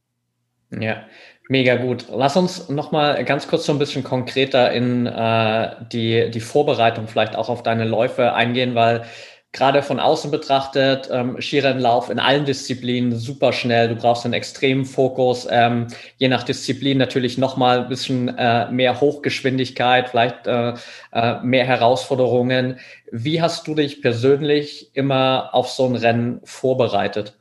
Ja, 0.72 1.06
mega 1.48 1.76
gut. 1.78 2.06
Lass 2.12 2.36
uns 2.36 2.70
nochmal 2.70 3.24
ganz 3.24 3.48
kurz 3.48 3.66
so 3.66 3.72
ein 3.72 3.80
bisschen 3.80 4.04
konkreter 4.04 4.72
in 4.74 5.06
äh, 5.06 5.76
die, 5.92 6.30
die 6.30 6.42
Vorbereitung 6.42 7.08
vielleicht 7.08 7.36
auch 7.36 7.50
auf 7.50 7.64
deine 7.64 7.86
Läufe 7.86 8.34
eingehen, 8.34 8.76
weil 8.76 9.06
gerade 9.54 9.82
von 9.82 10.00
außen 10.00 10.30
betrachtet, 10.30 11.10
ähm, 11.12 11.40
Skirennlauf 11.42 12.10
in 12.10 12.20
allen 12.20 12.44
Disziplinen 12.46 13.16
super 13.16 13.54
schnell. 13.54 13.88
Du 13.88 13.96
brauchst 13.96 14.26
einen 14.26 14.34
extremen 14.34 14.86
Fokus, 14.86 15.48
ähm, 15.50 15.88
je 16.18 16.28
nach 16.28 16.44
Disziplin 16.44 16.98
natürlich 16.98 17.38
nochmal 17.38 17.80
ein 17.84 17.90
bisschen 17.90 18.28
äh, 18.38 18.70
mehr 18.70 19.00
Hochgeschwindigkeit, 19.00 20.10
vielleicht 20.10 20.48
äh, 20.48 20.74
äh, 21.14 21.42
mehr 21.44 21.66
Herausforderungen. 21.66 22.80
Wie 23.12 23.42
hast 23.42 23.68
du 23.68 23.74
dich 23.74 24.02
persönlich 24.02 24.92
immer 24.96 25.50
auf 25.54 25.70
so 25.70 25.86
ein 25.86 25.96
Rennen 25.96 26.42
vorbereitet? 26.44 27.38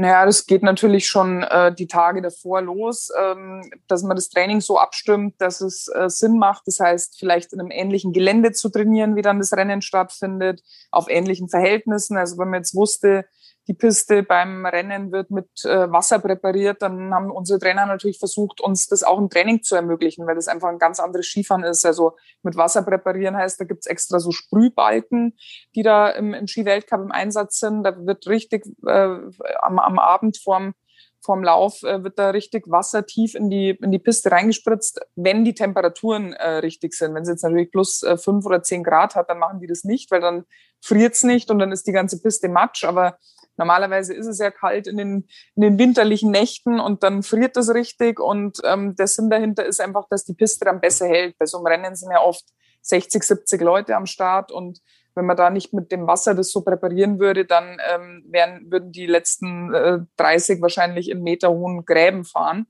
Naja, 0.00 0.24
das 0.24 0.46
geht 0.46 0.62
natürlich 0.62 1.08
schon 1.08 1.42
äh, 1.42 1.74
die 1.74 1.88
Tage 1.88 2.22
davor 2.22 2.62
los, 2.62 3.10
ähm, 3.20 3.68
dass 3.88 4.04
man 4.04 4.14
das 4.14 4.28
Training 4.28 4.60
so 4.60 4.78
abstimmt, 4.78 5.34
dass 5.38 5.60
es 5.60 5.88
äh, 5.88 6.08
Sinn 6.08 6.38
macht. 6.38 6.68
Das 6.68 6.78
heißt, 6.78 7.18
vielleicht 7.18 7.52
in 7.52 7.58
einem 7.58 7.72
ähnlichen 7.72 8.12
Gelände 8.12 8.52
zu 8.52 8.68
trainieren, 8.68 9.16
wie 9.16 9.22
dann 9.22 9.40
das 9.40 9.52
Rennen 9.52 9.82
stattfindet, 9.82 10.62
auf 10.92 11.08
ähnlichen 11.08 11.48
Verhältnissen. 11.48 12.16
Also 12.16 12.38
wenn 12.38 12.48
man 12.48 12.60
jetzt 12.60 12.76
wusste, 12.76 13.24
die 13.68 13.74
Piste 13.74 14.22
beim 14.22 14.64
Rennen 14.64 15.12
wird 15.12 15.30
mit 15.30 15.46
äh, 15.64 15.92
Wasser 15.92 16.18
präpariert, 16.18 16.80
dann 16.80 17.14
haben 17.14 17.30
unsere 17.30 17.58
Trainer 17.58 17.84
natürlich 17.84 18.18
versucht, 18.18 18.62
uns 18.62 18.86
das 18.86 19.02
auch 19.02 19.18
im 19.18 19.28
Training 19.28 19.62
zu 19.62 19.76
ermöglichen, 19.76 20.26
weil 20.26 20.34
das 20.34 20.48
einfach 20.48 20.68
ein 20.68 20.78
ganz 20.78 20.98
anderes 20.98 21.26
Skifahren 21.26 21.64
ist. 21.64 21.84
Also 21.84 22.16
mit 22.42 22.56
Wasser 22.56 22.82
präparieren 22.82 23.36
heißt, 23.36 23.60
da 23.60 23.66
gibt's 23.66 23.86
extra 23.86 24.20
so 24.20 24.32
Sprühbalken, 24.32 25.36
die 25.74 25.82
da 25.82 26.08
im, 26.08 26.32
im 26.32 26.48
Skiweltcup 26.48 27.00
im 27.02 27.12
Einsatz 27.12 27.60
sind. 27.60 27.84
Da 27.84 27.94
wird 28.06 28.26
richtig 28.26 28.64
äh, 28.86 29.18
am, 29.60 29.78
am 29.78 29.98
Abend 29.98 30.38
vorm 30.38 30.74
vorm 31.20 31.42
Lauf 31.42 31.82
äh, 31.82 32.02
wird 32.04 32.18
da 32.18 32.30
richtig 32.30 32.70
Wasser 32.70 33.04
tief 33.04 33.34
in 33.34 33.50
die, 33.50 33.70
in 33.70 33.90
die 33.90 33.98
Piste 33.98 34.30
reingespritzt, 34.30 35.00
wenn 35.16 35.44
die 35.44 35.52
Temperaturen 35.52 36.32
äh, 36.32 36.58
richtig 36.58 36.94
sind. 36.94 37.12
Wenn 37.14 37.22
es 37.22 37.28
jetzt 37.28 37.42
natürlich 37.42 37.70
plus 37.70 38.02
äh, 38.02 38.16
oder 38.26 38.62
zehn 38.62 38.84
Grad 38.84 39.16
hat, 39.16 39.28
dann 39.28 39.38
machen 39.38 39.60
die 39.60 39.66
das 39.66 39.84
nicht, 39.84 40.10
weil 40.10 40.20
dann 40.20 40.44
friert's 40.80 41.24
nicht 41.24 41.50
und 41.50 41.58
dann 41.58 41.72
ist 41.72 41.86
die 41.86 41.92
ganze 41.92 42.22
Piste 42.22 42.48
matsch. 42.48 42.84
Aber 42.84 43.18
Normalerweise 43.58 44.14
ist 44.14 44.26
es 44.26 44.38
ja 44.38 44.50
kalt 44.50 44.86
in 44.86 44.96
den, 44.96 45.28
in 45.56 45.62
den 45.62 45.78
winterlichen 45.78 46.30
Nächten 46.30 46.80
und 46.80 47.02
dann 47.02 47.22
friert 47.22 47.56
das 47.56 47.74
richtig. 47.74 48.20
Und 48.20 48.60
ähm, 48.64 48.96
der 48.96 49.06
Sinn 49.06 49.28
dahinter 49.28 49.66
ist 49.66 49.80
einfach, 49.80 50.06
dass 50.08 50.24
die 50.24 50.34
Piste 50.34 50.64
dann 50.64 50.80
besser 50.80 51.06
hält. 51.06 51.36
Bei 51.38 51.46
so 51.46 51.58
einem 51.58 51.66
Rennen 51.66 51.94
sind 51.94 52.10
ja 52.10 52.20
oft 52.20 52.44
60, 52.82 53.22
70 53.22 53.60
Leute 53.60 53.96
am 53.96 54.06
Start 54.06 54.52
und 54.52 54.80
wenn 55.18 55.26
man 55.26 55.36
da 55.36 55.50
nicht 55.50 55.72
mit 55.72 55.90
dem 55.90 56.06
Wasser 56.06 56.34
das 56.34 56.52
so 56.52 56.62
präparieren 56.62 57.18
würde, 57.18 57.44
dann 57.44 57.78
ähm, 57.92 58.24
wären, 58.28 58.70
würden 58.70 58.92
die 58.92 59.06
letzten 59.06 59.74
äh, 59.74 59.98
30 60.16 60.62
wahrscheinlich 60.62 61.10
in 61.10 61.22
meterhohen 61.22 61.84
Gräben 61.84 62.24
fahren. 62.24 62.68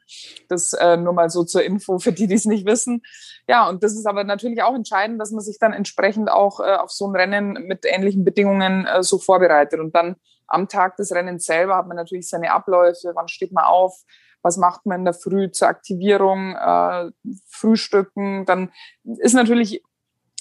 Das 0.48 0.72
äh, 0.72 0.96
nur 0.96 1.12
mal 1.12 1.28
so 1.28 1.44
zur 1.44 1.62
Info 1.62 1.98
für 1.98 2.10
die, 2.10 2.26
die 2.26 2.34
es 2.34 2.46
nicht 2.46 2.66
wissen. 2.66 3.02
Ja, 3.46 3.68
und 3.68 3.84
das 3.84 3.92
ist 3.92 4.06
aber 4.06 4.24
natürlich 4.24 4.62
auch 4.62 4.74
entscheidend, 4.74 5.20
dass 5.20 5.30
man 5.30 5.42
sich 5.42 5.58
dann 5.58 5.74
entsprechend 5.74 6.30
auch 6.30 6.60
äh, 6.60 6.76
auf 6.76 6.90
so 6.90 7.06
ein 7.06 7.14
Rennen 7.14 7.52
mit 7.66 7.84
ähnlichen 7.84 8.24
Bedingungen 8.24 8.86
äh, 8.86 9.02
so 9.02 9.18
vorbereitet. 9.18 9.78
Und 9.78 9.94
dann 9.94 10.16
am 10.48 10.68
Tag 10.68 10.96
des 10.96 11.12
Rennens 11.12 11.44
selber 11.44 11.76
hat 11.76 11.86
man 11.86 11.96
natürlich 11.96 12.28
seine 12.28 12.50
Abläufe, 12.52 13.12
wann 13.14 13.28
steht 13.28 13.52
man 13.52 13.64
auf, 13.64 14.02
was 14.42 14.56
macht 14.56 14.86
man 14.86 15.00
in 15.00 15.04
der 15.04 15.14
Früh 15.14 15.50
zur 15.50 15.68
Aktivierung, 15.68 16.54
äh, 16.56 17.10
Frühstücken. 17.48 18.46
Dann 18.46 18.72
ist 19.18 19.34
natürlich 19.34 19.82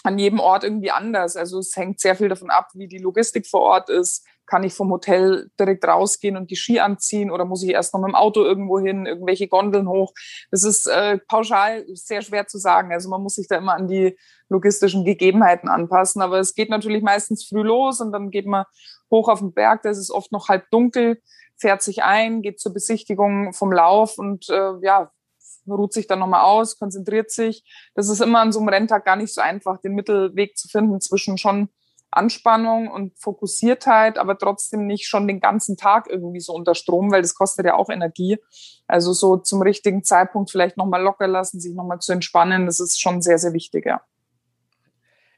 an 0.07 0.17
jedem 0.17 0.39
Ort 0.39 0.63
irgendwie 0.63 0.91
anders. 0.91 1.35
Also 1.35 1.59
es 1.59 1.75
hängt 1.75 1.99
sehr 1.99 2.15
viel 2.15 2.29
davon 2.29 2.49
ab, 2.49 2.69
wie 2.73 2.87
die 2.87 2.97
Logistik 2.97 3.45
vor 3.45 3.59
Ort 3.59 3.89
ist. 3.89 4.25
Kann 4.45 4.63
ich 4.63 4.73
vom 4.73 4.89
Hotel 4.89 5.51
direkt 5.59 5.85
rausgehen 5.85 6.37
und 6.37 6.49
die 6.49 6.55
Ski 6.55 6.79
anziehen 6.79 7.29
oder 7.29 7.43
muss 7.43 7.61
ich 7.61 7.71
erst 7.71 7.93
noch 7.93 7.99
mit 7.99 8.11
dem 8.11 8.15
Auto 8.15 8.41
irgendwo 8.41 8.79
hin, 8.79 9.05
irgendwelche 9.05 9.49
Gondeln 9.49 9.89
hoch? 9.89 10.13
Das 10.49 10.63
ist 10.63 10.87
äh, 10.87 11.17
pauschal 11.27 11.85
sehr 11.93 12.21
schwer 12.21 12.47
zu 12.47 12.57
sagen. 12.57 12.93
Also 12.93 13.09
man 13.09 13.21
muss 13.21 13.35
sich 13.35 13.49
da 13.49 13.57
immer 13.57 13.73
an 13.73 13.89
die 13.89 14.17
logistischen 14.47 15.03
Gegebenheiten 15.03 15.67
anpassen. 15.67 16.21
Aber 16.21 16.39
es 16.39 16.55
geht 16.55 16.69
natürlich 16.69 17.03
meistens 17.03 17.45
früh 17.45 17.63
los 17.63 17.99
und 17.99 18.13
dann 18.13 18.31
geht 18.31 18.45
man 18.45 18.63
hoch 19.11 19.27
auf 19.27 19.39
den 19.39 19.51
Berg. 19.51 19.81
Da 19.81 19.89
ist 19.89 19.97
es 19.97 20.09
oft 20.09 20.31
noch 20.31 20.47
halb 20.47 20.69
dunkel, 20.69 21.21
fährt 21.57 21.81
sich 21.81 22.03
ein, 22.03 22.41
geht 22.41 22.61
zur 22.61 22.71
Besichtigung 22.71 23.51
vom 23.51 23.73
Lauf 23.73 24.17
und 24.17 24.47
äh, 24.47 24.71
ja, 24.81 25.11
ruht 25.75 25.93
sich 25.93 26.07
dann 26.07 26.19
nochmal 26.19 26.43
aus, 26.43 26.77
konzentriert 26.77 27.31
sich. 27.31 27.63
Das 27.95 28.09
ist 28.09 28.21
immer 28.21 28.39
an 28.39 28.51
so 28.51 28.59
einem 28.59 28.69
Renntag 28.69 29.05
gar 29.05 29.15
nicht 29.15 29.33
so 29.33 29.41
einfach, 29.41 29.79
den 29.81 29.93
Mittelweg 29.93 30.57
zu 30.57 30.67
finden 30.67 31.01
zwischen 31.01 31.37
schon 31.37 31.69
Anspannung 32.09 32.89
und 32.89 33.19
Fokussiertheit, 33.19 34.17
aber 34.17 34.37
trotzdem 34.37 34.87
nicht 34.87 35.07
schon 35.07 35.27
den 35.27 35.39
ganzen 35.39 35.75
Tag 35.75 36.07
irgendwie 36.09 36.39
so 36.39 36.53
unter 36.53 36.73
Strom, 36.73 37.11
weil 37.11 37.21
das 37.21 37.35
kostet 37.35 37.65
ja 37.65 37.75
auch 37.75 37.89
Energie. 37.89 38.37
Also 38.87 39.11
so 39.13 39.37
zum 39.37 39.61
richtigen 39.61 40.03
Zeitpunkt 40.03 40.49
vielleicht 40.49 40.77
nochmal 40.77 41.01
locker 41.01 41.27
lassen, 41.27 41.59
sich 41.59 41.75
nochmal 41.75 41.99
zu 41.99 42.13
entspannen, 42.13 42.65
das 42.65 42.79
ist 42.79 42.99
schon 42.99 43.21
sehr, 43.21 43.37
sehr 43.37 43.53
wichtig, 43.53 43.85
ja. 43.85 44.01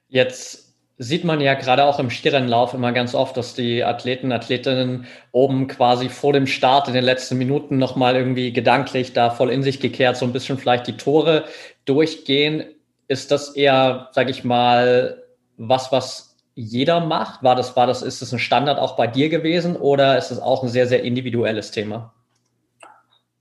Jetzt 0.08 0.68
sieht 1.02 1.24
man 1.24 1.40
ja 1.40 1.54
gerade 1.54 1.86
auch 1.86 1.98
im 1.98 2.10
Skirennlauf 2.10 2.74
immer 2.74 2.92
ganz 2.92 3.16
oft, 3.16 3.38
dass 3.38 3.54
die 3.54 3.86
Athleten, 3.86 4.34
Athletinnen 4.34 5.08
oben 5.32 5.70
quasi 5.70 6.10
vor 6.10 6.34
dem 6.34 6.46
Start 6.46 6.90
in 6.90 6.94
den 6.94 7.06
letzten 7.06 7.38
Minuten 7.38 7.78
nochmal 7.78 8.18
irgendwie 8.18 8.52
gedanklich 8.52 9.14
da 9.14 9.30
voll 9.30 9.50
in 9.50 9.64
sich 9.64 9.80
gekehrt, 9.80 10.18
so 10.18 10.26
ein 10.26 10.34
bisschen 10.34 10.58
vielleicht 10.58 10.88
die 10.88 10.98
Tore 10.98 11.46
durchgehen. 11.86 12.66
Ist 13.08 13.32
das 13.32 13.56
eher, 13.56 14.10
sag 14.12 14.30
ich 14.30 14.44
mal, 14.44 15.24
was, 15.56 15.94
was 15.94 16.36
jeder 16.54 17.00
macht? 17.00 17.44
War 17.44 17.56
das, 17.56 17.78
war 17.78 17.88
das, 17.88 18.02
ist 18.02 18.22
das 18.22 18.34
ein 18.34 18.40
Standard 18.40 18.78
auch 18.78 18.98
bei 18.98 19.08
dir 19.08 19.30
gewesen 19.30 19.78
oder 19.78 20.18
ist 20.18 20.32
es 20.32 20.42
auch 20.42 20.64
ein 20.64 20.70
sehr, 20.70 20.86
sehr 20.86 21.04
individuelles 21.04 21.72
Thema? 21.72 22.14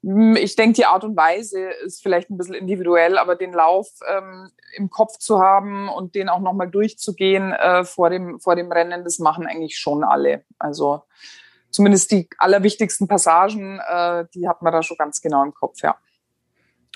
Hm, 0.03 0.37
ich 0.37 0.57
denke, 0.57 0.75
die 0.75 0.87
Art 0.87 1.05
und 1.05 1.17
Weise 1.17 1.61
ist 1.85 2.03
vielleicht 2.03 2.31
ein 2.31 2.39
bisschen 2.39 2.55
individuell, 2.55 3.19
aber 3.19 3.37
den 3.37 3.53
Lauf 3.53 3.89
ähm, 4.09 4.51
im 4.77 4.91
Kopf 4.91 5.19
zu 5.19 5.41
haben 5.41 5.89
und 5.89 6.15
den 6.15 6.29
auch 6.29 6.41
nochmal 6.41 6.71
durchzugehen 6.71 7.53
äh, 7.53 7.85
vor, 7.85 8.11
dem, 8.11 8.41
vor 8.41 8.57
dem 8.57 8.71
Rennen, 8.71 9.05
das 9.05 9.19
machen 9.19 9.47
eigentlich 9.47 9.79
schon 9.79 10.05
alle. 10.05 10.45
Also 10.59 11.03
zumindest 11.71 12.11
die 12.13 12.29
allerwichtigsten 12.39 13.09
Passagen, 13.09 13.81
äh, 13.89 14.25
die 14.35 14.49
hat 14.49 14.63
man 14.63 14.73
da 14.73 14.83
schon 14.83 14.97
ganz 14.97 15.21
genau 15.21 15.45
im 15.45 15.55
Kopf, 15.55 15.83
ja. 15.83 15.97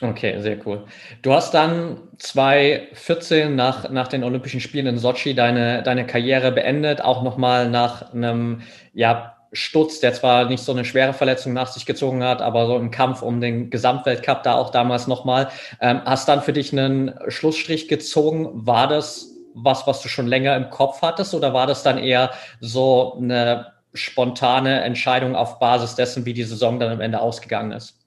Okay, 0.01 0.41
sehr 0.41 0.59
cool. 0.67 0.85
Du 1.21 1.33
hast 1.33 1.55
dann 1.55 2.01
2014 2.19 3.55
nach, 3.55 3.89
nach 3.91 4.09
den 4.09 4.25
Olympischen 4.25 4.59
Spielen 4.59 4.87
in 4.87 4.99
Sochi 4.99 5.35
deine, 5.35 5.83
deine 5.85 6.07
Karriere 6.07 6.51
beendet, 6.51 7.03
auch 7.03 7.23
nochmal 7.23 7.71
nach 7.71 8.13
einem 8.13 8.63
ja, 8.93 9.37
Sturz, 9.53 10.01
der 10.01 10.15
zwar 10.15 10.47
nicht 10.47 10.63
so 10.63 10.73
eine 10.73 10.85
schwere 10.85 11.13
Verletzung 11.13 11.53
nach 11.53 11.69
sich 11.69 11.85
gezogen 11.85 12.25
hat, 12.25 12.41
aber 12.41 12.67
so 12.67 12.77
im 12.77 12.91
Kampf 12.91 13.23
um 13.23 13.41
den 13.41 13.69
Gesamtweltcup 13.71 14.43
da 14.43 14.55
auch 14.55 14.71
damals 14.71 15.07
nochmal. 15.07 15.49
Ähm, 15.81 16.01
hast 16.05 16.29
dann 16.29 16.43
für 16.43 16.53
dich 16.53 16.73
einen 16.73 17.15
Schlussstrich 17.29 17.89
gezogen? 17.89 18.49
War 18.53 18.89
das 18.89 19.29
was, 19.55 19.87
was 19.87 20.01
du 20.03 20.09
schon 20.09 20.27
länger 20.27 20.57
im 20.57 20.71
Kopf 20.71 21.03
hattest 21.03 21.35
oder 21.35 21.53
war 21.53 21.67
das 21.67 21.83
dann 21.83 21.99
eher 21.99 22.31
so 22.61 23.19
eine 23.21 23.73
spontane 23.95 24.83
Entscheidung 24.83 25.37
auf 25.37 25.59
Basis 25.59 25.95
dessen, 25.95 26.25
wie 26.25 26.33
die 26.33 26.45
Saison 26.45 26.81
dann 26.81 26.93
am 26.93 27.01
Ende 27.01 27.21
ausgegangen 27.21 27.73
ist? 27.73 28.02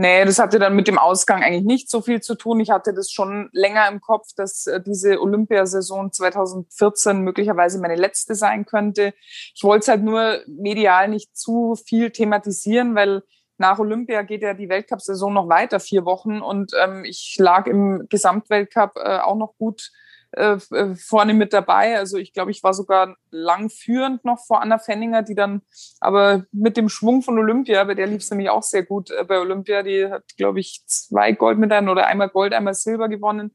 Nee, 0.00 0.24
das 0.24 0.38
hatte 0.38 0.60
dann 0.60 0.76
mit 0.76 0.86
dem 0.86 0.96
Ausgang 0.96 1.42
eigentlich 1.42 1.64
nicht 1.64 1.90
so 1.90 2.00
viel 2.00 2.20
zu 2.20 2.36
tun. 2.36 2.60
Ich 2.60 2.70
hatte 2.70 2.94
das 2.94 3.10
schon 3.10 3.48
länger 3.50 3.88
im 3.88 4.00
Kopf, 4.00 4.28
dass 4.36 4.68
äh, 4.68 4.80
diese 4.80 5.20
Olympiasaison 5.20 6.12
2014 6.12 7.20
möglicherweise 7.22 7.80
meine 7.80 7.96
letzte 7.96 8.36
sein 8.36 8.64
könnte. 8.64 9.12
Ich 9.56 9.64
wollte 9.64 9.82
es 9.82 9.88
halt 9.88 10.04
nur 10.04 10.38
medial 10.46 11.08
nicht 11.08 11.36
zu 11.36 11.74
viel 11.74 12.12
thematisieren, 12.12 12.94
weil 12.94 13.24
nach 13.56 13.80
Olympia 13.80 14.22
geht 14.22 14.42
ja 14.42 14.54
die 14.54 14.68
Weltcup-Saison 14.68 15.34
noch 15.34 15.48
weiter, 15.48 15.80
vier 15.80 16.04
Wochen. 16.04 16.42
Und 16.42 16.70
ähm, 16.80 17.04
ich 17.04 17.34
lag 17.40 17.66
im 17.66 18.06
Gesamtweltcup 18.08 18.92
äh, 19.02 19.18
auch 19.18 19.34
noch 19.34 19.56
gut 19.58 19.90
äh, 20.32 20.58
äh, 20.72 20.94
vorne 20.94 21.32
mit 21.32 21.54
dabei. 21.54 21.96
Also 21.96 22.18
ich 22.18 22.34
glaube, 22.34 22.50
ich 22.50 22.62
war 22.62 22.74
sogar 22.74 23.16
lang 23.30 23.70
führend 23.70 24.24
noch 24.24 24.44
vor 24.46 24.60
Anna 24.60 24.78
Fenninger, 24.78 25.22
die 25.22 25.34
dann 25.34 25.62
aber 26.00 26.44
mit 26.52 26.76
dem 26.76 26.90
Schwung 26.90 27.22
von 27.22 27.38
Olympia, 27.38 27.82
bei 27.84 27.94
der 27.94 28.06
lief 28.06 28.22
es 28.22 28.30
nämlich 28.30 28.50
auch 28.50 28.62
sehr 28.62 28.82
gut 28.82 29.10
äh, 29.10 29.24
bei 29.24 29.38
Olympia, 29.38 29.82
die 29.82 30.06
hat, 30.06 30.24
glaube 30.36 30.60
ich, 30.60 30.82
zwei 30.86 31.32
Goldmedaillen 31.32 31.88
oder 31.88 32.06
einmal 32.06 32.28
Gold, 32.28 32.52
einmal 32.52 32.74
Silber 32.74 33.08
gewonnen. 33.08 33.54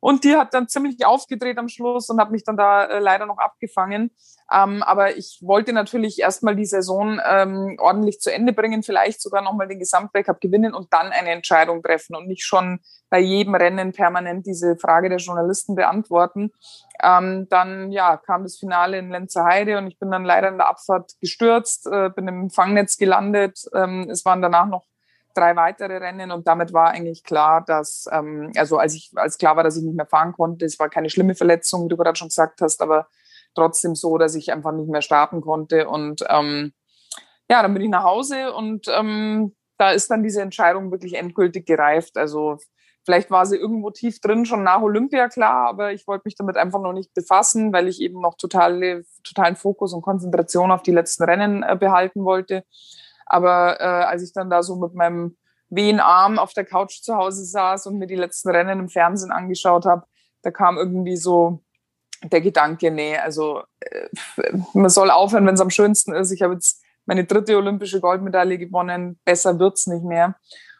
Und 0.00 0.24
die 0.24 0.36
hat 0.36 0.54
dann 0.54 0.68
ziemlich 0.68 1.04
aufgedreht 1.04 1.58
am 1.58 1.68
Schluss 1.68 2.08
und 2.08 2.20
hat 2.20 2.30
mich 2.30 2.42
dann 2.44 2.56
da 2.56 2.84
äh, 2.84 2.98
leider 2.98 3.26
noch 3.26 3.38
abgefangen. 3.38 4.10
Ähm, 4.52 4.82
aber 4.82 5.16
ich 5.16 5.40
wollte 5.42 5.72
natürlich 5.72 6.18
erstmal 6.18 6.56
die 6.56 6.64
Saison 6.64 7.20
ähm, 7.24 7.76
ordentlich 7.78 8.18
zu 8.20 8.32
Ende 8.32 8.52
bringen, 8.52 8.82
vielleicht 8.82 9.20
sogar 9.20 9.42
nochmal 9.42 9.68
den 9.68 9.78
Gesamtweltcup 9.78 10.40
gewinnen 10.40 10.74
und 10.74 10.92
dann 10.92 11.12
eine 11.12 11.30
Entscheidung 11.30 11.82
treffen 11.82 12.16
und 12.16 12.26
nicht 12.26 12.44
schon 12.44 12.80
bei 13.10 13.20
jedem 13.20 13.54
Rennen 13.54 13.92
permanent 13.92 14.46
diese 14.46 14.76
Frage 14.76 15.08
der 15.08 15.18
Journalisten 15.18 15.74
beantworten. 15.74 16.50
Ähm, 17.02 17.46
dann 17.48 17.92
ja, 17.92 18.16
kam 18.16 18.42
das 18.42 18.56
Finale 18.58 18.98
in 18.98 19.10
Lenzer 19.10 19.44
Heide 19.44 19.78
und 19.78 19.86
ich 19.86 19.98
bin 19.98 20.10
dann 20.10 20.24
leider 20.24 20.48
in 20.48 20.58
der 20.58 20.68
Abfahrt 20.68 21.12
gestürzt, 21.20 21.86
äh, 21.86 22.10
bin 22.10 22.26
im 22.26 22.50
Fangnetz 22.50 22.96
gelandet. 22.96 23.60
Ähm, 23.74 24.08
es 24.10 24.24
waren 24.24 24.42
danach 24.42 24.66
noch 24.66 24.84
drei 25.34 25.56
weitere 25.56 25.98
Rennen 25.98 26.30
und 26.30 26.46
damit 26.46 26.72
war 26.72 26.90
eigentlich 26.90 27.24
klar, 27.24 27.64
dass, 27.64 28.06
ähm, 28.12 28.52
also 28.56 28.78
als 28.78 28.94
ich, 28.94 29.10
als 29.16 29.38
klar 29.38 29.56
war, 29.56 29.64
dass 29.64 29.76
ich 29.76 29.82
nicht 29.82 29.96
mehr 29.96 30.06
fahren 30.06 30.32
konnte, 30.32 30.64
es 30.64 30.78
war 30.78 30.88
keine 30.88 31.10
schlimme 31.10 31.34
Verletzung, 31.34 31.84
wie 31.84 31.88
du 31.88 31.96
gerade 31.96 32.16
schon 32.16 32.28
gesagt 32.28 32.60
hast, 32.60 32.82
aber 32.82 33.08
trotzdem 33.54 33.94
so, 33.94 34.18
dass 34.18 34.34
ich 34.34 34.52
einfach 34.52 34.72
nicht 34.72 34.88
mehr 34.88 35.02
starten 35.02 35.40
konnte 35.40 35.88
und 35.88 36.24
ähm, 36.28 36.72
ja, 37.50 37.62
dann 37.62 37.74
bin 37.74 37.82
ich 37.82 37.90
nach 37.90 38.04
Hause 38.04 38.52
und 38.52 38.86
ähm, 38.88 39.56
da 39.76 39.90
ist 39.90 40.10
dann 40.10 40.22
diese 40.22 40.42
Entscheidung 40.42 40.90
wirklich 40.92 41.14
endgültig 41.14 41.66
gereift. 41.66 42.16
Also 42.16 42.58
vielleicht 43.04 43.30
war 43.30 43.46
sie 43.46 43.56
irgendwo 43.56 43.90
tief 43.90 44.20
drin 44.20 44.44
schon 44.44 44.62
nach 44.62 44.82
Olympia 44.82 45.28
klar, 45.28 45.68
aber 45.68 45.92
ich 45.92 46.06
wollte 46.06 46.22
mich 46.26 46.36
damit 46.36 46.56
einfach 46.56 46.80
noch 46.80 46.92
nicht 46.92 47.14
befassen, 47.14 47.72
weil 47.72 47.88
ich 47.88 48.00
eben 48.00 48.20
noch 48.20 48.36
totale, 48.36 49.04
totalen 49.24 49.56
Fokus 49.56 49.92
und 49.94 50.02
Konzentration 50.02 50.70
auf 50.70 50.82
die 50.82 50.92
letzten 50.92 51.24
Rennen 51.24 51.62
äh, 51.62 51.76
behalten 51.76 52.24
wollte. 52.24 52.64
Aber 53.30 53.80
äh, 53.80 53.84
als 53.84 54.24
ich 54.24 54.32
dann 54.32 54.50
da 54.50 54.62
so 54.64 54.74
mit 54.74 54.92
meinem 54.92 55.36
wehen 55.68 56.00
Arm 56.00 56.40
auf 56.40 56.52
der 56.52 56.64
Couch 56.64 57.00
zu 57.00 57.14
Hause 57.14 57.44
saß 57.44 57.86
und 57.86 57.98
mir 57.98 58.08
die 58.08 58.16
letzten 58.16 58.50
Rennen 58.50 58.80
im 58.80 58.88
Fernsehen 58.88 59.30
angeschaut 59.30 59.86
habe, 59.86 60.04
da 60.42 60.50
kam 60.50 60.76
irgendwie 60.76 61.16
so 61.16 61.62
der 62.24 62.40
Gedanke, 62.40 62.90
nee, 62.90 63.16
also 63.16 63.62
äh, 63.78 64.08
man 64.74 64.90
soll 64.90 65.12
aufhören, 65.12 65.46
wenn 65.46 65.54
es 65.54 65.60
am 65.60 65.70
schönsten 65.70 66.12
ist. 66.12 66.32
Ich 66.32 66.42
habe 66.42 66.54
jetzt 66.54 66.82
meine 67.06 67.24
dritte 67.24 67.56
olympische 67.56 68.00
Goldmedaille 68.00 68.58
gewonnen, 68.58 69.20
besser 69.24 69.60
wird's 69.60 69.86
nicht 69.86 70.04
mehr. 70.04 70.34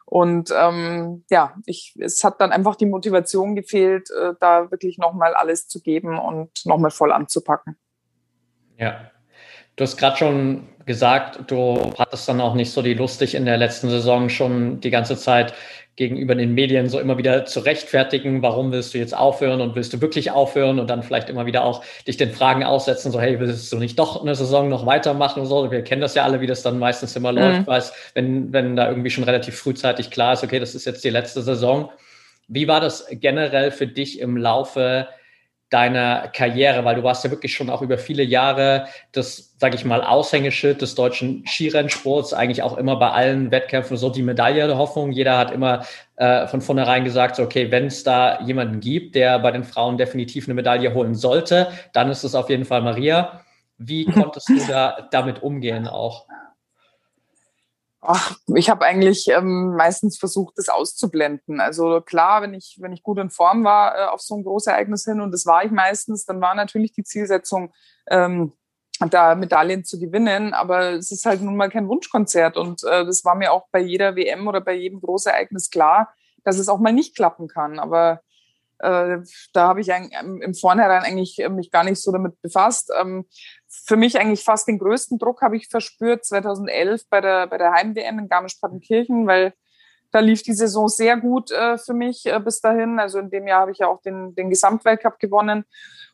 Und 0.07 0.53
ähm, 0.53 1.25
ja, 1.31 1.55
ich, 1.67 1.95
es 2.01 2.25
hat 2.25 2.41
dann 2.41 2.51
einfach 2.51 2.75
die 2.75 2.87
Motivation 2.87 3.55
gefehlt, 3.55 4.11
äh, 4.11 4.35
da 4.41 4.73
wirklich 4.73 4.99
nochmal 4.99 5.35
alles 5.35 5.69
zu 5.69 5.81
geben 5.81 6.19
und 6.19 6.51
nochmal 6.67 6.91
voll 6.91 7.13
anzupacken. 7.13 7.79
Ja, 8.77 9.13
Du 9.81 9.85
hast 9.85 9.97
gerade 9.97 10.19
schon 10.19 10.69
gesagt, 10.85 11.51
du 11.51 11.95
hattest 11.99 12.29
dann 12.29 12.39
auch 12.43 12.53
nicht 12.53 12.71
so 12.71 12.83
die 12.83 12.93
Lust, 12.93 13.23
dich 13.23 13.35
in 13.35 13.47
der 13.47 13.57
letzten 13.57 13.89
Saison 13.89 14.29
schon 14.29 14.79
die 14.81 14.91
ganze 14.91 15.17
Zeit 15.17 15.55
gegenüber 15.97 16.35
den 16.35 16.53
Medien 16.53 16.91
so 16.91 17.01
immer 17.01 17.17
wieder 17.17 17.47
zu 17.47 17.61
rechtfertigen, 17.61 18.43
warum 18.43 18.73
willst 18.73 18.93
du 18.93 18.99
jetzt 18.99 19.17
aufhören 19.17 19.63
und 19.63 19.77
willst 19.77 19.95
du 19.95 20.03
wirklich 20.03 20.33
aufhören 20.33 20.81
und 20.81 20.91
dann 20.91 21.03
vielleicht 21.03 21.31
immer 21.31 21.47
wieder 21.47 21.65
auch 21.65 21.83
dich 22.07 22.19
den 22.19 22.31
Fragen 22.31 22.63
aussetzen, 22.63 23.11
so 23.11 23.23
hey, 23.23 23.41
willst 23.41 23.73
du 23.73 23.79
nicht 23.79 23.99
doch 23.99 24.21
eine 24.21 24.35
Saison 24.35 24.69
noch 24.69 24.85
weitermachen 24.85 25.41
und 25.41 25.47
so. 25.47 25.71
Wir 25.71 25.83
kennen 25.83 26.03
das 26.03 26.15
ja 26.15 26.25
alle, 26.25 26.43
wie 26.43 26.47
das 26.47 26.61
dann 26.63 26.79
meistens 26.79 27.17
immer 27.17 27.33
mhm. 27.33 27.39
läuft, 27.39 27.67
weiß, 27.67 27.95
wenn, 28.13 28.53
wenn 28.53 28.77
da 28.77 28.87
irgendwie 28.87 29.09
schon 29.09 29.25
relativ 29.25 29.57
frühzeitig 29.57 30.11
klar 30.11 30.35
ist, 30.35 30.45
okay, 30.45 30.61
das 30.61 30.75
ist 30.75 30.85
jetzt 30.85 31.03
die 31.05 31.09
letzte 31.09 31.41
Saison. 31.41 31.89
Wie 32.49 32.69
war 32.69 32.83
das 32.83 33.07
generell 33.13 33.71
für 33.71 33.87
dich 33.87 34.21
im 34.21 34.37
Laufe 34.37 35.09
deiner 35.71 36.29
Karriere, 36.29 36.85
weil 36.85 36.97
du 36.97 37.05
warst 37.05 37.25
ja 37.25 37.31
wirklich 37.31 37.55
schon 37.55 37.71
auch 37.71 37.81
über 37.81 37.97
viele 37.97 38.25
Jahre 38.25 38.87
das, 39.13 39.55
sage 39.59 39.77
ich 39.77 39.85
mal, 39.85 40.03
Aushängeschild 40.03 40.83
des 40.83 40.97
deutschen 40.97 41.45
Skirennsports, 41.47 42.35
eigentlich 42.35 42.63
auch 42.63 42.77
immer 42.77 42.97
bei 42.97 43.11
allen 43.11 43.53
Wettkämpfen 43.53 43.97
so 43.97 44.11
die 44.11 44.23
Medaille 44.23 44.67
der 44.67 44.79
Hoffnung. 44.79 45.13
Jeder 45.13 45.39
hat 45.39 45.53
immer 45.53 45.87
äh, 46.17 46.49
von 46.49 46.61
vornherein 46.61 47.05
gesagt, 47.05 47.37
so, 47.37 47.45
okay, 47.45 47.71
wenn 47.71 47.87
es 47.87 48.03
da 48.03 48.41
jemanden 48.41 48.81
gibt, 48.81 49.15
der 49.15 49.39
bei 49.39 49.53
den 49.53 49.65
Frauen 49.65 49.97
definitiv 49.97 50.47
eine 50.47 50.55
Medaille 50.55 50.93
holen 50.93 51.15
sollte, 51.15 51.69
dann 51.93 52.11
ist 52.11 52.25
es 52.25 52.35
auf 52.35 52.51
jeden 52.51 52.65
Fall 52.65 52.83
Maria. 52.83 53.41
Wie 53.79 54.05
konntest 54.13 54.49
du 54.49 54.59
da 54.67 55.09
damit 55.13 55.41
umgehen 55.43 55.87
auch? 55.87 56.27
Ach, 58.03 58.39
ich 58.55 58.71
habe 58.71 58.87
eigentlich 58.87 59.29
ähm, 59.29 59.75
meistens 59.77 60.19
versucht, 60.19 60.57
das 60.57 60.71
auszublenden. 60.71 61.61
Also 61.61 62.01
klar, 62.01 62.41
wenn 62.41 62.55
ich, 62.55 62.79
wenn 62.81 62.95
ich 62.95 63.03
gut 63.03 63.19
in 63.19 63.29
Form 63.29 63.63
war 63.63 63.95
äh, 63.95 64.05
auf 64.07 64.23
so 64.23 64.37
ein 64.37 64.43
Großereignis 64.43 65.05
hin, 65.05 65.21
und 65.21 65.33
das 65.33 65.45
war 65.45 65.65
ich 65.65 65.71
meistens, 65.71 66.25
dann 66.25 66.41
war 66.41 66.55
natürlich 66.55 66.93
die 66.93 67.05
Zielsetzung, 67.05 67.75
ähm, 68.09 68.55
da 69.11 69.35
Medaillen 69.35 69.85
zu 69.85 69.99
gewinnen. 69.99 70.55
Aber 70.55 70.93
es 70.93 71.11
ist 71.11 71.27
halt 71.27 71.43
nun 71.43 71.57
mal 71.57 71.69
kein 71.69 71.89
Wunschkonzert. 71.89 72.57
Und 72.57 72.83
äh, 72.85 73.05
das 73.05 73.25
war 73.25 73.35
mir 73.35 73.53
auch 73.53 73.67
bei 73.71 73.81
jeder 73.81 74.17
WM 74.17 74.49
oder 74.49 74.63
bei 74.63 74.75
jedem 74.75 75.01
Großereignis 75.01 75.69
klar, 75.69 76.15
dass 76.43 76.59
es 76.59 76.69
auch 76.69 76.79
mal 76.79 76.93
nicht 76.93 77.15
klappen 77.15 77.49
kann. 77.49 77.79
Aber 77.79 78.23
äh, 78.79 79.19
da 79.53 79.69
habe 79.69 79.83
ich 79.83 79.89
im 79.89 80.55
Vornherein 80.55 81.03
eigentlich 81.03 81.39
äh, 81.39 81.51
mich 81.51 81.71
gar 81.71 81.85
nicht 81.85 82.01
so 82.01 82.13
damit 82.13 82.41
befasst. 82.41 82.91
Ähm, 82.99 83.27
für 83.71 83.97
mich 83.97 84.19
eigentlich 84.19 84.43
fast 84.43 84.67
den 84.67 84.79
größten 84.79 85.19
Druck 85.19 85.43
habe 85.43 85.57
ich 85.57 85.69
verspürt 85.69 86.25
2011 86.25 87.09
bei 87.09 87.21
der, 87.21 87.47
bei 87.47 87.57
der 87.57 87.73
Heim-WM 87.73 88.19
in 88.19 88.29
Garmisch-Partenkirchen, 88.29 89.27
weil 89.27 89.55
da 90.13 90.21
lief 90.21 90.43
die 90.43 90.53
Saison 90.53 90.89
sehr 90.89 91.17
gut 91.17 91.51
äh, 91.51 91.79
für 91.79 91.95
mich 91.95 92.27
äh, 92.27 92.39
bis 92.41 92.61
dahin. 92.61 92.99
Also 92.99 93.19
in 93.19 93.31
dem 93.31 93.47
Jahr 93.47 93.63
habe 93.63 93.73
ich 93.73 93.79
ja 93.79 93.89
auch 93.89 94.01
den, 94.03 94.35
den 94.35 94.51
Gesamtweltcup 94.51 95.19
gewonnen. 95.19 95.65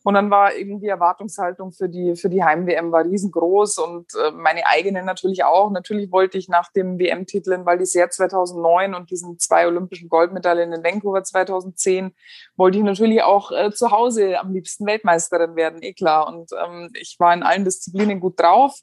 Und 0.06 0.14
dann 0.14 0.30
war 0.30 0.54
eben 0.54 0.78
die 0.78 0.86
Erwartungshaltung 0.86 1.72
für 1.72 1.88
die, 1.88 2.14
für 2.14 2.28
die 2.28 2.44
Heim-WM 2.44 2.92
war 2.92 3.04
riesengroß 3.04 3.78
und 3.78 4.06
äh, 4.14 4.30
meine 4.30 4.64
eigene 4.66 5.02
natürlich 5.02 5.42
auch. 5.42 5.72
Natürlich 5.72 6.12
wollte 6.12 6.38
ich 6.38 6.48
nach 6.48 6.70
dem 6.70 7.00
WM-Titel 7.00 7.50
in 7.50 7.66
Val 7.66 7.78
d'Isère 7.78 8.08
2009 8.08 8.94
und 8.94 9.10
diesen 9.10 9.40
zwei 9.40 9.66
olympischen 9.66 10.08
Goldmedaillen 10.08 10.72
in 10.72 10.84
Vancouver 10.84 11.24
2010, 11.24 12.14
wollte 12.56 12.78
ich 12.78 12.84
natürlich 12.84 13.24
auch 13.24 13.50
äh, 13.50 13.72
zu 13.72 13.90
Hause 13.90 14.38
am 14.38 14.52
liebsten 14.52 14.86
Weltmeisterin 14.86 15.56
werden, 15.56 15.82
eh 15.82 15.92
klar. 15.92 16.28
Und 16.28 16.52
ähm, 16.52 16.90
ich 16.94 17.16
war 17.18 17.34
in 17.34 17.42
allen 17.42 17.64
Disziplinen 17.64 18.20
gut 18.20 18.38
drauf. 18.38 18.78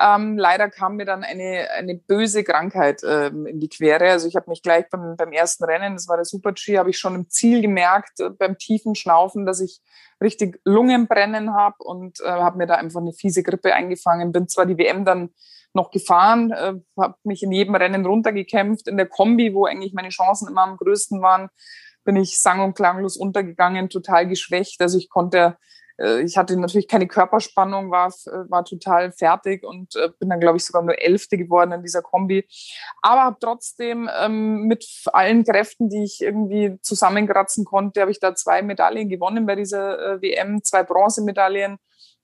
Ähm, 0.00 0.38
leider 0.38 0.70
kam 0.70 0.96
mir 0.96 1.04
dann 1.04 1.24
eine, 1.24 1.68
eine 1.76 1.94
böse 1.94 2.44
Krankheit 2.44 3.02
ähm, 3.04 3.46
in 3.46 3.58
die 3.58 3.68
Quere. 3.68 4.10
Also 4.10 4.28
ich 4.28 4.36
habe 4.36 4.48
mich 4.48 4.62
gleich 4.62 4.88
beim, 4.90 5.16
beim 5.16 5.32
ersten 5.32 5.64
Rennen, 5.64 5.94
das 5.94 6.08
war 6.08 6.16
der 6.16 6.24
Super-G, 6.24 6.78
habe 6.78 6.90
ich 6.90 6.98
schon 6.98 7.14
im 7.14 7.28
Ziel 7.28 7.62
gemerkt, 7.62 8.20
äh, 8.20 8.30
beim 8.30 8.58
tiefen 8.58 8.94
Schnaufen, 8.94 9.44
dass 9.44 9.60
ich 9.60 9.80
richtig 10.20 10.60
Lungenbrennen 10.64 11.54
habe 11.54 11.76
und 11.78 12.20
äh, 12.20 12.28
habe 12.28 12.58
mir 12.58 12.66
da 12.66 12.74
einfach 12.74 13.00
eine 13.00 13.12
fiese 13.12 13.42
Grippe 13.42 13.74
eingefangen. 13.74 14.32
Bin 14.32 14.48
zwar 14.48 14.66
die 14.66 14.78
WM 14.78 15.04
dann 15.04 15.30
noch 15.74 15.90
gefahren, 15.90 16.50
äh, 16.52 16.74
habe 16.96 17.14
mich 17.24 17.42
in 17.42 17.52
jedem 17.52 17.74
Rennen 17.74 18.06
runtergekämpft. 18.06 18.88
In 18.88 18.96
der 18.96 19.06
Kombi, 19.06 19.54
wo 19.54 19.66
eigentlich 19.66 19.94
meine 19.94 20.10
Chancen 20.10 20.48
immer 20.48 20.62
am 20.62 20.76
größten 20.76 21.20
waren, 21.22 21.48
bin 22.04 22.16
ich 22.16 22.40
sang- 22.40 22.60
und 22.60 22.74
klanglos 22.74 23.16
untergegangen, 23.16 23.90
total 23.90 24.26
geschwächt. 24.26 24.80
Also 24.80 24.96
ich 24.98 25.10
konnte 25.10 25.56
ich 25.98 26.36
hatte 26.36 26.56
natürlich 26.56 26.86
keine 26.86 27.08
Körperspannung, 27.08 27.90
war, 27.90 28.08
äh, 28.08 28.50
war 28.50 28.64
total 28.64 29.10
fertig 29.12 29.64
und 29.64 29.96
äh, 29.96 30.10
bin 30.18 30.28
dann, 30.28 30.40
glaube 30.40 30.56
ich, 30.56 30.64
sogar 30.64 30.82
nur 30.82 31.00
Elfte 31.00 31.36
geworden 31.36 31.72
in 31.72 31.82
dieser 31.82 32.02
Kombi. 32.02 32.46
Aber 33.02 33.22
habe 33.22 33.36
trotzdem 33.40 34.08
ähm, 34.20 34.66
mit 34.66 34.86
allen 35.12 35.44
Kräften, 35.44 35.88
die 35.88 36.04
ich 36.04 36.20
irgendwie 36.20 36.78
zusammenkratzen 36.82 37.64
konnte, 37.64 38.00
habe 38.00 38.12
ich 38.12 38.20
da 38.20 38.34
zwei 38.34 38.62
Medaillen 38.62 39.08
gewonnen 39.08 39.46
bei 39.46 39.56
dieser 39.56 40.14
äh, 40.14 40.22
WM, 40.22 40.62
zwei 40.62 40.84
Bronzemedaillen, 40.84 41.78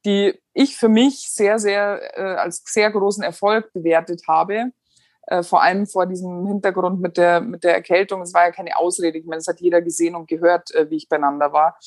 die 0.05 0.39
ich 0.53 0.77
für 0.77 0.89
mich 0.89 1.29
sehr, 1.31 1.59
sehr 1.59 2.17
äh, 2.17 2.37
als 2.37 2.63
sehr 2.65 2.91
großen 2.91 3.25
Erfolg 3.25 3.73
bewertet 3.73 4.23
habe. 4.29 4.71
Äh, 5.27 5.43
vor 5.43 5.63
allem 5.63 5.87
vor 5.87 6.07
diesem 6.07 6.47
Hintergrund 6.47 7.01
mit 7.01 7.17
der, 7.17 7.41
mit 7.41 7.65
der 7.65 7.75
Erkältung. 7.75 8.21
Es 8.23 8.35
war 8.35 8.45
ja 8.45 8.51
keine 8.51 8.77
Ausrede. 8.77 9.19
Ich 9.19 9.25
meine, 9.25 9.41
es 9.41 9.49
hat 9.49 9.61
jeder 9.61 9.81
gesehen 9.81 10.15
und 10.15 10.29
gehört, 10.29 10.75
äh, 10.75 10.91
wie 10.91 10.97
ich 10.97 11.09
beieinander 11.09 11.53
war. 11.53 11.79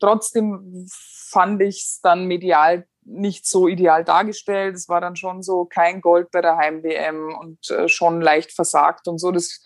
Trotzdem 0.00 0.86
fand 1.30 1.62
ich 1.62 1.82
es 1.84 2.00
dann 2.02 2.26
medial 2.26 2.86
nicht 3.04 3.46
so 3.46 3.66
ideal 3.66 4.04
dargestellt. 4.04 4.76
Es 4.76 4.88
war 4.88 5.00
dann 5.00 5.16
schon 5.16 5.42
so 5.42 5.64
kein 5.64 6.00
Gold 6.00 6.30
bei 6.30 6.40
der 6.40 6.56
Heim-WM 6.56 7.34
und 7.34 7.70
äh, 7.70 7.88
schon 7.88 8.20
leicht 8.20 8.52
versagt 8.52 9.08
und 9.08 9.18
so. 9.18 9.30
Das 9.30 9.60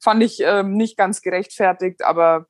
fand 0.00 0.22
ich 0.22 0.40
äh, 0.40 0.62
nicht 0.62 0.96
ganz 0.96 1.22
gerechtfertigt, 1.22 2.02
aber 2.02 2.46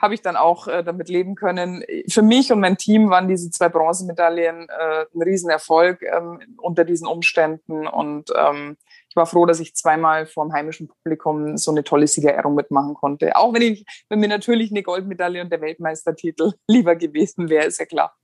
habe 0.00 0.14
ich 0.14 0.22
dann 0.22 0.36
auch 0.36 0.66
äh, 0.66 0.82
damit 0.82 1.08
leben 1.08 1.34
können. 1.34 1.84
Für 2.08 2.22
mich 2.22 2.52
und 2.52 2.60
mein 2.60 2.78
Team 2.78 3.10
waren 3.10 3.28
diese 3.28 3.50
zwei 3.50 3.68
Bronzemedaillen 3.68 4.68
äh, 4.68 5.04
ein 5.14 5.22
Riesenerfolg 5.22 6.02
ähm, 6.02 6.40
unter 6.56 6.84
diesen 6.84 7.06
Umständen 7.06 7.86
und 7.86 8.30
ähm, 8.34 8.76
ich 9.10 9.16
war 9.16 9.26
froh, 9.26 9.44
dass 9.44 9.58
ich 9.58 9.74
zweimal 9.74 10.24
vor 10.26 10.46
dem 10.46 10.52
heimischen 10.52 10.86
Publikum 10.86 11.56
so 11.56 11.72
eine 11.72 11.82
tolle 11.82 12.06
Siegerehrung 12.06 12.54
mitmachen 12.54 12.94
konnte. 12.94 13.34
Auch 13.34 13.52
wenn 13.52 13.62
ich, 13.62 13.84
wenn 14.08 14.20
mir 14.20 14.28
natürlich 14.28 14.70
eine 14.70 14.84
Goldmedaille 14.84 15.42
und 15.42 15.50
der 15.50 15.60
Weltmeistertitel 15.60 16.52
lieber 16.68 16.94
gewesen 16.94 17.48
wäre, 17.48 17.66
ist 17.66 17.80
ja 17.80 17.86
klar. 17.86 18.14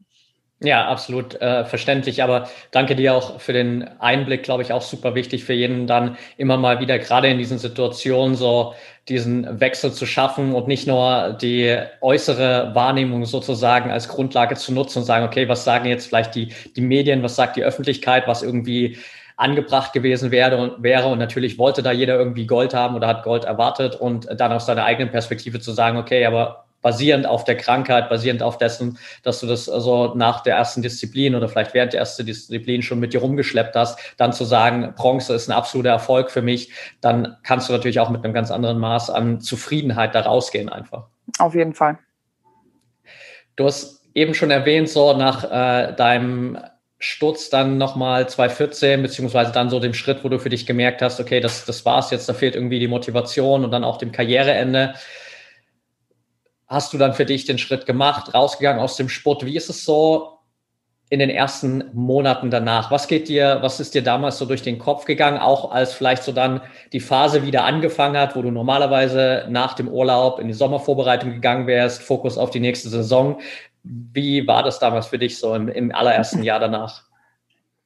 Ja, 0.62 0.88
absolut 0.88 1.34
äh, 1.42 1.66
verständlich. 1.66 2.22
Aber 2.22 2.48
danke 2.70 2.96
dir 2.96 3.14
auch 3.14 3.40
für 3.40 3.52
den 3.52 3.82
Einblick, 4.00 4.42
glaube 4.42 4.62
ich, 4.62 4.72
auch 4.72 4.80
super 4.80 5.14
wichtig 5.14 5.44
für 5.44 5.52
jeden 5.52 5.86
dann 5.86 6.16
immer 6.38 6.56
mal 6.56 6.80
wieder, 6.80 6.98
gerade 6.98 7.28
in 7.28 7.36
diesen 7.36 7.58
Situationen, 7.58 8.36
so 8.36 8.74
diesen 9.06 9.60
Wechsel 9.60 9.92
zu 9.92 10.06
schaffen 10.06 10.54
und 10.54 10.66
nicht 10.66 10.86
nur 10.86 11.36
die 11.40 11.78
äußere 12.00 12.74
Wahrnehmung 12.74 13.26
sozusagen 13.26 13.90
als 13.90 14.08
Grundlage 14.08 14.54
zu 14.56 14.72
nutzen 14.72 15.00
und 15.00 15.04
sagen, 15.04 15.26
okay, 15.26 15.46
was 15.46 15.64
sagen 15.64 15.84
jetzt 15.86 16.06
vielleicht 16.06 16.34
die, 16.34 16.54
die 16.74 16.80
Medien, 16.80 17.22
was 17.22 17.36
sagt 17.36 17.56
die 17.56 17.62
Öffentlichkeit, 17.64 18.26
was 18.26 18.42
irgendwie 18.42 18.96
angebracht 19.36 19.92
gewesen 19.92 20.30
wäre 20.30 20.56
und, 20.56 20.82
wäre. 20.82 21.08
Und 21.08 21.18
natürlich 21.18 21.58
wollte 21.58 21.82
da 21.82 21.92
jeder 21.92 22.16
irgendwie 22.18 22.46
Gold 22.46 22.72
haben 22.72 22.96
oder 22.96 23.08
hat 23.08 23.24
Gold 23.24 23.44
erwartet 23.44 23.94
und 23.94 24.26
dann 24.40 24.52
aus 24.52 24.64
seiner 24.64 24.84
eigenen 24.84 25.10
Perspektive 25.10 25.60
zu 25.60 25.72
sagen, 25.72 25.98
okay, 25.98 26.24
aber 26.24 26.65
basierend 26.86 27.26
auf 27.26 27.42
der 27.42 27.56
Krankheit, 27.56 28.08
basierend 28.08 28.44
auf 28.44 28.58
dessen, 28.58 28.96
dass 29.24 29.40
du 29.40 29.48
das 29.48 29.68
also 29.68 30.14
nach 30.14 30.44
der 30.44 30.54
ersten 30.54 30.82
Disziplin 30.82 31.34
oder 31.34 31.48
vielleicht 31.48 31.74
während 31.74 31.92
der 31.92 31.98
ersten 31.98 32.24
Disziplin 32.24 32.80
schon 32.80 33.00
mit 33.00 33.12
dir 33.12 33.22
rumgeschleppt 33.22 33.74
hast, 33.74 33.98
dann 34.18 34.32
zu 34.32 34.44
sagen, 34.44 34.94
Bronze 34.94 35.34
ist 35.34 35.48
ein 35.48 35.52
absoluter 35.52 35.90
Erfolg 35.90 36.30
für 36.30 36.42
mich, 36.42 36.70
dann 37.00 37.38
kannst 37.42 37.68
du 37.68 37.72
natürlich 37.72 37.98
auch 37.98 38.08
mit 38.08 38.22
einem 38.22 38.32
ganz 38.32 38.52
anderen 38.52 38.78
Maß 38.78 39.10
an 39.10 39.40
Zufriedenheit 39.40 40.14
da 40.14 40.20
rausgehen 40.20 40.68
einfach. 40.68 41.08
Auf 41.40 41.56
jeden 41.56 41.74
Fall. 41.74 41.98
Du 43.56 43.64
hast 43.64 44.04
eben 44.14 44.34
schon 44.34 44.52
erwähnt, 44.52 44.88
so 44.88 45.12
nach 45.12 45.42
äh, 45.42 45.92
deinem 45.92 46.56
Sturz 47.00 47.50
dann 47.50 47.78
nochmal 47.78 48.28
2014, 48.28 49.02
beziehungsweise 49.02 49.50
dann 49.50 49.70
so 49.70 49.80
dem 49.80 49.92
Schritt, 49.92 50.22
wo 50.22 50.28
du 50.28 50.38
für 50.38 50.50
dich 50.50 50.66
gemerkt 50.66 51.02
hast, 51.02 51.18
okay, 51.18 51.40
das, 51.40 51.64
das 51.64 51.84
war's 51.84 52.12
jetzt, 52.12 52.28
da 52.28 52.32
fehlt 52.32 52.54
irgendwie 52.54 52.78
die 52.78 52.86
Motivation 52.86 53.64
und 53.64 53.72
dann 53.72 53.82
auch 53.82 53.98
dem 53.98 54.12
Karriereende. 54.12 54.94
Hast 56.66 56.92
du 56.92 56.98
dann 56.98 57.14
für 57.14 57.24
dich 57.24 57.44
den 57.44 57.58
Schritt 57.58 57.86
gemacht, 57.86 58.34
rausgegangen 58.34 58.80
aus 58.80 58.96
dem 58.96 59.08
Sport? 59.08 59.46
Wie 59.46 59.56
ist 59.56 59.70
es 59.70 59.84
so 59.84 60.38
in 61.08 61.20
den 61.20 61.30
ersten 61.30 61.84
Monaten 61.92 62.50
danach? 62.50 62.90
Was 62.90 63.06
geht 63.06 63.28
dir, 63.28 63.58
was 63.60 63.78
ist 63.78 63.94
dir 63.94 64.02
damals 64.02 64.38
so 64.38 64.46
durch 64.46 64.62
den 64.62 64.80
Kopf 64.80 65.04
gegangen, 65.04 65.38
auch 65.38 65.70
als 65.70 65.94
vielleicht 65.94 66.24
so 66.24 66.32
dann 66.32 66.60
die 66.92 66.98
Phase 66.98 67.46
wieder 67.46 67.64
angefangen 67.64 68.16
hat, 68.16 68.34
wo 68.34 68.42
du 68.42 68.50
normalerweise 68.50 69.46
nach 69.48 69.74
dem 69.74 69.86
Urlaub 69.86 70.40
in 70.40 70.48
die 70.48 70.54
Sommervorbereitung 70.54 71.30
gegangen 71.30 71.68
wärst, 71.68 72.02
Fokus 72.02 72.36
auf 72.36 72.50
die 72.50 72.60
nächste 72.60 72.88
Saison? 72.88 73.40
Wie 73.84 74.48
war 74.48 74.64
das 74.64 74.80
damals 74.80 75.06
für 75.06 75.18
dich 75.18 75.38
so 75.38 75.54
im, 75.54 75.68
im 75.68 75.94
allerersten 75.94 76.42
Jahr 76.42 76.58
danach? 76.58 77.04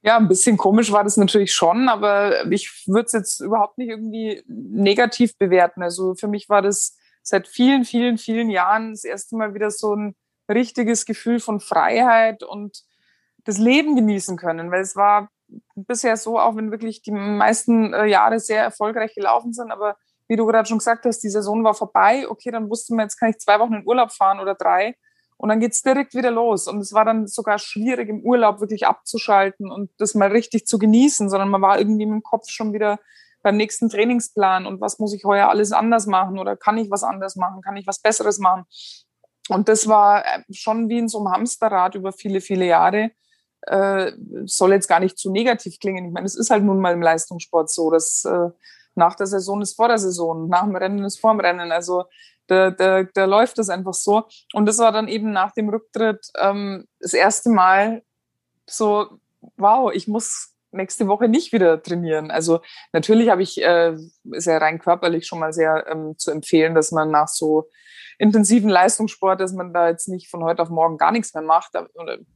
Ja, 0.02 0.16
ein 0.16 0.28
bisschen 0.28 0.56
komisch 0.56 0.90
war 0.90 1.04
das 1.04 1.18
natürlich 1.18 1.52
schon, 1.52 1.90
aber 1.90 2.50
ich 2.50 2.86
würde 2.86 3.04
es 3.04 3.12
jetzt 3.12 3.40
überhaupt 3.40 3.76
nicht 3.76 3.90
irgendwie 3.90 4.42
negativ 4.48 5.36
bewerten. 5.36 5.82
Also 5.82 6.14
für 6.14 6.28
mich 6.28 6.48
war 6.48 6.62
das 6.62 6.96
seit 7.30 7.48
vielen, 7.48 7.84
vielen, 7.84 8.18
vielen 8.18 8.50
Jahren 8.50 8.90
das 8.90 9.04
erste 9.04 9.36
Mal 9.36 9.54
wieder 9.54 9.70
so 9.70 9.94
ein 9.94 10.14
richtiges 10.48 11.06
Gefühl 11.06 11.40
von 11.40 11.60
Freiheit 11.60 12.42
und 12.42 12.82
das 13.44 13.58
Leben 13.58 13.96
genießen 13.96 14.36
können, 14.36 14.70
weil 14.70 14.82
es 14.82 14.96
war 14.96 15.30
bisher 15.74 16.16
so, 16.16 16.38
auch 16.38 16.56
wenn 16.56 16.70
wirklich 16.70 17.02
die 17.02 17.12
meisten 17.12 17.94
äh, 17.94 18.06
Jahre 18.06 18.40
sehr 18.40 18.62
erfolgreich 18.62 19.14
gelaufen 19.14 19.52
sind, 19.52 19.70
aber 19.70 19.96
wie 20.28 20.36
du 20.36 20.46
gerade 20.46 20.68
schon 20.68 20.78
gesagt 20.78 21.06
hast, 21.06 21.20
die 21.20 21.28
Saison 21.28 21.64
war 21.64 21.74
vorbei. 21.74 22.28
Okay, 22.28 22.52
dann 22.52 22.70
wusste 22.70 22.94
man, 22.94 23.06
jetzt 23.06 23.16
kann 23.16 23.30
ich 23.30 23.38
zwei 23.38 23.58
Wochen 23.58 23.74
in 23.74 23.86
Urlaub 23.86 24.12
fahren 24.12 24.38
oder 24.38 24.54
drei. 24.54 24.94
Und 25.36 25.48
dann 25.48 25.58
geht's 25.58 25.82
direkt 25.82 26.14
wieder 26.14 26.30
los. 26.30 26.68
Und 26.68 26.78
es 26.78 26.92
war 26.92 27.04
dann 27.04 27.26
sogar 27.26 27.58
schwierig, 27.58 28.08
im 28.08 28.20
Urlaub 28.20 28.60
wirklich 28.60 28.86
abzuschalten 28.86 29.72
und 29.72 29.90
das 29.98 30.14
mal 30.14 30.30
richtig 30.30 30.68
zu 30.68 30.78
genießen, 30.78 31.28
sondern 31.28 31.48
man 31.48 31.62
war 31.62 31.78
irgendwie 31.80 32.04
im 32.04 32.22
Kopf 32.22 32.48
schon 32.48 32.72
wieder 32.72 33.00
beim 33.42 33.56
nächsten 33.56 33.88
Trainingsplan 33.88 34.66
und 34.66 34.80
was 34.80 34.98
muss 34.98 35.14
ich 35.14 35.24
heuer 35.24 35.48
alles 35.48 35.72
anders 35.72 36.06
machen 36.06 36.38
oder 36.38 36.56
kann 36.56 36.78
ich 36.78 36.90
was 36.90 37.02
anders 37.02 37.36
machen, 37.36 37.62
kann 37.62 37.76
ich 37.76 37.86
was 37.86 38.00
Besseres 38.00 38.38
machen. 38.38 38.64
Und 39.48 39.68
das 39.68 39.88
war 39.88 40.24
äh, 40.24 40.42
schon 40.52 40.88
wie 40.88 40.98
in 40.98 41.08
so 41.08 41.18
einem 41.18 41.32
Hamsterrad 41.32 41.94
über 41.94 42.12
viele, 42.12 42.40
viele 42.40 42.66
Jahre. 42.66 43.10
Äh, 43.62 44.12
soll 44.44 44.72
jetzt 44.72 44.88
gar 44.88 45.00
nicht 45.00 45.18
zu 45.18 45.30
negativ 45.30 45.78
klingen. 45.80 46.06
Ich 46.06 46.12
meine, 46.12 46.26
es 46.26 46.36
ist 46.36 46.50
halt 46.50 46.64
nun 46.64 46.80
mal 46.80 46.94
im 46.94 47.02
Leistungssport 47.02 47.70
so, 47.70 47.90
dass 47.90 48.24
äh, 48.24 48.48
nach 48.94 49.16
der 49.16 49.26
Saison 49.26 49.60
ist 49.60 49.76
vor 49.76 49.88
der 49.88 49.98
Saison, 49.98 50.48
nach 50.48 50.64
dem 50.64 50.76
Rennen 50.76 51.04
ist 51.04 51.18
vor 51.18 51.32
dem 51.32 51.40
Rennen. 51.40 51.72
Also 51.72 52.04
da, 52.46 52.70
da, 52.70 53.02
da 53.02 53.24
läuft 53.24 53.58
das 53.58 53.68
einfach 53.68 53.94
so. 53.94 54.24
Und 54.52 54.66
das 54.66 54.78
war 54.78 54.92
dann 54.92 55.08
eben 55.08 55.32
nach 55.32 55.52
dem 55.52 55.68
Rücktritt 55.68 56.30
ähm, 56.38 56.86
das 57.00 57.12
erste 57.12 57.50
Mal 57.50 58.02
so, 58.68 59.18
wow, 59.56 59.92
ich 59.92 60.08
muss 60.08 60.54
nächste 60.72 61.06
Woche 61.08 61.28
nicht 61.28 61.52
wieder 61.52 61.82
trainieren. 61.82 62.30
Also 62.30 62.60
natürlich 62.92 63.28
habe 63.30 63.42
ich, 63.42 63.62
äh, 63.62 63.96
ist 64.32 64.46
ja 64.46 64.58
rein 64.58 64.78
körperlich 64.78 65.26
schon 65.26 65.38
mal 65.38 65.52
sehr 65.52 65.86
ähm, 65.88 66.14
zu 66.18 66.30
empfehlen, 66.30 66.74
dass 66.74 66.92
man 66.92 67.10
nach 67.10 67.28
so 67.28 67.68
intensiven 68.18 68.68
Leistungssport, 68.68 69.40
dass 69.40 69.52
man 69.52 69.72
da 69.72 69.88
jetzt 69.88 70.08
nicht 70.08 70.28
von 70.28 70.44
heute 70.44 70.62
auf 70.62 70.68
morgen 70.68 70.98
gar 70.98 71.10
nichts 71.10 71.32
mehr 71.32 71.42
macht. 71.42 71.72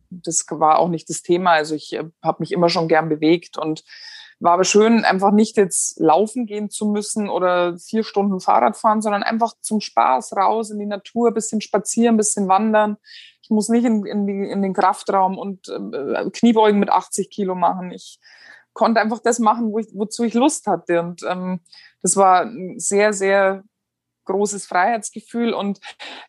Das 0.08 0.46
war 0.50 0.78
auch 0.78 0.88
nicht 0.88 1.10
das 1.10 1.22
Thema. 1.22 1.52
Also 1.52 1.74
ich 1.74 1.92
äh, 1.92 2.04
habe 2.22 2.38
mich 2.40 2.52
immer 2.52 2.68
schon 2.68 2.88
gern 2.88 3.08
bewegt 3.08 3.58
und 3.58 3.84
war 4.40 4.52
aber 4.52 4.64
schön, 4.64 5.04
einfach 5.04 5.30
nicht 5.30 5.56
jetzt 5.56 5.98
laufen 6.00 6.46
gehen 6.46 6.68
zu 6.70 6.86
müssen 6.86 7.28
oder 7.28 7.78
vier 7.78 8.02
Stunden 8.02 8.40
Fahrrad 8.40 8.76
fahren, 8.76 9.00
sondern 9.00 9.22
einfach 9.22 9.54
zum 9.60 9.80
Spaß 9.80 10.36
raus 10.36 10.70
in 10.70 10.78
die 10.78 10.86
Natur, 10.86 11.32
bisschen 11.32 11.60
spazieren, 11.60 12.16
bisschen 12.16 12.48
wandern. 12.48 12.96
Ich 13.44 13.50
muss 13.50 13.68
nicht 13.68 13.84
in, 13.84 14.06
in, 14.06 14.26
die, 14.26 14.50
in 14.50 14.62
den 14.62 14.72
Kraftraum 14.72 15.36
und 15.36 15.68
äh, 15.68 16.30
Kniebeugen 16.30 16.80
mit 16.80 16.88
80 16.88 17.28
Kilo 17.28 17.54
machen. 17.54 17.92
Ich 17.92 18.18
konnte 18.72 19.02
einfach 19.02 19.18
das 19.18 19.38
machen, 19.38 19.70
wo 19.70 19.78
ich, 19.78 19.88
wozu 19.92 20.24
ich 20.24 20.32
Lust 20.32 20.66
hatte. 20.66 21.00
Und 21.00 21.22
ähm, 21.28 21.60
das 22.00 22.16
war 22.16 22.46
ein 22.46 22.78
sehr, 22.78 23.12
sehr 23.12 23.62
großes 24.24 24.64
Freiheitsgefühl. 24.64 25.52
Und 25.52 25.78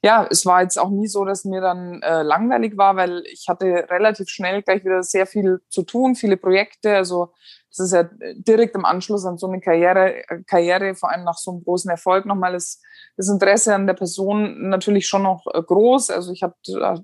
ja, 0.03 0.27
es 0.29 0.45
war 0.45 0.61
jetzt 0.61 0.77
auch 0.77 0.89
nie 0.89 1.07
so, 1.07 1.23
dass 1.23 1.45
mir 1.45 1.61
dann 1.61 2.01
äh, 2.01 2.21
langweilig 2.21 2.75
war, 2.75 2.97
weil 2.97 3.23
ich 3.31 3.47
hatte 3.47 3.87
relativ 3.89 4.27
schnell 4.27 4.61
gleich 4.61 4.83
wieder 4.83 5.01
sehr 5.01 5.25
viel 5.25 5.61
zu 5.69 5.83
tun, 5.83 6.15
viele 6.15 6.35
Projekte. 6.35 6.97
Also 6.97 7.31
es 7.79 7.87
ist 7.87 7.93
ja 7.93 8.09
direkt 8.35 8.75
im 8.75 8.85
Anschluss 8.85 9.25
an 9.25 9.37
so 9.37 9.47
eine 9.47 9.59
Karriere, 9.59 10.23
Karriere, 10.47 10.95
vor 10.95 11.11
allem 11.11 11.25
nach 11.25 11.37
so 11.37 11.51
einem 11.51 11.63
großen 11.63 11.91
Erfolg 11.91 12.25
nochmal 12.25 12.55
ist 12.55 12.81
das 13.17 13.29
Interesse 13.29 13.75
an 13.75 13.87
der 13.87 13.93
Person 13.93 14.69
natürlich 14.69 15.07
schon 15.07 15.23
noch 15.23 15.45
äh, 15.53 15.61
groß. 15.61 16.09
Also 16.09 16.31
ich 16.31 16.43
habe 16.43 16.55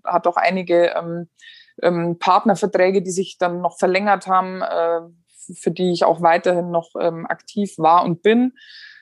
hat 0.05 0.27
auch 0.27 0.37
einige 0.37 0.93
ähm, 0.95 1.27
ähm, 1.81 2.17
Partnerverträge, 2.19 3.01
die 3.01 3.11
sich 3.11 3.37
dann 3.37 3.61
noch 3.61 3.77
verlängert 3.77 4.27
haben, 4.27 4.61
äh, 4.61 5.01
für 5.55 5.71
die 5.71 5.91
ich 5.91 6.05
auch 6.05 6.21
weiterhin 6.21 6.71
noch 6.71 6.89
ähm, 6.99 7.25
aktiv 7.27 7.77
war 7.77 8.03
und 8.03 8.21
bin. 8.21 8.53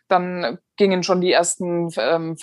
Dann 0.07 0.57
gingen 0.75 1.03
schon 1.03 1.21
die 1.21 1.31
ersten 1.31 1.89
ähm, 1.97 2.37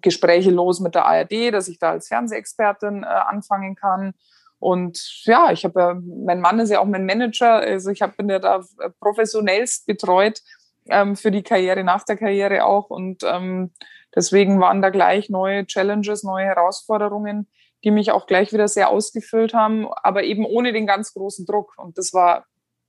Gespräche 0.00 0.50
los 0.50 0.80
mit 0.80 0.94
der 0.94 1.06
ARD, 1.06 1.52
dass 1.52 1.68
ich 1.68 1.78
da 1.78 1.90
als 1.90 2.08
Fernsehexpertin 2.08 3.02
äh, 3.02 3.06
anfangen 3.06 3.74
kann. 3.74 4.14
Und 4.58 5.24
ja, 5.24 5.52
ich 5.52 5.64
habe 5.64 5.80
ja, 5.80 5.94
mein 5.94 6.40
Mann 6.40 6.58
ist 6.58 6.70
ja 6.70 6.80
auch 6.80 6.86
mein 6.86 7.06
Manager, 7.06 7.54
also 7.54 7.90
ich 7.90 8.02
habe 8.02 8.14
bin 8.16 8.28
ja 8.28 8.38
da 8.38 8.64
professionellst 9.00 9.86
betreut 9.86 10.42
ähm, 10.88 11.16
für 11.16 11.30
die 11.30 11.42
Karriere 11.42 11.84
nach 11.84 12.04
der 12.04 12.16
Karriere 12.16 12.64
auch. 12.64 12.90
Und 12.90 13.22
ähm, 13.22 13.70
deswegen 14.14 14.60
waren 14.60 14.82
da 14.82 14.90
gleich 14.90 15.30
neue 15.30 15.66
Challenges, 15.66 16.24
neue 16.24 16.46
Herausforderungen, 16.46 17.46
die 17.84 17.92
mich 17.92 18.10
auch 18.10 18.26
gleich 18.26 18.52
wieder 18.52 18.66
sehr 18.66 18.88
ausgefüllt 18.90 19.54
haben, 19.54 19.86
aber 20.02 20.24
eben 20.24 20.44
ohne 20.44 20.72
den 20.72 20.86
ganz 20.86 21.14
großen 21.14 21.46
Druck. 21.46 21.74
Und 21.76 21.96
das 21.98 22.12
war 22.12 22.44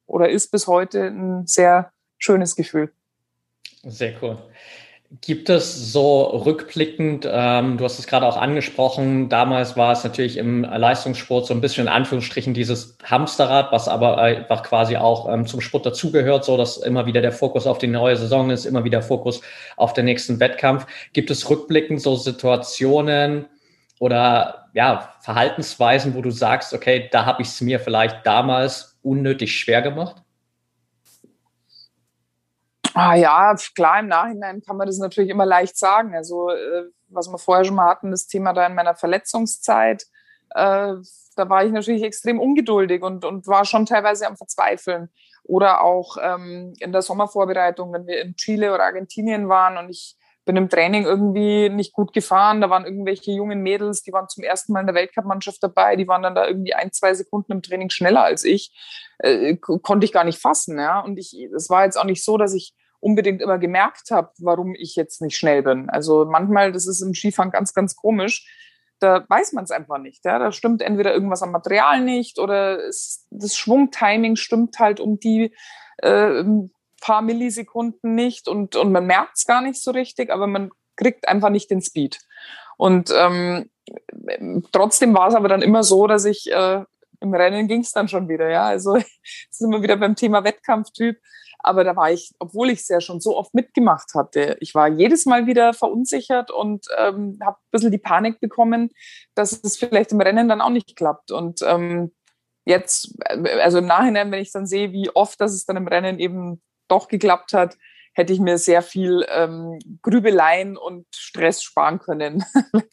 oder 0.07 0.29
ist 0.29 0.49
bis 0.51 0.65
heute 0.65 1.05
ein 1.05 1.45
sehr 1.45 1.91
schönes 2.17 2.55
Gefühl. 2.55 2.91
Sehr 3.83 4.13
cool. 4.21 4.39
Gibt 5.21 5.49
es 5.49 5.91
so 5.91 6.21
rückblickend, 6.21 7.27
ähm, 7.27 7.77
du 7.77 7.83
hast 7.83 7.97
es 7.97 8.05
gerade 8.05 8.27
auch 8.27 8.37
angesprochen, 8.37 9.27
damals 9.27 9.75
war 9.75 9.91
es 9.91 10.03
natürlich 10.03 10.37
im 10.37 10.61
Leistungssport 10.61 11.47
so 11.47 11.53
ein 11.55 11.61
bisschen 11.61 11.87
in 11.87 11.91
Anführungsstrichen 11.91 12.53
dieses 12.53 12.95
Hamsterrad, 13.03 13.71
was 13.71 13.87
aber 13.87 14.19
einfach 14.19 14.61
quasi 14.61 14.97
auch 14.97 15.27
ähm, 15.27 15.47
zum 15.47 15.61
Sport 15.61 15.87
dazugehört, 15.87 16.45
so 16.45 16.57
dass 16.57 16.77
immer 16.77 17.07
wieder 17.07 17.21
der 17.21 17.31
Fokus 17.31 17.65
auf 17.65 17.79
die 17.79 17.87
neue 17.87 18.17
Saison 18.17 18.51
ist, 18.51 18.65
immer 18.65 18.83
wieder 18.83 19.01
Fokus 19.01 19.41
auf 19.77 19.93
den 19.93 20.05
nächsten 20.05 20.39
Wettkampf. 20.39 20.85
Gibt 21.11 21.31
es 21.31 21.49
rückblickend 21.49 21.99
so 21.99 22.15
Situationen 22.15 23.47
oder 23.99 24.69
ja, 24.75 25.15
Verhaltensweisen, 25.21 26.13
wo 26.13 26.21
du 26.21 26.29
sagst, 26.29 26.71
okay, 26.71 27.09
da 27.11 27.25
habe 27.25 27.41
ich 27.41 27.47
es 27.47 27.61
mir 27.61 27.79
vielleicht 27.79 28.27
damals 28.27 28.99
unnötig 29.01 29.57
schwer 29.57 29.81
gemacht? 29.81 30.17
Ah 32.93 33.15
ja, 33.15 33.55
klar, 33.75 33.99
im 33.99 34.07
Nachhinein 34.07 34.61
kann 34.61 34.77
man 34.77 34.87
das 34.87 34.97
natürlich 34.97 35.29
immer 35.29 35.45
leicht 35.45 35.77
sagen. 35.77 36.15
Also, 36.15 36.49
äh, 36.49 36.85
was 37.07 37.29
wir 37.29 37.37
vorher 37.37 37.65
schon 37.65 37.75
mal 37.75 37.89
hatten, 37.89 38.11
das 38.11 38.27
Thema 38.27 38.53
da 38.53 38.65
in 38.65 38.75
meiner 38.75 38.95
Verletzungszeit, 38.95 40.03
äh, 40.51 40.93
da 41.35 41.49
war 41.49 41.63
ich 41.63 41.71
natürlich 41.71 42.03
extrem 42.03 42.39
ungeduldig 42.39 43.01
und, 43.01 43.25
und 43.25 43.47
war 43.47 43.65
schon 43.65 43.85
teilweise 43.85 44.27
am 44.27 44.37
Verzweifeln. 44.37 45.09
Oder 45.43 45.81
auch 45.81 46.17
ähm, 46.21 46.73
in 46.79 46.91
der 46.91 47.01
Sommervorbereitung, 47.01 47.93
wenn 47.93 48.05
wir 48.05 48.21
in 48.21 48.35
Chile 48.35 48.73
oder 48.73 48.83
Argentinien 48.83 49.49
waren 49.49 49.77
und 49.77 49.89
ich 49.89 50.15
bin 50.45 50.55
im 50.55 50.69
Training 50.69 51.05
irgendwie 51.05 51.69
nicht 51.69 51.93
gut 51.93 52.11
gefahren. 52.11 52.59
Da 52.59 52.71
waren 52.71 52.85
irgendwelche 52.85 53.31
jungen 53.31 53.61
Mädels, 53.61 54.01
die 54.01 54.11
waren 54.11 54.27
zum 54.29 54.43
ersten 54.43 54.73
Mal 54.73 54.81
in 54.81 54.87
der 54.87 54.95
Weltcup-Mannschaft 54.95 55.61
dabei, 55.61 55.95
die 55.95 56.07
waren 56.07 56.23
dann 56.23 56.33
da 56.33 56.47
irgendwie 56.47 56.73
ein, 56.73 56.91
zwei 56.91 57.13
Sekunden 57.13 57.51
im 57.51 57.61
Training 57.61 57.91
schneller 57.91 58.23
als 58.23 58.43
ich. 58.43 58.75
Äh, 59.19 59.57
konnte 59.57 60.05
ich 60.05 60.11
gar 60.11 60.23
nicht 60.23 60.41
fassen, 60.41 60.79
ja. 60.79 61.01
Und 61.01 61.17
ich, 61.19 61.35
es 61.55 61.69
war 61.69 61.85
jetzt 61.85 61.97
auch 61.97 62.05
nicht 62.05 62.23
so, 62.23 62.37
dass 62.37 62.55
ich 62.55 62.73
unbedingt 62.99 63.41
immer 63.41 63.57
gemerkt 63.57 64.11
habe, 64.11 64.31
warum 64.39 64.75
ich 64.75 64.95
jetzt 64.95 65.21
nicht 65.21 65.37
schnell 65.37 65.63
bin. 65.63 65.89
Also 65.89 66.25
manchmal, 66.25 66.71
das 66.71 66.87
ist 66.87 67.01
im 67.01 67.13
Skifahren 67.13 67.51
ganz, 67.51 67.73
ganz 67.73 67.95
komisch. 67.95 68.47
Da 68.99 69.25
weiß 69.29 69.53
man 69.53 69.63
es 69.63 69.71
einfach 69.71 69.97
nicht. 69.97 70.25
Ja? 70.25 70.39
Da 70.39 70.51
stimmt 70.51 70.81
entweder 70.81 71.13
irgendwas 71.13 71.41
am 71.41 71.51
Material 71.51 72.01
nicht 72.01 72.39
oder 72.39 72.83
es, 72.85 73.25
das 73.29 73.55
Schwungtiming 73.55 74.35
stimmt 74.35 74.79
halt 74.79 74.99
um 74.99 75.19
die 75.19 75.53
äh, 75.97 76.43
paar 77.01 77.21
Millisekunden 77.21 78.15
nicht 78.15 78.47
und, 78.47 78.75
und 78.75 78.91
man 78.91 79.05
merkt 79.05 79.37
es 79.37 79.45
gar 79.45 79.61
nicht 79.61 79.81
so 79.81 79.91
richtig, 79.91 80.31
aber 80.31 80.47
man 80.47 80.69
kriegt 80.97 81.27
einfach 81.27 81.49
nicht 81.49 81.71
den 81.71 81.81
Speed. 81.81 82.19
Und 82.77 83.13
ähm, 83.15 83.69
trotzdem 84.71 85.13
war 85.13 85.29
es 85.29 85.35
aber 85.35 85.47
dann 85.47 85.61
immer 85.61 85.83
so, 85.83 86.07
dass 86.07 86.25
ich 86.25 86.51
äh, 86.51 86.83
im 87.21 87.33
Rennen 87.33 87.67
ging 87.67 87.81
es 87.81 87.91
dann 87.91 88.07
schon 88.07 88.29
wieder. 88.29 88.49
Ja, 88.49 88.65
also 88.65 88.97
sind 89.49 89.71
wir 89.71 89.81
wieder 89.81 89.97
beim 89.97 90.15
Thema 90.15 90.43
Wettkampftyp. 90.43 91.17
Aber 91.59 91.83
da 91.83 91.95
war 91.95 92.11
ich, 92.11 92.31
obwohl 92.39 92.69
ich 92.69 92.79
es 92.79 92.87
ja 92.87 93.01
schon 93.01 93.19
so 93.19 93.37
oft 93.37 93.53
mitgemacht 93.53 94.13
hatte, 94.15 94.57
ich 94.61 94.73
war 94.75 94.87
jedes 94.87 95.25
Mal 95.25 95.45
wieder 95.45 95.73
verunsichert 95.73 96.51
und 96.51 96.87
ähm, 96.97 97.39
habe 97.43 97.57
ein 97.57 97.71
bisschen 97.71 97.91
die 97.91 97.97
Panik 97.97 98.39
bekommen, 98.39 98.89
dass 99.35 99.51
es 99.63 99.77
vielleicht 99.77 100.11
im 100.11 100.21
Rennen 100.21 100.47
dann 100.47 100.61
auch 100.61 100.69
nicht 100.69 100.95
klappt. 100.95 101.31
Und 101.31 101.61
ähm, 101.63 102.13
jetzt, 102.65 103.15
äh, 103.25 103.59
also 103.59 103.79
im 103.79 103.87
Nachhinein, 103.87 104.31
wenn 104.31 104.41
ich 104.41 104.51
dann 104.51 104.65
sehe, 104.65 104.91
wie 104.91 105.09
oft 105.09 105.39
dass 105.41 105.53
es 105.53 105.65
dann 105.65 105.77
im 105.77 105.87
Rennen 105.87 106.19
eben 106.19 106.61
doch 106.87 107.07
geklappt 107.07 107.53
hat, 107.53 107.77
hätte 108.13 108.33
ich 108.33 108.39
mir 108.39 108.57
sehr 108.57 108.81
viel 108.81 109.25
ähm, 109.29 109.79
Grübeleien 110.01 110.77
und 110.77 111.05
Stress 111.15 111.63
sparen 111.63 111.99
können. 111.99 112.43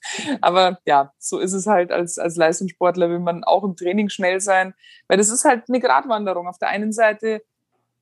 Aber 0.40 0.78
ja, 0.86 1.12
so 1.18 1.38
ist 1.38 1.52
es 1.52 1.66
halt 1.66 1.90
als, 1.90 2.18
als 2.18 2.36
Leistungssportler, 2.36 3.08
will 3.08 3.18
man 3.18 3.42
auch 3.42 3.64
im 3.64 3.76
Training 3.76 4.08
schnell 4.08 4.40
sein, 4.40 4.74
weil 5.08 5.18
das 5.18 5.30
ist 5.30 5.44
halt 5.44 5.64
eine 5.68 5.80
Gratwanderung. 5.80 6.46
Auf 6.46 6.58
der 6.58 6.68
einen 6.68 6.92
Seite 6.92 7.42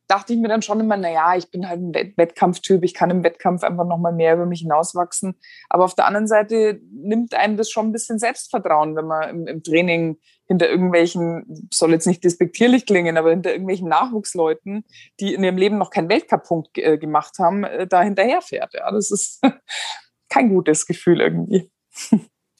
dachte 0.06 0.32
ich 0.32 0.38
mir 0.38 0.48
dann 0.48 0.62
schon 0.62 0.80
immer, 0.80 0.96
na 0.96 1.10
ja, 1.10 1.36
ich 1.36 1.50
bin 1.50 1.68
halt 1.68 1.80
ein 1.80 2.14
Wettkampftyp, 2.16 2.84
ich 2.84 2.94
kann 2.94 3.10
im 3.10 3.24
Wettkampf 3.24 3.64
einfach 3.64 3.86
noch 3.86 3.98
mal 3.98 4.12
mehr 4.12 4.34
über 4.34 4.46
mich 4.46 4.60
hinauswachsen. 4.60 5.34
Aber 5.68 5.84
auf 5.84 5.94
der 5.94 6.06
anderen 6.06 6.26
Seite 6.26 6.80
nimmt 6.92 7.34
einem 7.34 7.56
das 7.56 7.70
schon 7.70 7.86
ein 7.86 7.92
bisschen 7.92 8.18
Selbstvertrauen, 8.18 8.96
wenn 8.96 9.06
man 9.06 9.28
im, 9.28 9.46
im 9.46 9.62
Training 9.62 10.18
hinter 10.46 10.68
irgendwelchen, 10.68 11.68
soll 11.72 11.92
jetzt 11.92 12.06
nicht 12.06 12.22
despektierlich 12.22 12.84
klingen, 12.84 13.16
aber 13.16 13.30
hinter 13.30 13.52
irgendwelchen 13.52 13.88
Nachwuchsleuten, 13.88 14.84
die 15.20 15.34
in 15.34 15.42
ihrem 15.42 15.56
Leben 15.56 15.78
noch 15.78 15.90
keinen 15.90 16.10
Weltcup-Punkt 16.10 16.76
äh, 16.78 16.98
gemacht 16.98 17.38
haben, 17.38 17.64
äh, 17.64 17.86
da 17.86 18.02
hinterherfährt. 18.02 18.74
Ja, 18.74 18.90
das 18.90 19.10
ist 19.10 19.40
kein 20.28 20.50
gutes 20.50 20.86
Gefühl 20.86 21.20
irgendwie. 21.20 21.70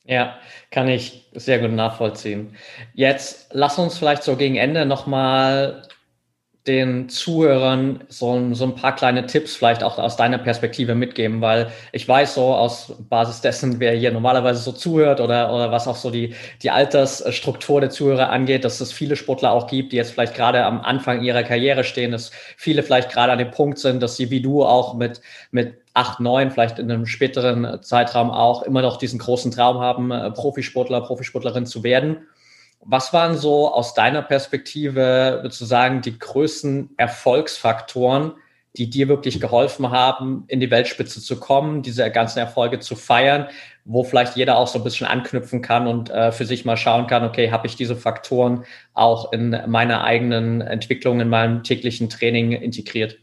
Ja, 0.06 0.38
kann 0.70 0.88
ich 0.88 1.30
sehr 1.32 1.58
gut 1.58 1.72
nachvollziehen. 1.72 2.56
Jetzt 2.92 3.48
lass 3.52 3.78
uns 3.78 3.98
vielleicht 3.98 4.22
so 4.22 4.36
gegen 4.36 4.56
Ende 4.56 4.84
nochmal 4.84 5.82
den 6.66 7.10
Zuhörern 7.10 8.04
so, 8.08 8.54
so 8.54 8.64
ein 8.64 8.74
paar 8.74 8.94
kleine 8.94 9.26
Tipps 9.26 9.54
vielleicht 9.54 9.82
auch 9.82 9.98
aus 9.98 10.16
deiner 10.16 10.38
Perspektive 10.38 10.94
mitgeben, 10.94 11.42
weil 11.42 11.70
ich 11.92 12.08
weiß 12.08 12.34
so 12.34 12.54
aus 12.54 12.94
Basis 13.10 13.42
dessen, 13.42 13.80
wer 13.80 13.92
hier 13.92 14.12
normalerweise 14.12 14.62
so 14.62 14.72
zuhört 14.72 15.20
oder, 15.20 15.52
oder 15.52 15.70
was 15.70 15.86
auch 15.86 15.96
so 15.96 16.10
die, 16.10 16.34
die 16.62 16.70
Altersstruktur 16.70 17.82
der 17.82 17.90
Zuhörer 17.90 18.30
angeht, 18.30 18.64
dass 18.64 18.80
es 18.80 18.92
viele 18.92 19.16
Sportler 19.16 19.52
auch 19.52 19.66
gibt, 19.66 19.92
die 19.92 19.96
jetzt 19.96 20.12
vielleicht 20.12 20.34
gerade 20.34 20.64
am 20.64 20.80
Anfang 20.80 21.22
ihrer 21.22 21.42
Karriere 21.42 21.84
stehen, 21.84 22.12
dass 22.12 22.30
viele 22.56 22.82
vielleicht 22.82 23.10
gerade 23.10 23.32
an 23.32 23.38
dem 23.38 23.50
Punkt 23.50 23.78
sind, 23.78 24.02
dass 24.02 24.16
sie 24.16 24.30
wie 24.30 24.40
du 24.40 24.64
auch 24.64 24.94
mit, 24.94 25.20
mit 25.50 25.74
acht, 25.92 26.18
neun, 26.18 26.50
vielleicht 26.50 26.78
in 26.78 26.90
einem 26.90 27.04
späteren 27.04 27.82
Zeitraum 27.82 28.30
auch 28.30 28.62
immer 28.62 28.80
noch 28.80 28.96
diesen 28.96 29.18
großen 29.18 29.50
Traum 29.50 29.80
haben, 29.80 30.10
äh, 30.10 30.30
Profisportler, 30.30 31.02
Profisportlerin 31.02 31.66
zu 31.66 31.82
werden 31.82 32.26
was 32.86 33.12
waren 33.12 33.36
so 33.36 33.72
aus 33.72 33.94
deiner 33.94 34.22
Perspektive, 34.22 35.40
würdest 35.42 35.60
du 35.60 35.64
sagen, 35.64 36.02
die 36.02 36.18
größten 36.18 36.90
Erfolgsfaktoren, 36.96 38.32
die 38.76 38.90
dir 38.90 39.08
wirklich 39.08 39.40
geholfen 39.40 39.90
haben, 39.90 40.44
in 40.48 40.58
die 40.58 40.70
Weltspitze 40.70 41.20
zu 41.20 41.38
kommen, 41.38 41.82
diese 41.82 42.10
ganzen 42.10 42.40
Erfolge 42.40 42.80
zu 42.80 42.96
feiern, 42.96 43.48
wo 43.84 44.02
vielleicht 44.02 44.36
jeder 44.36 44.58
auch 44.58 44.66
so 44.66 44.78
ein 44.78 44.84
bisschen 44.84 45.06
anknüpfen 45.06 45.62
kann 45.62 45.86
und 45.86 46.10
äh, 46.10 46.32
für 46.32 46.44
sich 46.44 46.64
mal 46.64 46.76
schauen 46.76 47.06
kann, 47.06 47.24
okay, 47.24 47.52
habe 47.52 47.66
ich 47.66 47.76
diese 47.76 47.94
Faktoren 47.94 48.64
auch 48.92 49.32
in 49.32 49.56
meiner 49.66 50.02
eigenen 50.02 50.60
Entwicklung, 50.60 51.20
in 51.20 51.28
meinem 51.28 51.62
täglichen 51.62 52.08
Training 52.08 52.52
integriert? 52.52 53.18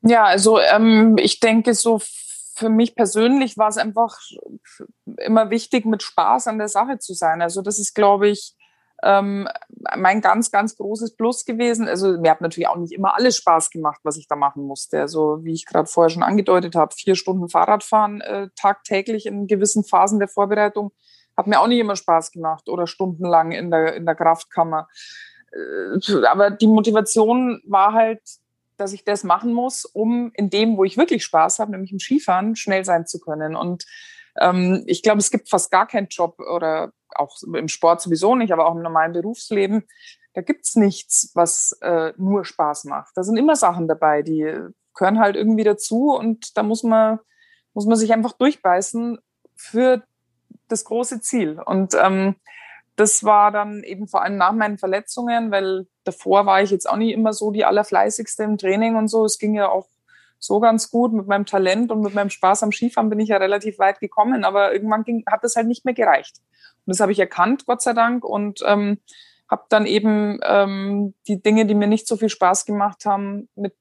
Ja, 0.00 0.24
also 0.24 0.58
ähm, 0.60 1.16
ich 1.18 1.40
denke, 1.40 1.74
so 1.74 2.00
für 2.54 2.68
mich 2.68 2.94
persönlich 2.94 3.58
war 3.58 3.68
es 3.68 3.76
einfach 3.76 4.18
immer 5.18 5.50
wichtig, 5.50 5.84
mit 5.84 6.02
Spaß 6.02 6.46
an 6.46 6.58
der 6.58 6.68
Sache 6.68 6.98
zu 6.98 7.14
sein. 7.14 7.42
Also 7.42 7.62
das 7.62 7.78
ist, 7.78 7.94
glaube 7.94 8.28
ich, 8.28 8.54
ähm, 9.02 9.48
mein 9.96 10.20
ganz, 10.20 10.50
ganz 10.50 10.76
großes 10.76 11.16
Plus 11.16 11.44
gewesen. 11.44 11.88
Also 11.88 12.18
mir 12.18 12.30
hat 12.30 12.40
natürlich 12.40 12.68
auch 12.68 12.76
nicht 12.76 12.92
immer 12.92 13.14
alles 13.14 13.36
Spaß 13.36 13.70
gemacht, 13.70 14.00
was 14.04 14.16
ich 14.16 14.28
da 14.28 14.36
machen 14.36 14.64
musste. 14.64 15.00
Also 15.00 15.40
wie 15.42 15.52
ich 15.52 15.66
gerade 15.66 15.86
vorher 15.86 16.10
schon 16.10 16.22
angedeutet 16.22 16.74
habe, 16.74 16.94
vier 16.94 17.16
Stunden 17.16 17.48
Fahrradfahren 17.48 18.20
äh, 18.20 18.48
tagtäglich 18.56 19.26
in 19.26 19.46
gewissen 19.46 19.84
Phasen 19.84 20.18
der 20.18 20.28
Vorbereitung 20.28 20.92
hat 21.36 21.46
mir 21.48 21.60
auch 21.60 21.66
nicht 21.66 21.80
immer 21.80 21.96
Spaß 21.96 22.30
gemacht 22.30 22.68
oder 22.68 22.86
stundenlang 22.86 23.52
in 23.52 23.70
der, 23.70 23.94
in 23.94 24.06
der 24.06 24.14
Kraftkammer. 24.14 24.88
Äh, 25.52 26.26
aber 26.26 26.50
die 26.50 26.68
Motivation 26.68 27.60
war 27.66 27.92
halt 27.92 28.22
dass 28.76 28.92
ich 28.92 29.04
das 29.04 29.24
machen 29.24 29.52
muss, 29.52 29.84
um 29.84 30.30
in 30.34 30.50
dem, 30.50 30.76
wo 30.76 30.84
ich 30.84 30.96
wirklich 30.96 31.24
Spaß 31.24 31.58
habe, 31.58 31.72
nämlich 31.72 31.92
im 31.92 31.98
Skifahren, 31.98 32.56
schnell 32.56 32.84
sein 32.84 33.06
zu 33.06 33.20
können. 33.20 33.56
Und 33.56 33.84
ähm, 34.40 34.82
ich 34.86 35.02
glaube, 35.02 35.18
es 35.18 35.30
gibt 35.30 35.48
fast 35.48 35.70
gar 35.70 35.86
keinen 35.86 36.08
Job 36.08 36.38
oder 36.40 36.92
auch 37.14 37.36
im 37.42 37.68
Sport 37.68 38.00
sowieso 38.00 38.34
nicht, 38.34 38.52
aber 38.52 38.66
auch 38.66 38.74
im 38.74 38.82
normalen 38.82 39.12
Berufsleben. 39.12 39.84
Da 40.34 40.42
gibt's 40.42 40.74
nichts, 40.74 41.30
was 41.34 41.78
äh, 41.80 42.12
nur 42.16 42.44
Spaß 42.44 42.84
macht. 42.84 43.12
Da 43.16 43.22
sind 43.22 43.36
immer 43.36 43.54
Sachen 43.54 43.86
dabei, 43.86 44.22
die 44.22 44.58
gehören 44.96 45.20
halt 45.20 45.36
irgendwie 45.36 45.64
dazu 45.64 46.14
und 46.14 46.56
da 46.56 46.62
muss 46.62 46.82
man, 46.82 47.20
muss 47.72 47.86
man 47.86 47.96
sich 47.96 48.12
einfach 48.12 48.32
durchbeißen 48.32 49.18
für 49.54 50.02
das 50.68 50.84
große 50.84 51.20
Ziel. 51.20 51.60
Und 51.64 51.94
ähm, 51.94 52.36
das 52.96 53.24
war 53.24 53.50
dann 53.50 53.82
eben 53.82 54.08
vor 54.08 54.22
allem 54.22 54.36
nach 54.36 54.52
meinen 54.52 54.78
Verletzungen, 54.78 55.50
weil 55.50 55.86
davor 56.04 56.46
war 56.46 56.62
ich 56.62 56.70
jetzt 56.70 56.88
auch 56.88 56.96
nie 56.96 57.12
immer 57.12 57.32
so 57.32 57.50
die 57.50 57.64
allerfleißigste 57.64 58.44
im 58.44 58.58
Training 58.58 58.96
und 58.96 59.08
so. 59.08 59.24
Es 59.24 59.38
ging 59.38 59.54
ja 59.54 59.68
auch 59.68 59.88
so 60.38 60.60
ganz 60.60 60.90
gut 60.90 61.12
mit 61.12 61.26
meinem 61.26 61.46
Talent 61.46 61.90
und 61.90 62.02
mit 62.02 62.14
meinem 62.14 62.30
Spaß 62.30 62.62
am 62.62 62.72
Skifahren 62.72 63.08
bin 63.08 63.20
ich 63.20 63.30
ja 63.30 63.38
relativ 63.38 63.78
weit 63.78 64.00
gekommen, 64.00 64.44
aber 64.44 64.72
irgendwann 64.72 65.04
ging, 65.04 65.24
hat 65.26 65.42
das 65.42 65.56
halt 65.56 65.66
nicht 65.66 65.84
mehr 65.84 65.94
gereicht. 65.94 66.36
Und 66.86 66.92
das 66.94 67.00
habe 67.00 67.12
ich 67.12 67.18
erkannt, 67.18 67.64
Gott 67.66 67.80
sei 67.80 67.94
Dank, 67.94 68.24
und 68.24 68.60
ähm, 68.66 68.98
habe 69.48 69.64
dann 69.70 69.86
eben 69.86 70.40
ähm, 70.42 71.14
die 71.26 71.40
Dinge, 71.40 71.66
die 71.66 71.74
mir 71.74 71.86
nicht 71.86 72.06
so 72.06 72.16
viel 72.16 72.28
Spaß 72.28 72.66
gemacht 72.66 73.06
haben, 73.06 73.48
mit 73.54 73.74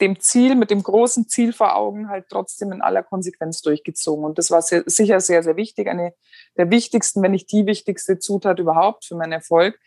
dem 0.00 0.20
Ziel, 0.20 0.56
mit 0.56 0.70
dem 0.70 0.82
großen 0.82 1.28
Ziel 1.28 1.52
vor 1.52 1.74
Augen 1.74 2.08
halt 2.08 2.26
trotzdem 2.28 2.72
in 2.72 2.82
aller 2.82 3.02
Konsequenz 3.02 3.62
durchgezogen. 3.62 4.24
Und 4.24 4.38
das 4.38 4.50
war 4.50 4.60
sehr, 4.60 4.82
sicher 4.86 5.20
sehr, 5.20 5.42
sehr 5.42 5.56
wichtig. 5.56 5.88
Eine 5.88 6.12
der 6.56 6.70
wichtigsten, 6.70 7.22
wenn 7.22 7.30
nicht 7.30 7.50
die 7.50 7.66
wichtigste 7.66 8.18
Zutat 8.18 8.58
überhaupt 8.58 9.06
für 9.06 9.14
meinen 9.14 9.32
Erfolg. 9.32 9.78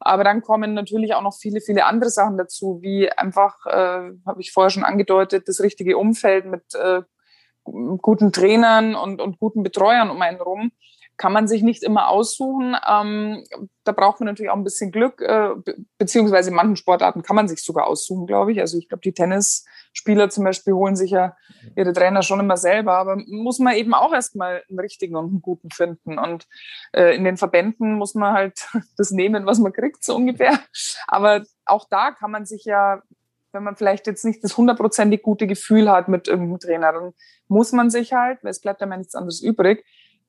Aber 0.00 0.24
dann 0.24 0.42
kommen 0.42 0.74
natürlich 0.74 1.14
auch 1.14 1.22
noch 1.22 1.34
viele, 1.34 1.60
viele 1.60 1.84
andere 1.84 2.10
Sachen 2.10 2.36
dazu, 2.36 2.78
wie 2.82 3.10
einfach, 3.10 3.66
äh, 3.66 4.12
habe 4.26 4.40
ich 4.40 4.52
vorher 4.52 4.70
schon 4.70 4.84
angedeutet, 4.84 5.48
das 5.48 5.60
richtige 5.60 5.98
Umfeld 5.98 6.46
mit 6.46 6.74
äh, 6.74 7.02
guten 7.64 8.32
Trainern 8.32 8.94
und, 8.94 9.20
und 9.20 9.38
guten 9.38 9.62
Betreuern 9.62 10.10
um 10.10 10.20
einen 10.20 10.40
rum 10.40 10.72
kann 11.16 11.32
man 11.32 11.46
sich 11.46 11.62
nicht 11.62 11.82
immer 11.82 12.08
aussuchen. 12.08 12.76
Ähm, 12.88 13.44
da 13.84 13.92
braucht 13.92 14.20
man 14.20 14.26
natürlich 14.26 14.50
auch 14.50 14.56
ein 14.56 14.64
bisschen 14.64 14.90
Glück, 14.90 15.20
äh, 15.20 15.50
beziehungsweise 15.98 16.50
in 16.50 16.56
manchen 16.56 16.76
Sportarten 16.76 17.22
kann 17.22 17.36
man 17.36 17.48
sich 17.48 17.62
sogar 17.62 17.86
aussuchen, 17.86 18.26
glaube 18.26 18.52
ich. 18.52 18.60
Also 18.60 18.78
ich 18.78 18.88
glaube, 18.88 19.02
die 19.02 19.12
Tennisspieler 19.12 20.30
zum 20.30 20.44
Beispiel 20.44 20.74
holen 20.74 20.96
sich 20.96 21.12
ja 21.12 21.36
ihre 21.76 21.92
Trainer 21.92 22.22
schon 22.22 22.40
immer 22.40 22.56
selber, 22.56 22.96
aber 22.96 23.16
muss 23.26 23.58
man 23.58 23.74
eben 23.74 23.94
auch 23.94 24.12
erstmal 24.12 24.62
einen 24.68 24.80
richtigen 24.80 25.16
und 25.16 25.26
einen 25.26 25.42
guten 25.42 25.70
finden. 25.70 26.18
Und 26.18 26.46
äh, 26.92 27.14
in 27.14 27.24
den 27.24 27.36
Verbänden 27.36 27.94
muss 27.94 28.14
man 28.14 28.32
halt 28.32 28.68
das 28.96 29.10
nehmen, 29.10 29.46
was 29.46 29.58
man 29.58 29.72
kriegt, 29.72 30.02
so 30.02 30.16
ungefähr. 30.16 30.58
Aber 31.06 31.44
auch 31.64 31.86
da 31.88 32.10
kann 32.10 32.30
man 32.30 32.46
sich 32.46 32.64
ja 32.64 33.02
wenn 33.54 33.62
man 33.62 33.76
vielleicht 33.76 34.08
jetzt 34.08 34.24
nicht 34.24 34.42
das 34.42 34.56
hundertprozentig 34.56 35.22
gute 35.22 35.46
Gefühl 35.46 35.88
hat 35.88 36.08
mit 36.08 36.26
irgendeinem 36.26 36.58
Trainer, 36.58 36.92
dann 36.92 37.14
muss 37.46 37.70
man 37.70 37.88
sich 37.88 38.12
halt, 38.12 38.42
weil 38.42 38.50
es 38.50 38.60
bleibt 38.60 38.80
ja 38.80 38.86
nichts 38.86 39.14
anderes 39.14 39.40
übrig, 39.40 39.84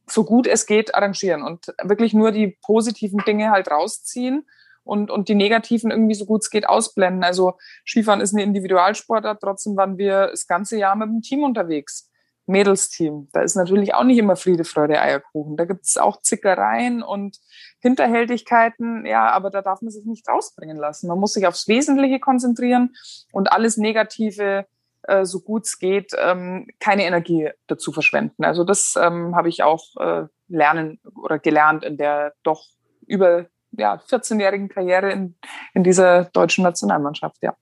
so 0.07 0.23
gut 0.23 0.47
es 0.47 0.65
geht 0.65 0.95
arrangieren 0.95 1.43
und 1.43 1.73
wirklich 1.83 2.13
nur 2.13 2.31
die 2.31 2.57
positiven 2.63 3.19
Dinge 3.25 3.51
halt 3.51 3.69
rausziehen 3.71 4.45
und, 4.83 5.09
und 5.09 5.29
die 5.29 5.35
negativen 5.35 5.91
irgendwie 5.91 6.15
so 6.15 6.25
gut 6.25 6.43
es 6.43 6.49
geht 6.49 6.67
ausblenden. 6.67 7.23
Also 7.23 7.57
Skifahren 7.85 8.21
ist 8.21 8.33
eine 8.33 8.43
Individualsportart, 8.43 9.41
trotzdem 9.41 9.75
waren 9.75 9.97
wir 9.97 10.27
das 10.27 10.47
ganze 10.47 10.77
Jahr 10.77 10.95
mit 10.95 11.09
dem 11.09 11.21
Team 11.21 11.43
unterwegs. 11.43 12.09
Mädelsteam. 12.47 13.27
Da 13.33 13.41
ist 13.41 13.55
natürlich 13.55 13.95
auch 13.95 14.03
nicht 14.03 14.19
immer 14.19 14.35
Friede, 14.35 14.65
Freude, 14.65 15.01
Eierkuchen. 15.01 15.57
Da 15.57 15.65
gibt 15.65 15.85
es 15.85 15.97
auch 15.97 16.21
Zickereien 16.21 17.01
und 17.01 17.39
Hinterhältigkeiten, 17.79 19.05
ja, 19.05 19.31
aber 19.31 19.49
da 19.49 19.61
darf 19.61 19.81
man 19.81 19.91
sich 19.91 20.05
nicht 20.05 20.27
rausbringen 20.27 20.77
lassen. 20.77 21.07
Man 21.07 21.19
muss 21.19 21.33
sich 21.33 21.47
aufs 21.47 21.67
Wesentliche 21.67 22.19
konzentrieren 22.19 22.95
und 23.31 23.51
alles 23.51 23.77
Negative 23.77 24.67
äh, 25.07 25.25
so 25.25 25.41
gut 25.41 25.65
es 25.65 25.79
geht, 25.79 26.11
ähm, 26.17 26.67
keine 26.79 27.05
Energie 27.05 27.49
dazu 27.67 27.91
verschwenden. 27.91 28.43
Also 28.43 28.63
das 28.63 28.95
ähm, 29.01 29.35
habe 29.35 29.49
ich 29.49 29.63
auch 29.63 29.83
äh, 29.99 30.25
lernen 30.47 30.99
oder 31.15 31.39
gelernt 31.39 31.83
in 31.83 31.97
der 31.97 32.33
doch 32.43 32.65
über 33.07 33.47
ja, 33.71 33.95
14-jährigen 33.95 34.69
Karriere 34.69 35.11
in, 35.11 35.37
in 35.73 35.83
dieser 35.83 36.25
deutschen 36.25 36.63
Nationalmannschaft, 36.63 37.37
ja. 37.41 37.55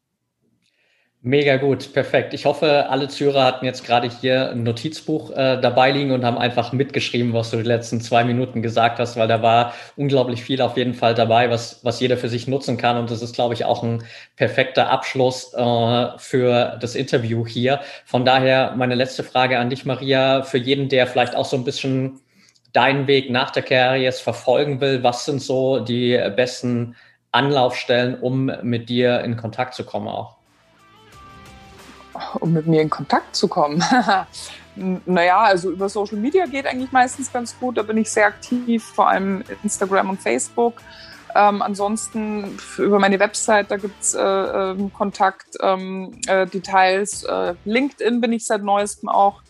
Mega 1.26 1.56
gut, 1.56 1.94
perfekt. 1.94 2.34
Ich 2.34 2.44
hoffe, 2.44 2.90
alle 2.90 3.08
Zuhörer 3.08 3.46
hatten 3.46 3.64
jetzt 3.64 3.86
gerade 3.86 4.10
hier 4.10 4.52
ein 4.52 4.64
Notizbuch 4.64 5.32
äh, 5.32 5.58
dabei 5.62 5.92
liegen 5.92 6.12
und 6.12 6.26
haben 6.26 6.38
einfach 6.38 6.74
mitgeschrieben, 6.74 7.32
was 7.32 7.50
du 7.50 7.56
die 7.56 7.64
letzten 7.64 8.02
zwei 8.02 8.26
Minuten 8.26 8.62
gesagt 8.62 9.00
hast, 9.00 9.16
weil 9.16 9.30
da 9.30 9.42
war 9.42 9.74
unglaublich 9.96 10.44
viel 10.44 10.62
auf 10.62 10.76
jeden 10.76 10.94
Fall 10.94 11.14
dabei, 11.14 11.50
was, 11.50 11.80
was 11.86 12.02
jeder 12.02 12.18
für 12.18 12.28
sich 12.28 12.50
nutzen 12.50 12.76
kann. 12.76 12.98
Und 12.98 13.10
das 13.10 13.22
ist, 13.22 13.36
glaube 13.36 13.54
ich, 13.54 13.64
auch 13.64 13.84
ein 13.84 14.04
perfekter 14.36 14.90
Abschluss 14.90 15.54
äh, 15.54 16.08
für 16.18 16.78
das 16.82 16.94
Interview 16.94 17.48
hier. 17.48 17.80
Von 18.04 18.26
daher 18.26 18.74
meine 18.76 18.96
letzte 18.96 19.24
Frage 19.24 19.60
an 19.60 19.70
dich, 19.70 19.86
Maria, 19.86 20.42
für 20.44 20.58
jeden, 20.58 20.90
der 20.90 21.08
vielleicht 21.08 21.38
auch 21.38 21.46
so 21.46 21.56
ein 21.56 21.64
bisschen 21.64 22.20
deinen 22.74 23.08
Weg 23.08 23.30
nach 23.30 23.52
der 23.52 23.64
Karriere 23.64 23.96
jetzt 24.04 24.22
verfolgen 24.22 24.82
will. 24.82 25.04
Was 25.04 25.24
sind 25.24 25.42
so 25.42 25.80
die 25.80 26.20
besten 26.36 26.98
Anlaufstellen, 27.32 28.20
um 28.20 28.52
mit 28.62 28.90
dir 28.90 29.22
in 29.22 29.38
Kontakt 29.38 29.74
zu 29.74 29.86
kommen 29.86 30.10
auch? 30.10 30.43
Um 32.40 32.54
mit 32.54 32.68
mir 32.68 32.82
in 32.82 32.90
Kontakt 32.90 33.36
zu 33.36 33.48
kommen. 33.48 33.84
naja, 35.06 35.42
also 35.42 35.72
über 35.72 35.90
Social 35.90 36.18
Media 36.18 36.46
geht 36.46 36.66
eigentlich 36.66 36.92
meistens 36.92 37.32
ganz 37.32 37.58
gut. 37.60 37.78
Da 37.78 37.84
bin 37.84 37.98
ich 37.98 38.12
sehr 38.12 38.28
aktiv, 38.28 38.84
vor 38.84 39.10
allem 39.10 39.44
Instagram 39.64 40.10
und 40.10 40.22
Facebook. 40.22 40.76
Ähm, 41.36 41.62
ansonsten 41.62 42.58
über 42.78 43.00
meine 43.00 43.20
Website, 43.20 43.72
da 43.72 43.78
gibt's 43.78 44.14
äh, 44.14 44.22
äh, 44.22 44.90
Kontakt, 44.96 45.58
ähm, 45.62 46.20
äh. 46.28 46.44
Äh, 46.44 47.56
LinkedIn 47.66 48.22
bin 48.22 48.34
ich 48.34 48.46
seit 48.46 48.62
neuestem 48.64 49.10
auch 49.10 49.42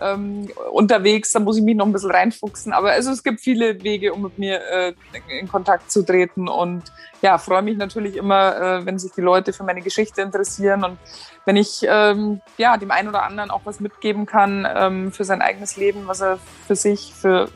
ähm, 0.00 0.48
unterwegs. 0.72 1.30
Da 1.32 1.40
muss 1.40 1.58
ich 1.58 1.62
mich 1.62 1.76
noch 1.76 1.86
ein 1.86 1.92
bisschen 1.92 2.10
reinfuchsen. 2.10 2.72
Aber 2.72 2.92
also 2.92 3.10
es 3.10 3.22
gibt 3.22 3.40
viele 3.40 3.82
Wege, 3.82 4.12
um 4.12 4.22
mit 4.22 4.38
mir 4.38 4.60
äh, 4.70 4.94
in 5.38 5.48
Kontakt 5.48 5.90
zu 5.90 6.04
treten. 6.04 6.48
Und 6.48 6.82
ja, 7.22 7.38
freue 7.38 7.62
mich 7.62 7.76
natürlich 7.76 8.16
immer, 8.16 8.56
äh, 8.56 8.86
wenn 8.86 8.98
sich 8.98 9.12
die 9.12 9.20
Leute 9.20 9.52
für 9.52 9.64
meine 9.64 9.82
Geschichte 9.82 10.22
interessieren 10.22 10.84
und 10.84 10.98
wenn 11.46 11.56
ich 11.56 11.84
ähm, 11.86 12.40
ja 12.56 12.76
dem 12.76 12.90
einen 12.90 13.08
oder 13.08 13.22
anderen 13.22 13.50
auch 13.50 13.62
was 13.64 13.80
mitgeben 13.80 14.26
kann 14.26 14.66
ähm, 14.74 15.12
für 15.12 15.24
sein 15.24 15.42
eigenes 15.42 15.76
Leben, 15.76 16.06
was 16.06 16.20
er 16.20 16.38
für 16.66 16.76
sich, 16.76 17.12
für 17.14 17.48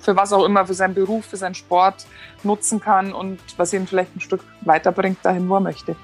für 0.00 0.16
was 0.16 0.32
auch 0.32 0.44
immer, 0.44 0.66
für 0.66 0.74
seinen 0.74 0.94
Beruf, 0.94 1.26
für 1.26 1.36
seinen 1.36 1.54
Sport 1.54 2.06
nutzen 2.42 2.80
kann 2.80 3.12
und 3.12 3.38
was 3.56 3.72
ihn 3.72 3.86
vielleicht 3.86 4.16
ein 4.16 4.20
Stück 4.20 4.40
weiterbringt 4.62 5.18
dahin, 5.22 5.48
wo 5.48 5.54
er 5.56 5.60
möchte. 5.60 5.96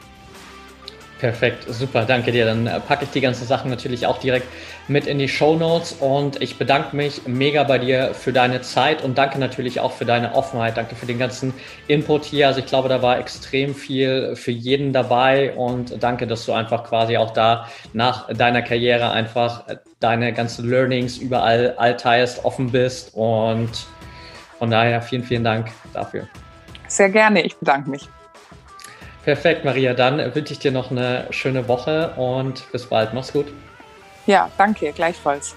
Perfekt, 1.23 1.67
super, 1.69 2.05
danke 2.05 2.33
dir. 2.33 2.45
Dann 2.47 2.67
äh, 2.67 2.81
packe 2.81 3.05
ich 3.05 3.11
die 3.11 3.21
ganzen 3.21 3.47
Sachen 3.47 3.71
natürlich 3.71 4.09
auch 4.09 4.19
direkt 4.19 4.49
mit 4.89 5.07
in 5.07 5.21
die 5.21 5.29
Show 5.29 5.55
Notes 5.55 5.93
und 5.93 6.43
ich 6.43 6.59
bedanke 6.59 6.97
mich 6.97 7.29
mega 7.29 7.63
bei 7.63 7.79
dir 7.79 8.13
für 8.13 8.33
deine 8.33 8.61
Zeit 8.63 9.05
und 9.05 9.17
danke 9.17 9.39
natürlich 9.39 9.79
auch 9.79 9.93
für 9.93 10.05
deine 10.05 10.35
Offenheit. 10.35 10.77
Danke 10.77 10.97
für 10.97 11.07
den 11.07 11.21
ganzen 11.21 11.55
Input 11.87 12.25
hier. 12.25 12.49
Also 12.49 12.59
ich 12.59 12.67
glaube, 12.67 12.89
da 12.89 13.03
war 13.03 13.21
extrem 13.21 13.77
viel 13.77 14.35
für 14.35 14.51
jeden 14.51 14.93
dabei 14.93 15.55
und 15.55 16.03
danke, 16.03 16.27
dass 16.27 16.45
du 16.45 16.55
einfach 16.55 16.83
quasi 16.83 17.17
auch 17.17 17.31
da 17.31 17.69
nach 17.93 18.27
deiner 18.35 18.63
Karriere 18.63 19.13
einfach 19.13 19.67
deine 20.01 20.33
ganzen 20.33 20.69
Learnings 20.69 21.19
überall 21.19 21.77
allteilst, 21.77 22.45
offen 22.45 22.73
bist 22.73 23.15
und 23.15 23.71
von 24.59 24.71
daher 24.73 25.01
vielen, 25.01 25.23
vielen 25.23 25.45
Dank 25.45 25.71
dafür. 25.93 26.27
Sehr 26.89 27.11
gerne, 27.11 27.43
ich 27.43 27.57
bedanke 27.57 27.91
mich. 27.91 28.09
Perfekt, 29.25 29.65
Maria. 29.65 29.95
Dann 29.95 30.35
wünsche 30.35 30.53
ich 30.53 30.59
dir 30.59 30.73
noch 30.73 30.91
eine 30.91 31.27
schöne 31.31 31.69
Woche 31.69 32.11
und 32.17 32.71
bis 32.73 32.87
bald. 32.87 33.15
Mach's 33.15 33.33
gut. 33.33 33.47
Ja, 34.27 34.51
danke, 34.59 34.93
gleichfalls. 34.93 35.57